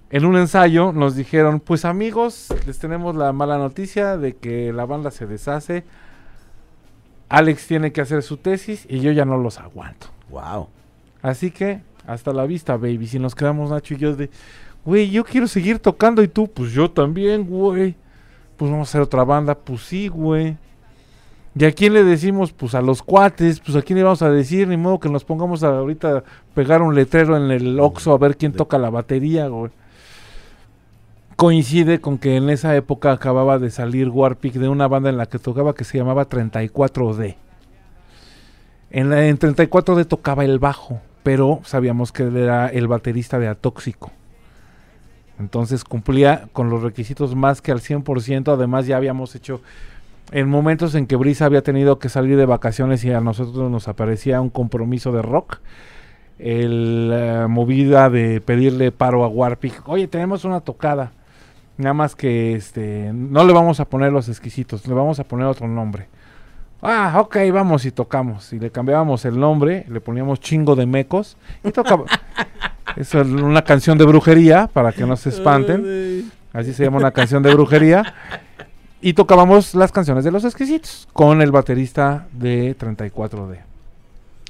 [0.10, 4.86] En un ensayo nos dijeron, pues amigos, les tenemos la mala noticia de que la
[4.86, 5.86] banda se deshace.
[7.30, 10.08] Alex tiene que hacer su tesis y yo ya no los aguanto.
[10.32, 10.68] Wow.
[11.22, 13.08] Así que, hasta la vista, baby.
[13.08, 14.30] Si nos quedamos Nacho y yo de,
[14.86, 17.96] güey, yo quiero seguir tocando y tú, pues yo también, güey.
[18.58, 20.58] Pues vamos a hacer otra banda, pues sí, güey.
[21.54, 22.54] ¿Y a quién le decimos?
[22.54, 25.26] Pues a los cuates, pues a quién le vamos a decir, ni modo que nos
[25.26, 29.48] pongamos a ahorita pegar un letrero en el Oxxo a ver quién toca la batería,
[29.48, 29.72] güey.
[31.36, 35.26] Coincide con que en esa época acababa de salir Warpic de una banda en la
[35.26, 37.36] que tocaba que se llamaba 34D.
[38.92, 43.48] En, la, en 34D tocaba el bajo, pero sabíamos que él era el baterista de
[43.48, 44.12] Atóxico.
[45.40, 48.54] Entonces cumplía con los requisitos más que al 100%.
[48.54, 49.62] Además ya habíamos hecho
[50.32, 53.88] en momentos en que Brisa había tenido que salir de vacaciones y a nosotros nos
[53.88, 55.60] aparecía un compromiso de rock.
[56.38, 59.74] El, eh, movida de pedirle paro a Warpig.
[59.86, 61.12] Oye, tenemos una tocada.
[61.78, 65.48] Nada más que este no le vamos a poner los exquisitos, le vamos a poner
[65.48, 66.08] otro nombre.
[66.82, 68.52] Ah, ok, vamos y tocamos.
[68.54, 72.06] Y le cambiábamos el nombre, le poníamos chingo de mecos y tocaba.
[72.98, 76.30] Es una canción de brujería, para que no se espanten.
[76.52, 78.14] Así se llama una canción de brujería.
[79.00, 83.60] Y tocábamos las canciones de los exquisitos con el baterista de 34D.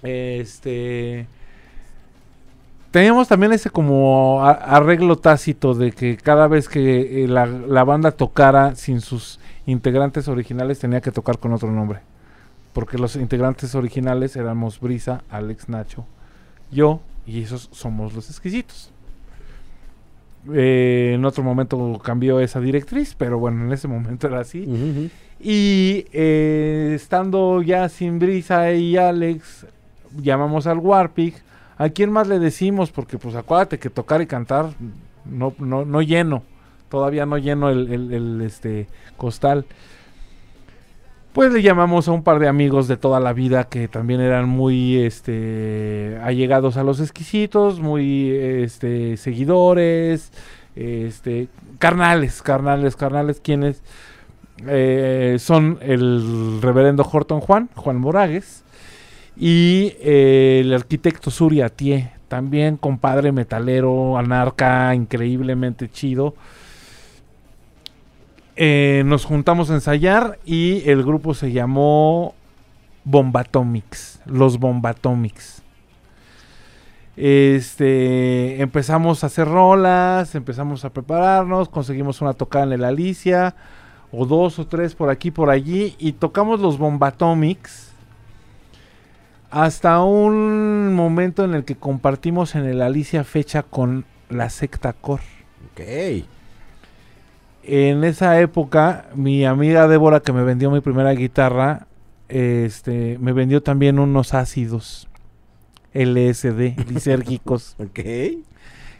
[0.01, 1.27] Este.
[2.89, 8.11] Teníamos también ese como arreglo tácito de que cada vez que eh, la, la banda
[8.11, 11.99] tocara sin sus integrantes originales tenía que tocar con otro nombre.
[12.73, 16.05] Porque los integrantes originales éramos Brisa, Alex, Nacho,
[16.71, 18.91] yo y esos somos los exquisitos.
[20.53, 25.09] Eh, en otro momento cambió esa directriz, pero bueno, en ese momento era así.
[25.39, 29.67] Y eh, estando ya sin Brisa y Alex,
[30.19, 31.35] llamamos al Warpig.
[31.77, 32.91] ¿A quién más le decimos?
[32.91, 34.69] Porque pues acuérdate que tocar y cantar
[35.25, 36.43] no, no, no lleno.
[36.89, 38.87] Todavía no lleno el, el- el, este,
[39.17, 39.65] costal.
[41.33, 44.49] Pues le llamamos a un par de amigos de toda la vida que también eran
[44.49, 50.33] muy este, allegados a los exquisitos, muy este, seguidores,
[50.75, 51.47] este,
[51.79, 53.81] carnales, carnales, carnales, quienes
[54.67, 58.65] eh, son el reverendo Horton Juan, Juan Moragues,
[59.37, 66.35] y eh, el arquitecto Suri Atié, también compadre metalero, anarca, increíblemente chido.
[68.63, 72.35] Eh, nos juntamos a ensayar y el grupo se llamó
[73.05, 75.63] Bombatomics, los Bombatomics.
[77.17, 83.55] Este, empezamos a hacer rolas, empezamos a prepararnos, conseguimos una tocada en el Alicia,
[84.11, 87.93] o dos o tres por aquí por allí, y tocamos los Bombatomics
[89.49, 95.23] hasta un momento en el que compartimos en el Alicia fecha con la secta Core.
[95.71, 96.40] Ok.
[97.63, 101.87] En esa época, mi amiga Débora, que me vendió mi primera guitarra,
[102.27, 105.07] este, me vendió también unos ácidos
[105.93, 107.99] LSD, lisérgicos, Ok.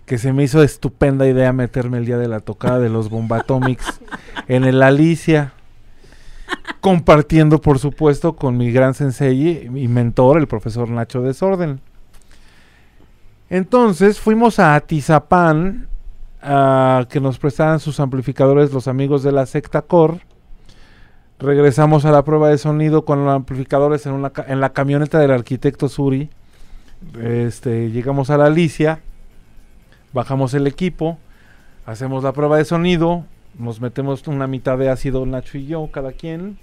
[0.05, 4.01] que se me hizo estupenda idea meterme el día de la tocada de los Bombatomics
[4.47, 5.53] en el Alicia,
[6.81, 11.79] compartiendo, por supuesto, con mi gran sensei y mentor, el profesor Nacho Desorden.
[13.49, 15.87] Entonces fuimos a Atizapán
[16.41, 20.21] a que nos prestaran sus amplificadores los amigos de la secta Core.
[21.39, 25.31] Regresamos a la prueba de sonido con los amplificadores en, una en la camioneta del
[25.31, 26.29] arquitecto Suri.
[27.19, 28.99] Este, llegamos a la Alicia,
[30.13, 31.17] bajamos el equipo,
[31.85, 33.25] hacemos la prueba de sonido,
[33.57, 36.57] nos metemos una mitad de ácido Nacho y yo, cada quien.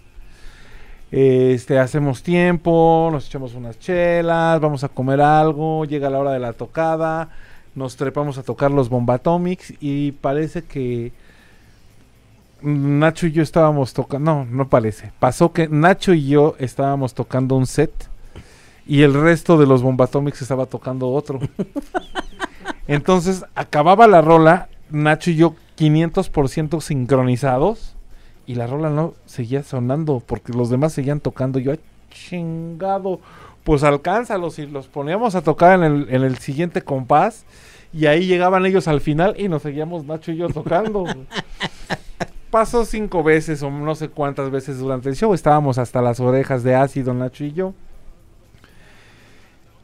[1.11, 6.39] Este, hacemos tiempo, nos echamos unas chelas, vamos a comer algo, llega la hora de
[6.39, 7.31] la tocada,
[7.79, 11.13] nos trepamos a tocar los Bombatomics y parece que
[12.61, 17.55] Nacho y yo estábamos tocando, no, no parece, pasó que Nacho y yo estábamos tocando
[17.55, 17.93] un set
[18.85, 21.39] y el resto de los Bombatomics estaba tocando otro.
[22.89, 27.95] Entonces acababa la rola, Nacho y yo 500% sincronizados
[28.47, 31.59] y la rola no seguía sonando porque los demás seguían tocando.
[31.61, 31.81] Yo, "Ay,
[32.11, 33.21] chingado,
[33.63, 37.45] pues alcánzalos y los poníamos a tocar en el, en el siguiente compás
[37.93, 41.05] y ahí llegaban ellos al final y nos seguíamos Nacho y yo tocando.
[42.51, 45.35] Pasó cinco veces o no sé cuántas veces durante el show.
[45.35, 47.75] Estábamos hasta las orejas de ácido, Nacho y yo.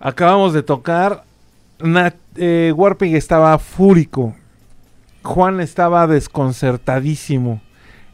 [0.01, 1.24] Acabamos de tocar.
[2.36, 4.35] Eh, Warpig estaba fúrico.
[5.22, 7.60] Juan estaba desconcertadísimo.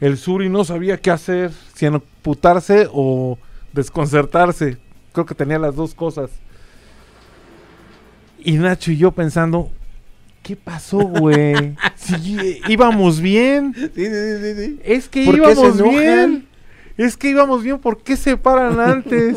[0.00, 3.38] El Suri no sabía qué hacer, si amputarse o
[3.72, 4.78] desconcertarse.
[5.12, 6.30] Creo que tenía las dos cosas.
[8.38, 9.70] Y Nacho y yo pensando,
[10.50, 11.76] ¿qué pasó, güey?
[12.12, 13.72] Eh, íbamos bien.
[13.72, 14.80] Sí, sí, sí, sí.
[14.82, 16.48] Es que ¿Por qué se íbamos bien.
[16.96, 17.78] Es que íbamos bien.
[17.78, 19.36] ¿Por qué se paran antes?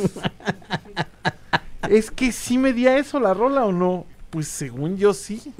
[1.90, 4.08] es que sí medía eso la rola o no.
[4.32, 5.54] Pues según yo sí.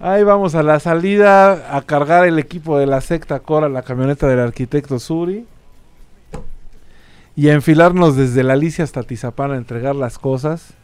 [0.00, 4.26] Ahí vamos a la salida a cargar el equipo de la secta Cora, la camioneta
[4.26, 5.46] del arquitecto Suri.
[7.36, 10.74] Y a enfilarnos desde la Alicia hasta Tizapán a entregar las cosas.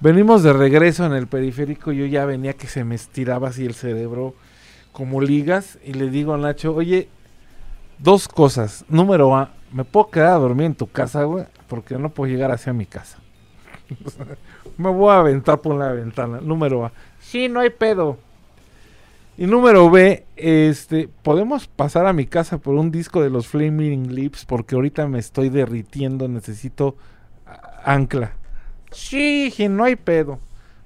[0.00, 1.90] Venimos de regreso en el periférico.
[1.90, 4.34] Yo ya venía que se me estiraba así el cerebro
[4.92, 5.78] como ligas.
[5.84, 7.08] Y le digo a Nacho, oye,
[7.98, 8.84] dos cosas.
[8.88, 12.52] Número A, me puedo quedar a dormir en tu casa, güey, porque no puedo llegar
[12.52, 13.18] hacia mi casa.
[14.78, 16.40] me voy a aventar por la ventana.
[16.40, 18.18] Número A, sí, no hay pedo.
[19.36, 24.12] Y número B, este, podemos pasar a mi casa por un disco de los Flaming
[24.12, 26.96] Lips porque ahorita me estoy derritiendo, necesito
[27.84, 28.32] ancla.
[28.90, 30.38] Sí, no hay pedo.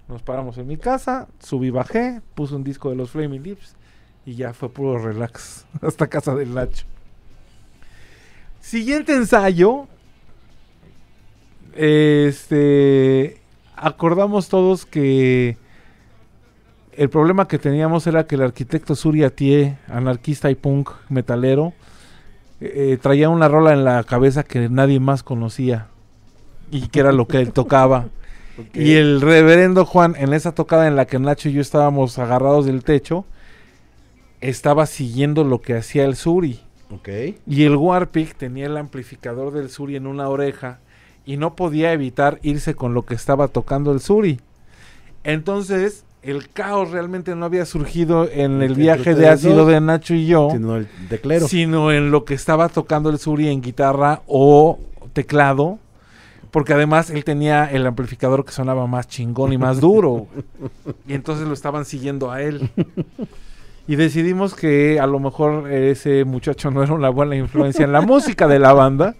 [0.09, 3.77] Nos paramos en mi casa, subí, bajé, puse un disco de los Flaming Lips
[4.27, 5.65] Y ya fue puro relax.
[5.83, 6.85] Hasta casa del Nacho.
[8.61, 9.87] Siguiente ensayo.
[11.75, 13.41] Este.
[13.77, 15.57] Acordamos todos que.
[16.93, 21.73] El problema que teníamos era que el arquitecto Suri Atié, anarquista y punk metalero,
[22.61, 25.89] eh, traía una rola en la cabeza que nadie más conocía.
[26.71, 28.07] Y que era lo que él tocaba.
[28.75, 32.67] Y el reverendo Juan, en esa tocada en la que Nacho y yo estábamos agarrados
[32.67, 33.25] del techo,
[34.43, 36.61] estaba siguiendo lo que hacía el Suri.
[36.91, 37.09] Ok.
[37.47, 40.81] Y el Warpic tenía el amplificador del Suri en una oreja
[41.25, 44.39] y no podía evitar irse con lo que estaba tocando el Suri.
[45.25, 50.27] Entonces, el caos realmente no había surgido en el viaje de ácido de Nacho y
[50.27, 51.49] yo, Sino el declero.
[51.49, 54.79] sino en lo que estaba tocando el Suri en guitarra o
[55.15, 55.79] teclado.
[56.53, 60.29] Porque además él tenía el amplificador que sonaba más chingón y más duro.
[61.09, 62.71] y entonces lo estaban siguiendo a él.
[63.89, 68.03] Y decidimos que a lo mejor ese muchacho no era una buena influencia en la
[68.03, 69.17] música de la banda.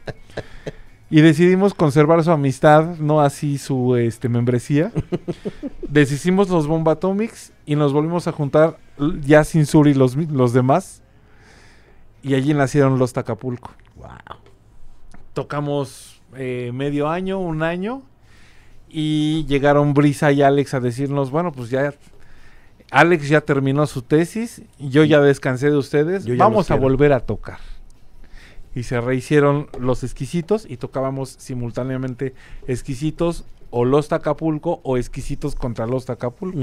[1.11, 4.93] Y decidimos conservar su amistad, no así su este, membresía.
[5.89, 8.79] Deshicimos los Bomba Atomics y nos volvimos a juntar
[9.21, 11.03] ya sin Suri los, los demás.
[12.23, 13.73] Y allí nacieron los Tacapulco.
[13.97, 14.39] Wow.
[15.35, 18.03] Tocamos eh, medio año, un año.
[18.89, 21.95] Y llegaron Brisa y Alex a decirnos, bueno, pues ya...
[22.91, 27.59] Alex ya terminó su tesis, yo ya descansé de ustedes, vamos a volver a tocar.
[28.75, 32.35] Y se rehicieron los exquisitos y tocábamos simultáneamente
[32.67, 36.59] exquisitos o los Tacapulco o exquisitos contra los Tacapulco.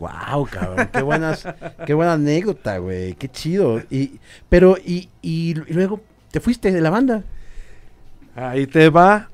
[0.00, 1.46] Wow, cabrón, qué buenas,
[1.86, 3.80] qué buena anécdota, güey, qué chido.
[3.88, 4.18] Y,
[4.48, 6.00] pero, y, y luego
[6.32, 7.22] te fuiste de la banda.
[8.34, 9.28] Ahí te va.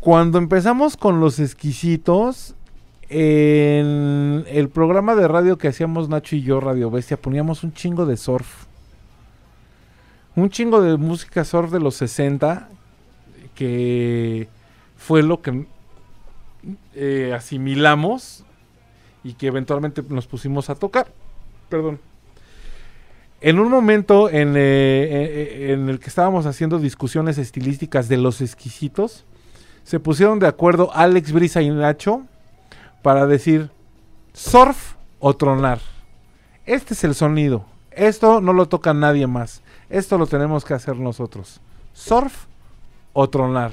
[0.00, 2.54] Cuando empezamos con los exquisitos,
[3.08, 8.06] en el programa de radio que hacíamos Nacho y yo, Radio Bestia, poníamos un chingo
[8.06, 8.66] de surf.
[10.36, 12.68] Un chingo de música surf de los 60,
[13.54, 14.48] que
[14.96, 15.66] fue lo que
[16.94, 18.44] eh, asimilamos
[19.24, 21.10] y que eventualmente nos pusimos a tocar.
[21.68, 21.98] Perdón.
[23.40, 28.40] En un momento en, eh, eh, en el que estábamos haciendo discusiones estilísticas de los
[28.40, 29.24] exquisitos,
[29.84, 32.22] se pusieron de acuerdo Alex Brisa y Nacho
[33.02, 33.70] para decir
[34.32, 35.78] surf o tronar.
[36.66, 37.64] Este es el sonido.
[37.92, 39.62] Esto no lo toca nadie más.
[39.88, 41.60] Esto lo tenemos que hacer nosotros.
[41.92, 42.46] Surf
[43.12, 43.72] o tronar.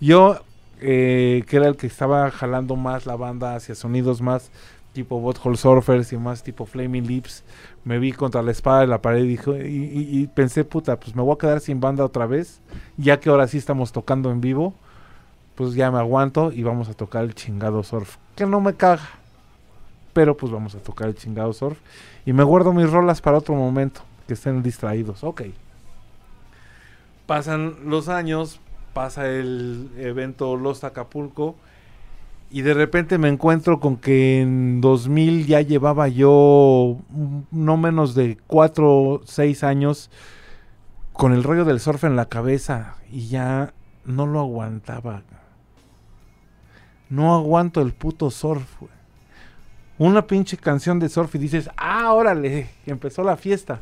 [0.00, 0.40] Yo,
[0.80, 4.50] eh, que era el que estaba jalando más la banda hacia sonidos más
[4.96, 7.44] tipo Butthole Surfers y más tipo Flaming Lips,
[7.84, 11.14] me vi contra la espada de la pared y, y- y- y pensé, puta, pues
[11.14, 12.60] me voy a quedar sin banda otra vez,
[12.96, 14.74] ya que ahora sí estamos tocando en vivo,
[15.54, 19.08] pues ya me aguanto y vamos a tocar el chingado surf, que no me caga,
[20.12, 21.78] pero pues vamos a tocar el chingado surf
[22.24, 25.42] y me guardo mis rolas para otro momento, que estén distraídos, ok.
[27.26, 28.60] Pasan los años,
[28.94, 31.56] pasa el evento Los Acapulco
[32.50, 36.98] y de repente me encuentro con que en 2000 ya llevaba yo
[37.50, 40.10] no menos de 4 o 6 años
[41.12, 43.72] con el rollo del surf en la cabeza y ya
[44.04, 45.22] no lo aguantaba.
[47.08, 48.66] No aguanto el puto surf.
[49.98, 53.80] Una pinche canción de surf y dices, ah, órale, empezó la fiesta.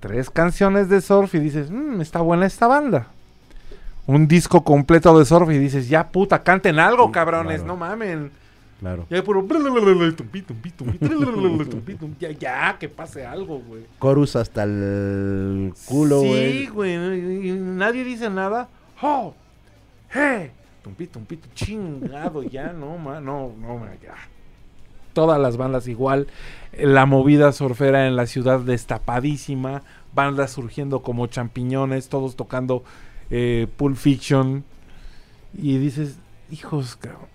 [0.00, 3.08] Tres canciones de surf y dices, "Mm, está buena esta banda.
[4.06, 7.66] Un disco completo de surf y dices, ya puta, canten algo, cabrones, claro.
[7.66, 8.30] no mamen.
[8.80, 9.06] Claro.
[9.08, 9.40] Ya hay puro
[10.16, 12.16] tumpi, tumpi, tumpi, tumpi, tumpi.
[12.20, 13.82] ya, ya, que pase algo, güey.
[14.00, 16.52] Chorus hasta el culo, güey.
[16.52, 18.68] Sí, güey, y- y nadie dice nada.
[19.00, 19.34] ¡Oh!
[20.10, 20.50] ¡Hey!
[20.82, 24.14] Tumpi, tumpi, tu- chingado, ya, no, ma, no, no, ma, ya.
[25.14, 26.26] Todas las bandas igual.
[26.76, 29.82] La movida surfera en la ciudad destapadísima.
[30.12, 32.84] Bandas surgiendo como champiñones, todos tocando
[33.30, 34.64] eh, Pulp Fiction.
[35.56, 36.16] Y dices,
[36.50, 37.28] hijos, cabrón,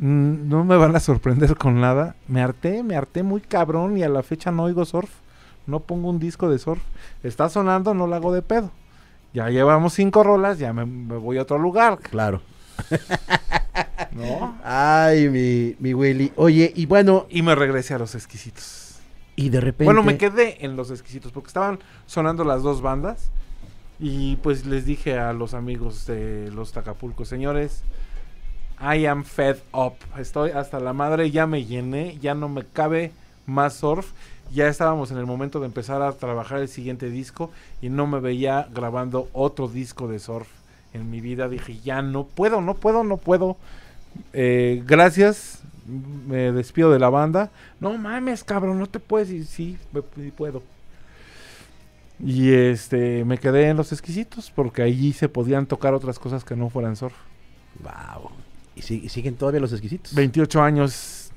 [0.00, 2.16] no me van a sorprender con nada.
[2.28, 5.10] Me harté, me harté muy cabrón y a la fecha no oigo surf.
[5.66, 6.82] No pongo un disco de surf.
[7.22, 8.70] Está sonando, no lo hago de pedo.
[9.34, 11.98] Ya llevamos cinco rolas, ya me, me voy a otro lugar.
[11.98, 12.42] Claro.
[14.12, 14.58] ¿No?
[14.64, 16.32] Ay, mi, mi Willy.
[16.36, 18.96] Oye, y bueno, Y me regresé a los exquisitos.
[19.36, 19.84] y de repente.
[19.84, 23.30] Bueno, me quedé en los exquisitos porque estaban sonando las dos bandas.
[23.98, 27.82] Y pues les dije a los amigos de los Tacapulco, señores,
[28.80, 29.94] I am fed up.
[30.18, 33.12] Estoy hasta la madre, ya me llené, ya no me cabe
[33.46, 34.10] más surf.
[34.52, 37.50] Ya estábamos en el momento de empezar a trabajar el siguiente disco
[37.80, 40.48] y no me veía grabando otro disco de surf
[40.92, 41.48] en mi vida.
[41.48, 43.56] Dije, ya no puedo, no puedo, no puedo.
[44.32, 45.62] Eh, gracias,
[46.26, 47.50] me despido de la banda.
[47.80, 49.46] No mames, cabrón, no te puedes ir.
[49.46, 49.78] Sí,
[50.16, 50.62] sí puedo.
[52.24, 56.54] Y este, me quedé en los exquisitos porque allí se podían tocar otras cosas que
[56.54, 57.14] no fueran surf.
[57.82, 58.30] Wow.
[58.76, 60.14] Y, si- y siguen todavía los exquisitos.
[60.14, 61.30] 28 años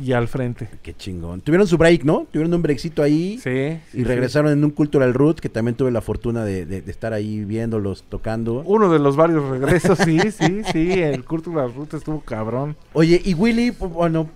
[0.00, 0.68] y al frente.
[0.82, 1.40] Qué chingón.
[1.40, 2.26] Tuvieron su break, ¿no?
[2.30, 3.38] Tuvieron un breakcito ahí.
[3.42, 3.50] Sí.
[3.50, 6.90] Y sí, regresaron en un Cultural Root, que también tuve la fortuna de, de- de
[6.90, 8.60] estar ahí viéndolos, tocando.
[8.62, 8.66] sí.
[8.70, 10.92] Uno de los varios regresos, sí, sí, sí.
[10.92, 12.76] El Cultural Route estuvo cabrón.
[12.92, 14.28] Oye, y Willy, pues, bueno,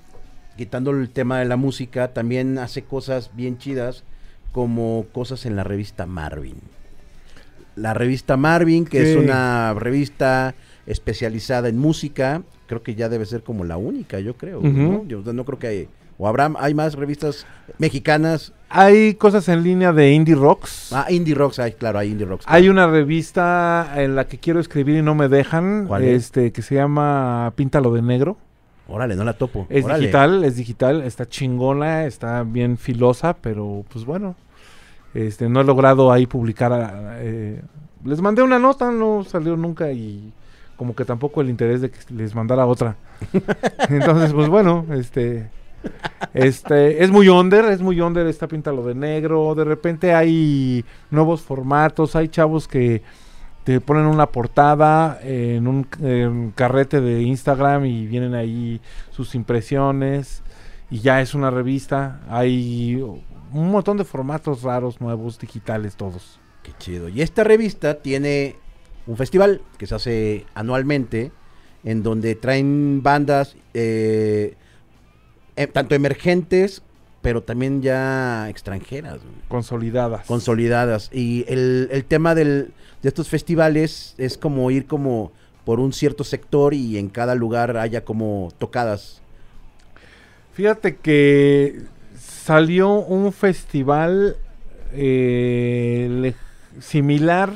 [0.57, 4.05] quitando el tema de la música, también hace cosas bien chidas,
[4.53, 6.57] como cosas en la revista Marvin.
[7.75, 10.55] La revista Marvin, que es una revista
[10.87, 14.61] especializada en música, creo que ya debe ser como la única, yo creo.
[14.61, 15.05] ¿no?
[15.07, 15.89] Yo no creo que hay,
[16.19, 17.47] o habrá, hay más revistas
[17.79, 18.53] mexicanas.
[18.69, 20.93] Hay cosas en línea de indie rocks.
[20.93, 22.45] Ah, Indie Rocks, hay, claro, hay Indie Rocks.
[22.49, 26.25] Hay una revista en la que quiero escribir y no me dejan, ¿Cuál es?
[26.25, 28.37] este, que se llama Píntalo de negro.
[28.93, 29.67] Órale, no la topo.
[29.71, 30.01] Es Órale.
[30.01, 34.35] digital, es digital, está chingona, está bien filosa, pero pues bueno,
[35.15, 37.17] este, no he logrado ahí publicar.
[37.17, 37.63] eh,
[38.05, 40.33] les mandé una nota, no salió nunca y
[40.77, 42.97] como que tampoco el interés de que les mandara otra.
[43.89, 45.49] Entonces, pues bueno, este,
[46.35, 49.55] este, es muy under, es muy under, está píntalo de negro.
[49.55, 53.03] De repente hay nuevos formatos, hay chavos que
[53.65, 58.81] te ponen una portada en un carrete de Instagram y vienen ahí
[59.11, 60.43] sus impresiones
[60.91, 62.21] y ya es una revista.
[62.29, 63.01] Hay
[63.53, 66.39] un montón de formatos raros, nuevos, digitales, todos.
[66.63, 67.09] Qué chido.
[67.09, 68.57] Y esta revista tiene
[69.07, 71.33] un festival que se hace anualmente,
[71.85, 74.57] en donde traen bandas eh,
[75.57, 76.83] eh, tanto emergentes,
[77.23, 80.27] pero también ya extranjeras, güey, Consolidadas.
[80.27, 81.09] consolidadas.
[81.13, 82.73] Y el, el tema del,
[83.03, 85.33] de estos festivales es como ir como
[85.65, 89.21] por un cierto sector y en cada lugar haya como tocadas.
[90.55, 91.83] Fíjate que
[92.19, 94.37] salió un festival
[94.93, 96.35] eh,
[96.81, 97.55] similar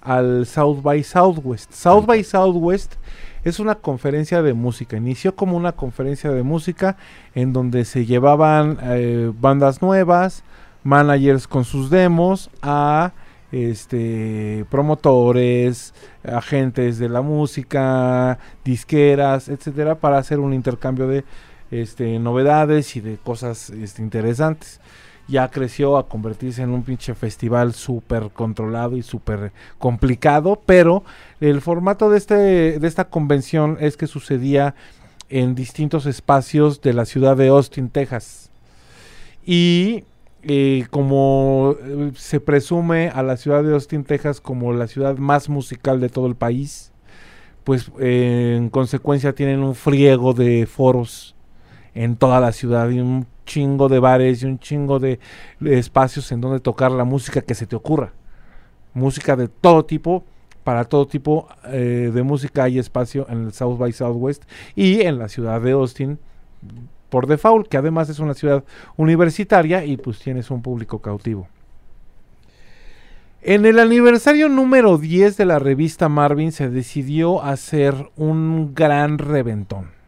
[0.00, 1.72] al South by Southwest.
[1.72, 2.94] South by Southwest
[3.44, 4.96] es una conferencia de música.
[4.96, 6.96] Inició como una conferencia de música
[7.34, 10.44] en donde se llevaban eh, bandas nuevas,
[10.84, 13.12] managers con sus demos a
[13.52, 15.92] este promotores,
[16.24, 21.24] agentes de la música, disqueras, etcétera, para hacer un intercambio de
[21.70, 24.80] este, novedades y de cosas este, interesantes.
[25.28, 31.04] Ya creció a convertirse en un pinche festival súper controlado y súper complicado, pero
[31.40, 32.34] el formato de, este,
[32.78, 34.74] de esta convención es que sucedía
[35.28, 38.50] en distintos espacios de la ciudad de Austin, Texas.
[39.44, 40.04] Y
[40.44, 45.48] eh, como eh, se presume a la ciudad de Austin, Texas como la ciudad más
[45.48, 46.92] musical de todo el país,
[47.64, 51.36] pues eh, en consecuencia tienen un friego de foros
[51.94, 55.20] en toda la ciudad y un chingo de bares y un chingo de,
[55.60, 58.12] espacios en donde tocar la música que se te ocurra.
[58.94, 60.24] Música de todo tipo,
[60.64, 65.18] para todo tipo eh, de música hay espacio en el South by Southwest y en
[65.18, 66.18] la ciudad de Austin
[67.10, 68.64] por default, que además es una ciudad
[68.96, 71.46] universitaria y pues tienes un público cautivo.
[73.42, 80.01] En el aniversario número 10 de la revista Marvin se decidió hacer un gran reventón.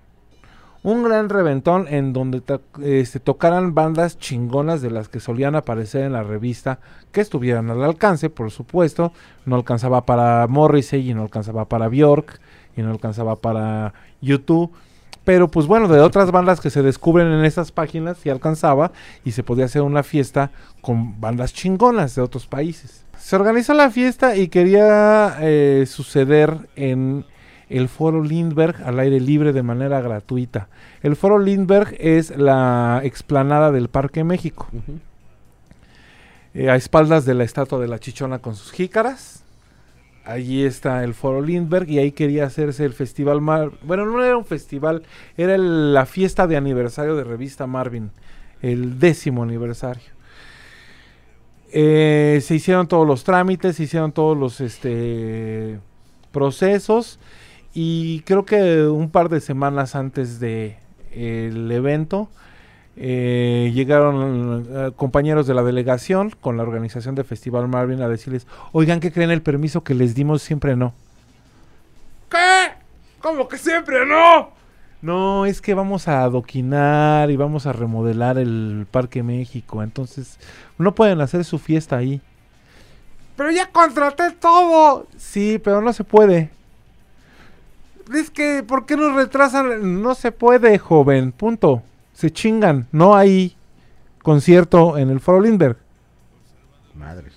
[0.85, 2.43] Un gran reventón en donde
[2.82, 6.78] este, tocaran bandas chingonas de las que solían aparecer en la revista,
[7.11, 9.11] que estuvieran al alcance, por supuesto.
[9.47, 12.39] No alcanzaba para Morrissey y no alcanzaba para Bjork
[12.77, 14.73] y no alcanzaba para YouTube.
[15.24, 18.93] Pero pues bueno, de otras bandas que se descubren en esas páginas sí alcanzaba
[19.24, 20.51] y se podía hacer una fiesta
[20.82, 23.06] con bandas chingonas de otros países.
[23.19, 27.24] Se organizó la fiesta y quería eh, suceder en
[27.77, 30.69] el Foro Lindbergh al aire libre de manera gratuita.
[31.03, 34.69] El Foro Lindbergh es la explanada del Parque México,
[36.55, 39.43] eh, a espaldas de la estatua de la Chichona con sus jícaras.
[40.25, 44.39] Allí está el Foro Lindbergh y ahí quería hacerse el festival Mar bueno no era
[44.39, 45.03] un festival
[45.37, 48.11] era el- la fiesta de aniversario de revista Marvin
[48.63, 50.15] el décimo aniversario
[51.77, 55.79] Eh, se hicieron todos los trámites se hicieron todos los este
[56.33, 57.19] procesos
[57.75, 60.79] y creo que un par de semanas antes de
[61.13, 62.29] el evento
[62.97, 68.47] eh, llegaron eh, compañeros de la delegación con la organización de Festival Marvin a decirles,
[68.71, 69.33] oigan, ¿qué creen?
[69.33, 70.95] El permiso que les dimos siempre no.
[72.31, 72.73] ¿Qué?
[73.21, 74.51] ¿Cómo que siempre no?
[75.03, 80.39] No, es que vamos a adoquinar y vamos a remodelar el Parque México, entonces
[80.79, 82.23] no pueden hacer su fiesta ahí.
[83.37, 85.07] Pero ya contraté todo.
[85.17, 86.51] Sí, pero no se puede.
[88.12, 90.02] Es que, ¿por qué nos retrasan?
[90.02, 91.32] No se puede, joven.
[91.32, 91.82] Punto.
[92.12, 92.86] Se chingan.
[92.93, 93.56] No hay
[94.22, 95.76] concierto en el Foro Lindbergh.
[96.94, 97.32] Madres.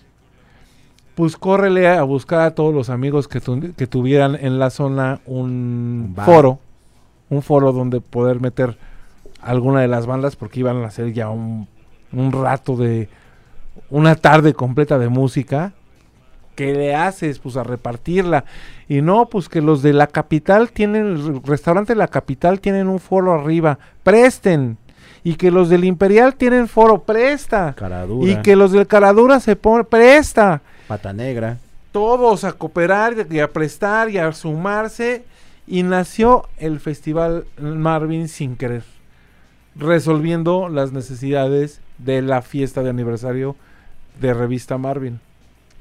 [1.16, 5.20] Pues córrele a buscar a todos los amigos que, tu- que tuvieran en la zona
[5.26, 6.60] un, foro.
[7.30, 8.78] Un foro donde poder meter
[9.42, 11.68] alguna de las bandas porque iban a hacer ya un,
[12.12, 13.10] un rato de...
[13.90, 15.74] Una tarde completa de música.
[16.58, 17.38] ¿Qué le haces?
[17.38, 18.44] Pues a repartirla.
[18.90, 21.06] Y no, pues que los de la capital tienen...
[21.06, 23.78] El restaurante de la capital tienen un foro arriba.
[24.02, 24.80] Presten.
[25.24, 27.04] Y que los del Imperial tienen foro.
[27.04, 27.76] Presta.
[28.24, 30.64] Y que los del Caradura se pone, presta.
[30.88, 31.60] Pata negra.
[31.92, 35.26] Todos a cooperar y a prestar y a sumarse.
[35.68, 38.84] Y nació el Festival Marvin sin querer.
[39.76, 43.56] Resolviendo las necesidades de la fiesta de aniversario
[44.20, 45.20] de revista Marvin.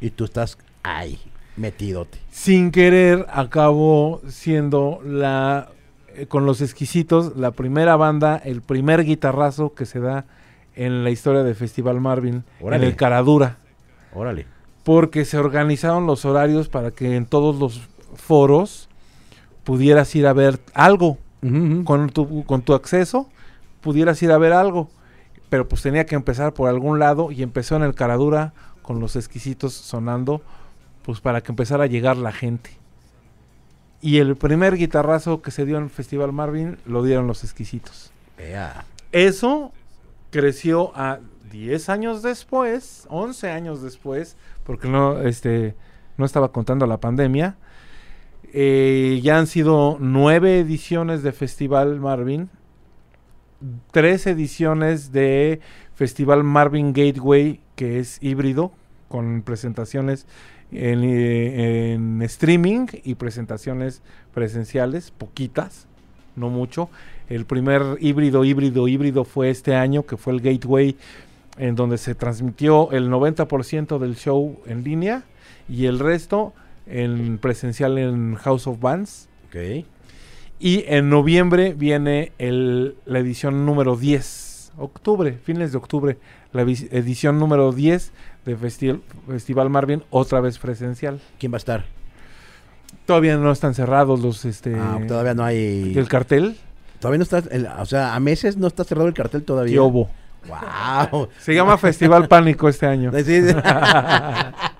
[0.03, 1.19] Y tú estás ahí,
[1.57, 2.19] metidote.
[2.31, 5.69] Sin querer acabó siendo la
[6.15, 10.25] eh, con los exquisitos la primera banda, el primer guitarrazo que se da
[10.75, 12.85] en la historia del Festival Marvin Órale.
[12.85, 13.57] en el Caradura.
[14.15, 14.47] Órale.
[14.85, 17.83] porque se organizaron los horarios para que en todos los
[18.15, 18.89] foros
[19.65, 21.19] pudieras ir a ver algo.
[21.85, 23.29] Con tu, con tu acceso
[23.81, 24.89] pudieras ir a ver algo.
[25.49, 28.53] Pero pues tenía que empezar por algún lado y empezó en el Caradura
[28.83, 30.41] con los exquisitos sonando,
[31.07, 32.71] pues para que empezara a llegar la gente.
[34.03, 38.11] Y el primer guitarrazo que se dio en el Festival Marvin lo dieron los exquisitos.
[38.37, 38.85] Vea.
[39.13, 39.73] Eso
[40.33, 41.21] creció a
[41.53, 45.77] 10 años después, 11 años después, porque no, este,
[46.17, 47.57] no estaba contando la pandemia.
[48.53, 52.51] Eh, ya han sido nueve ediciones de Festival Marvin,
[53.93, 55.61] tres ediciones de
[55.95, 58.73] Festival Marvin Gateway, que es híbrido,
[59.09, 60.27] con presentaciones
[60.73, 64.03] en, eh, en streaming y presentaciones
[64.35, 65.87] presenciales, poquitas,
[66.35, 66.89] no mucho.
[67.29, 70.97] El primer híbrido, híbrido, híbrido fue este año, que fue el Gateway,
[71.59, 75.23] en donde se transmitió el 90% del show en línea
[75.69, 76.53] y el resto
[76.87, 79.29] en presencial en House of Bands.
[79.49, 79.85] Ok.
[80.59, 86.19] Y en noviembre viene el- la edición número 10, octubre, fines de octubre,
[86.53, 88.13] la edición número 10
[88.47, 91.21] de Festi- Festival Marvin, otra vez presencial.
[91.39, 91.85] ¿Quién va a estar?
[93.05, 95.93] Todavía no están cerrados los, este, Ah, todavía no hay.
[95.97, 96.57] el cartel.
[97.01, 97.43] Todavía no está.
[97.51, 99.75] el- o sea, a meses no está cerrado el cartel todavía.
[99.75, 100.09] ¿Qué hubo?
[100.49, 101.29] ¡Wow!
[101.41, 103.11] Se llama Festival Pánico este año.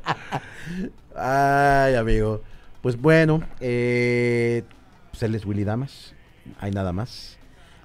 [1.15, 2.43] Ay, amigo.
[2.83, 4.63] Pues bueno, eh,
[5.11, 6.15] pues él es Willy Damas.
[6.61, 7.39] Hay nada más.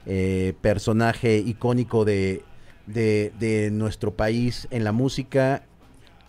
[0.06, 2.44] Eh, personaje icónico de,
[2.88, 5.64] de, de nuestro país en la música,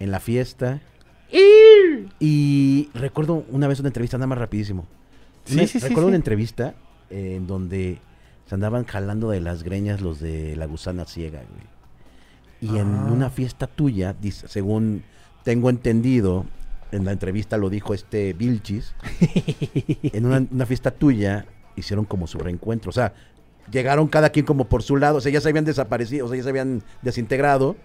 [0.03, 0.81] en la fiesta.
[2.19, 4.87] Y recuerdo una vez una entrevista, nada más rapidísimo.
[5.45, 6.09] Sí, Una- sí, sí, recuerdo sí.
[6.09, 6.74] una entrevista
[7.11, 7.99] eh, en donde
[8.47, 11.73] se andaban jalando de las greñas los de la gusana ciega, güey.
[12.74, 13.09] Y en Ah.
[13.12, 15.03] una fiesta tuya, dice, según
[15.43, 16.47] tengo entendido,
[16.93, 18.95] en la entrevista lo dijo este Vilchis,
[20.12, 22.91] en una, una fiesta tuya hicieron como su reencuentro.
[22.91, 23.15] O sea,
[23.70, 26.37] llegaron cada quien como por su lado, o sea, ya se habían desaparecido, o sea,
[26.37, 27.77] ya se habían desintegrado.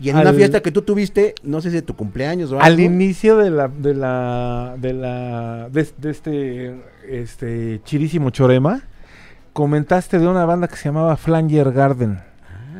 [0.00, 2.64] Y en una fiesta que tú tuviste, no sé si de tu cumpleaños o algo.
[2.64, 6.74] Al inicio de la de la de la de, de este
[7.08, 8.82] este chirísimo chorema
[9.52, 12.18] comentaste de una banda que se llamaba Flanger Garden.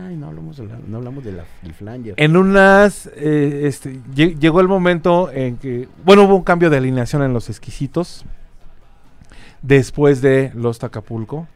[0.07, 2.15] Ay, no hablamos, de la- no hablamos de la, del flanger.
[2.17, 6.79] En unas eh, este lle- llegó el momento en que bueno, hubo un cambio de
[6.79, 8.25] alineación en los exquisitos
[9.63, 11.47] después de los Tacapulco.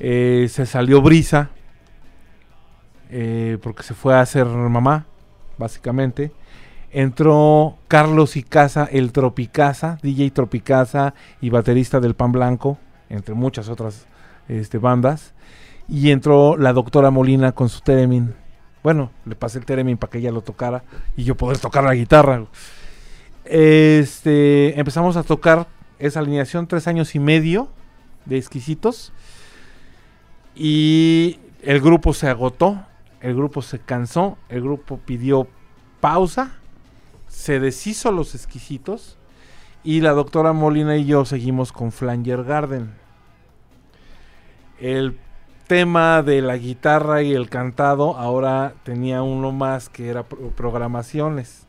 [0.00, 1.50] Eh, se salió Brisa
[3.14, 5.04] eh, porque se fue a hacer mamá,
[5.58, 6.32] básicamente.
[6.90, 11.12] Entró Carlos Icaza, el Tropicasa, DJ Tropicasa
[11.42, 12.78] y baterista del Pan Blanco,
[13.10, 14.06] entre muchas otras
[14.48, 15.34] este, bandas.
[15.88, 18.34] Y entró la doctora Molina con su Teremin.
[18.82, 20.82] Bueno, le pasé el Teremin para que ella lo tocara
[21.14, 22.46] y yo poder tocar la guitarra.
[23.44, 25.66] Este, empezamos a tocar
[25.98, 27.68] esa alineación tres años y medio
[28.24, 29.12] de exquisitos.
[30.54, 32.86] Y el grupo se agotó,
[33.22, 35.46] el grupo se cansó, el grupo pidió
[36.00, 36.52] pausa,
[37.28, 39.16] se deshizo los exquisitos
[39.84, 42.92] y la doctora Molina y yo seguimos con Flanger Garden.
[44.78, 45.18] El
[45.68, 51.66] tema de la guitarra y el cantado ahora tenía uno más que era pro- programaciones.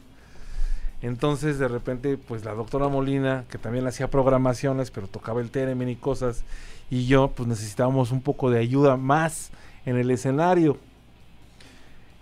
[1.02, 5.90] Entonces de repente pues la doctora Molina, que también hacía programaciones, pero tocaba el theremin
[5.90, 6.44] y cosas,
[6.90, 9.52] y yo pues necesitábamos un poco de ayuda más
[9.86, 10.78] en el escenario.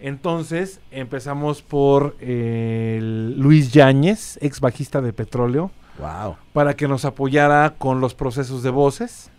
[0.02, 3.00] Entonces empezamos por eh,
[3.38, 6.38] Luis Yáñez, ex bajista de Petróleo, Wow.
[6.54, 9.30] para que nos apoyara con los procesos de voces.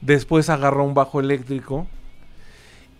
[0.00, 1.86] Después agarró un bajo eléctrico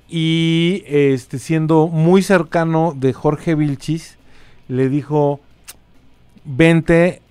[0.08, 4.18] y este siendo muy cercano de Jorge Vilchis,
[4.68, 5.40] le dijo,
[6.44, 7.22] vente,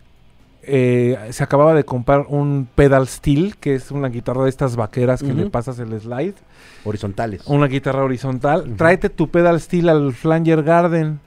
[0.64, 5.22] eh, se acababa de comprar un pedal steel, que es una guitarra de estas vaqueras
[5.22, 6.36] que le pasas el slide,
[6.84, 7.44] Horizontales.
[7.46, 8.76] una guitarra horizontal, Ujú.
[8.76, 11.20] tráete tu pedal steel al Flanger Garden.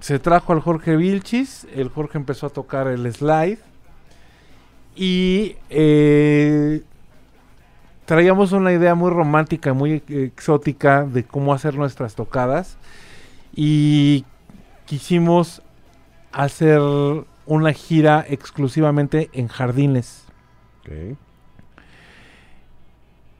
[0.00, 3.58] Se trajo al Jorge Vilchis, el Jorge empezó a tocar el slide
[4.94, 6.82] y eh,
[8.04, 12.76] traíamos una idea muy romántica, muy ex- exótica de cómo hacer nuestras tocadas
[13.54, 14.24] y
[14.86, 15.62] quisimos
[16.32, 16.80] hacer
[17.46, 20.24] una gira exclusivamente en jardines.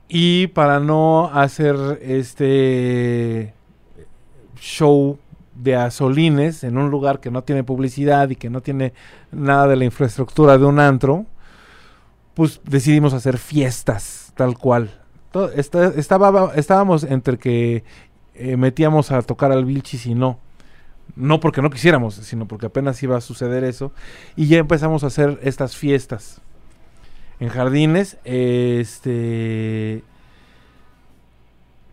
[0.09, 3.53] Y para no hacer este
[4.59, 5.19] show
[5.55, 8.95] de asolines en un lugar que no tiene publicidad y que no tiene
[9.33, 11.27] nada de la infraestructura de un antro,
[12.35, 14.99] pues decidimos hacer fiestas, tal cual.
[15.55, 17.85] Estaba, estábamos entre que
[18.35, 20.39] eh, metíamos a tocar al Vilchis y no.
[21.17, 23.93] No porque no quisiéramos, sino porque apenas iba a suceder eso.
[24.37, 26.41] Y ya empezamos a hacer estas fiestas
[27.41, 28.17] en jardines.
[28.25, 30.03] Este.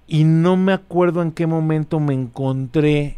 [0.08, 3.18] Y no me acuerdo en qué momento me encontré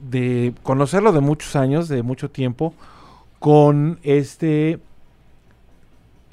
[0.00, 2.72] de conocerlo de muchos años, de mucho tiempo,
[3.38, 4.78] con este.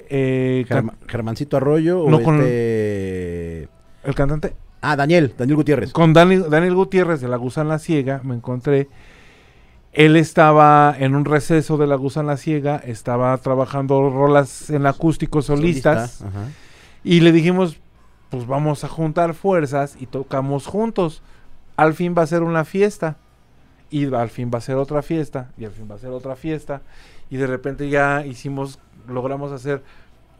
[0.08, 0.64] eh,
[1.08, 3.68] Germancito Arroyo o con- este...
[4.04, 4.54] el cantante.
[4.80, 5.92] Ah, Daniel, Daniel Gutiérrez.
[5.92, 8.88] Con Dani- Daniel Gutiérrez de La Gusana Ciega me encontré.
[9.92, 16.12] Él estaba en un receso de La Gusana Ciega, estaba trabajando rolas en acústico solistas.
[16.12, 16.48] Solista.
[17.04, 17.80] Y le dijimos,
[18.30, 21.22] pues vamos a juntar fuerzas y tocamos juntos.
[21.76, 23.16] Al fin va a ser una fiesta.
[23.90, 25.50] Y al fin va a ser otra fiesta.
[25.56, 26.82] Y al fin va a ser otra fiesta.
[27.30, 28.78] Y de repente ya hicimos,
[29.08, 29.82] logramos hacer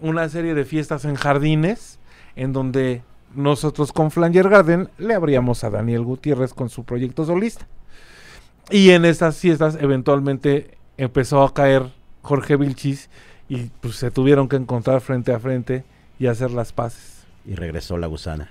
[0.00, 1.98] una serie de fiestas en jardines.
[2.36, 3.02] En donde
[3.34, 7.66] nosotros con Flanger Garden le abríamos a Daniel Gutiérrez con su proyecto solista.
[8.70, 11.90] Y en estas fiestas eventualmente empezó a caer
[12.22, 13.08] Jorge Vilchis.
[13.48, 15.84] Y pues se tuvieron que encontrar frente a frente
[16.18, 18.50] y hacer las paces Y regresó la gusana.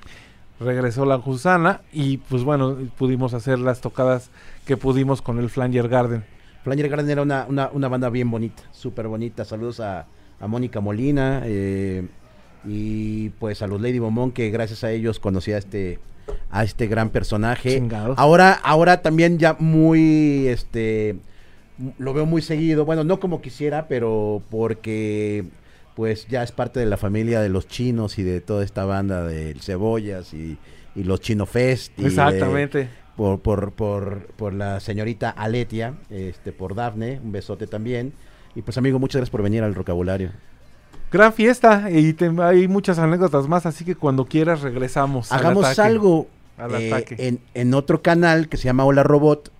[0.59, 4.31] regresó la gusana y pues bueno, pudimos hacer las tocadas
[4.65, 6.25] que pudimos con el Flanger Garden.
[6.63, 9.45] Flanger Garden era una, una, una banda bien bonita, súper bonita.
[9.45, 10.07] Saludos a,
[10.39, 12.07] a Mónica Molina eh,
[12.65, 15.99] y pues a los Lady Bomón que gracias a ellos conocí a este,
[16.51, 17.77] a este gran personaje.
[18.17, 21.17] Ahora, ahora también ya muy, este,
[21.99, 22.85] lo veo muy seguido.
[22.85, 25.45] Bueno, no como quisiera, pero porque
[25.95, 29.23] pues ya es parte de la familia de los chinos y de toda esta banda
[29.25, 30.57] de Cebollas y,
[30.95, 31.91] y los Chino Fest.
[31.97, 32.89] y de- Exactamente.
[33.15, 38.13] por, por, por, por la señorita Aletia, este, por Dafne, un besote también.
[38.55, 40.31] Y pues amigo, muchas gracias por venir al vocabulario.
[41.11, 45.31] Gran fiesta y te- hay muchas anécdotas más, así que cuando quieras regresamos.
[45.31, 45.81] al Hagamos ataque.
[45.81, 46.27] algo
[46.57, 47.15] Al eh, ataque.
[47.19, 49.51] en, en otro canal que se llama Hola Robot.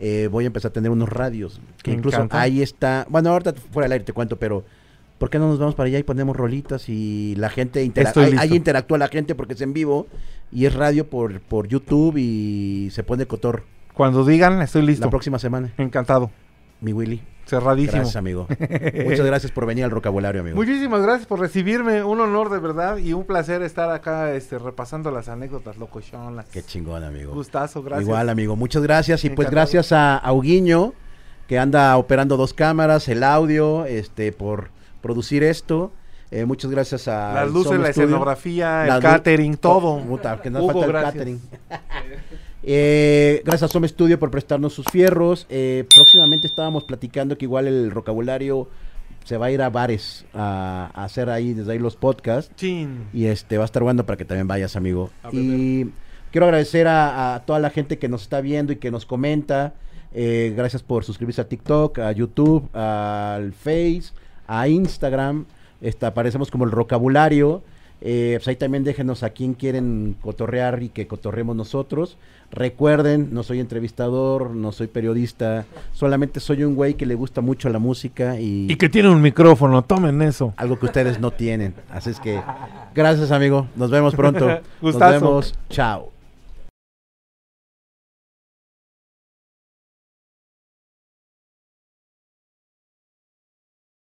[0.00, 1.60] eh, voy a empezar a tener unos radios.
[1.82, 2.40] Que Me incluso encanta.
[2.40, 3.06] ahí está.
[3.10, 4.64] Bueno, ahorita fuera del aire te cuento, pero
[5.18, 8.36] ¿por qué no nos vamos para allá y ponemos rolitas y la gente intera- Estoy
[8.38, 10.06] ahí, interactúa la gente porque es en vivo
[10.52, 13.64] y es radio por, por YouTube y se pone cotor
[13.94, 15.10] Cuando digan, estoy la listo.
[15.10, 15.72] próxima semana.
[15.78, 16.30] Encantado.
[16.80, 17.20] Mi Willy.
[17.48, 17.96] Cerradísimo.
[18.02, 18.46] Gracias, amigo.
[19.06, 20.54] Muchas gracias por venir al vocabulario, amigo.
[20.54, 25.10] Muchísimas gracias por recibirme, un honor de verdad y un placer estar acá este, repasando
[25.10, 26.44] las anécdotas locochonas.
[26.52, 27.32] Qué chingón, amigo.
[27.32, 28.06] Gustazo, gracias.
[28.06, 28.54] Igual, amigo.
[28.54, 29.24] Muchas gracias.
[29.24, 30.92] Y pues gracias a Auguiño,
[31.46, 34.68] que anda operando dos cámaras, el audio, este, por
[35.00, 35.90] producir esto.
[36.30, 39.98] Eh, muchas gracias a Las luces, la escenografía, el catering, todo.
[40.00, 41.40] Puta, que nos falta el catering.
[42.70, 45.46] Eh, gracias a Some Studio por prestarnos sus fierros.
[45.48, 48.68] Eh, próximamente estábamos platicando que igual el vocabulario
[49.24, 52.54] se va a ir a bares a, a hacer ahí desde ahí los podcasts.
[52.56, 53.06] Chin.
[53.14, 55.08] Y este va a estar bueno para que también vayas, amigo.
[55.22, 55.44] A beber.
[55.44, 55.90] Y
[56.30, 59.72] quiero agradecer a, a toda la gente que nos está viendo y que nos comenta.
[60.12, 64.12] Eh, gracias por suscribirse a TikTok, a YouTube, al Face,
[64.46, 65.46] a Instagram.
[65.80, 67.62] Está, aparecemos como el vocabulario.
[68.00, 72.16] Eh, pues ahí también déjenos a quién quieren cotorrear y que cotorremos nosotros.
[72.50, 77.68] Recuerden, no soy entrevistador, no soy periodista, solamente soy un güey que le gusta mucho
[77.68, 80.54] la música y, Y que tiene un micrófono, tomen eso.
[80.56, 81.74] algo que ustedes no tienen.
[81.90, 82.40] Así es que,
[82.94, 84.48] gracias amigo, nos vemos pronto.
[84.80, 86.17] Nos vemos, chao.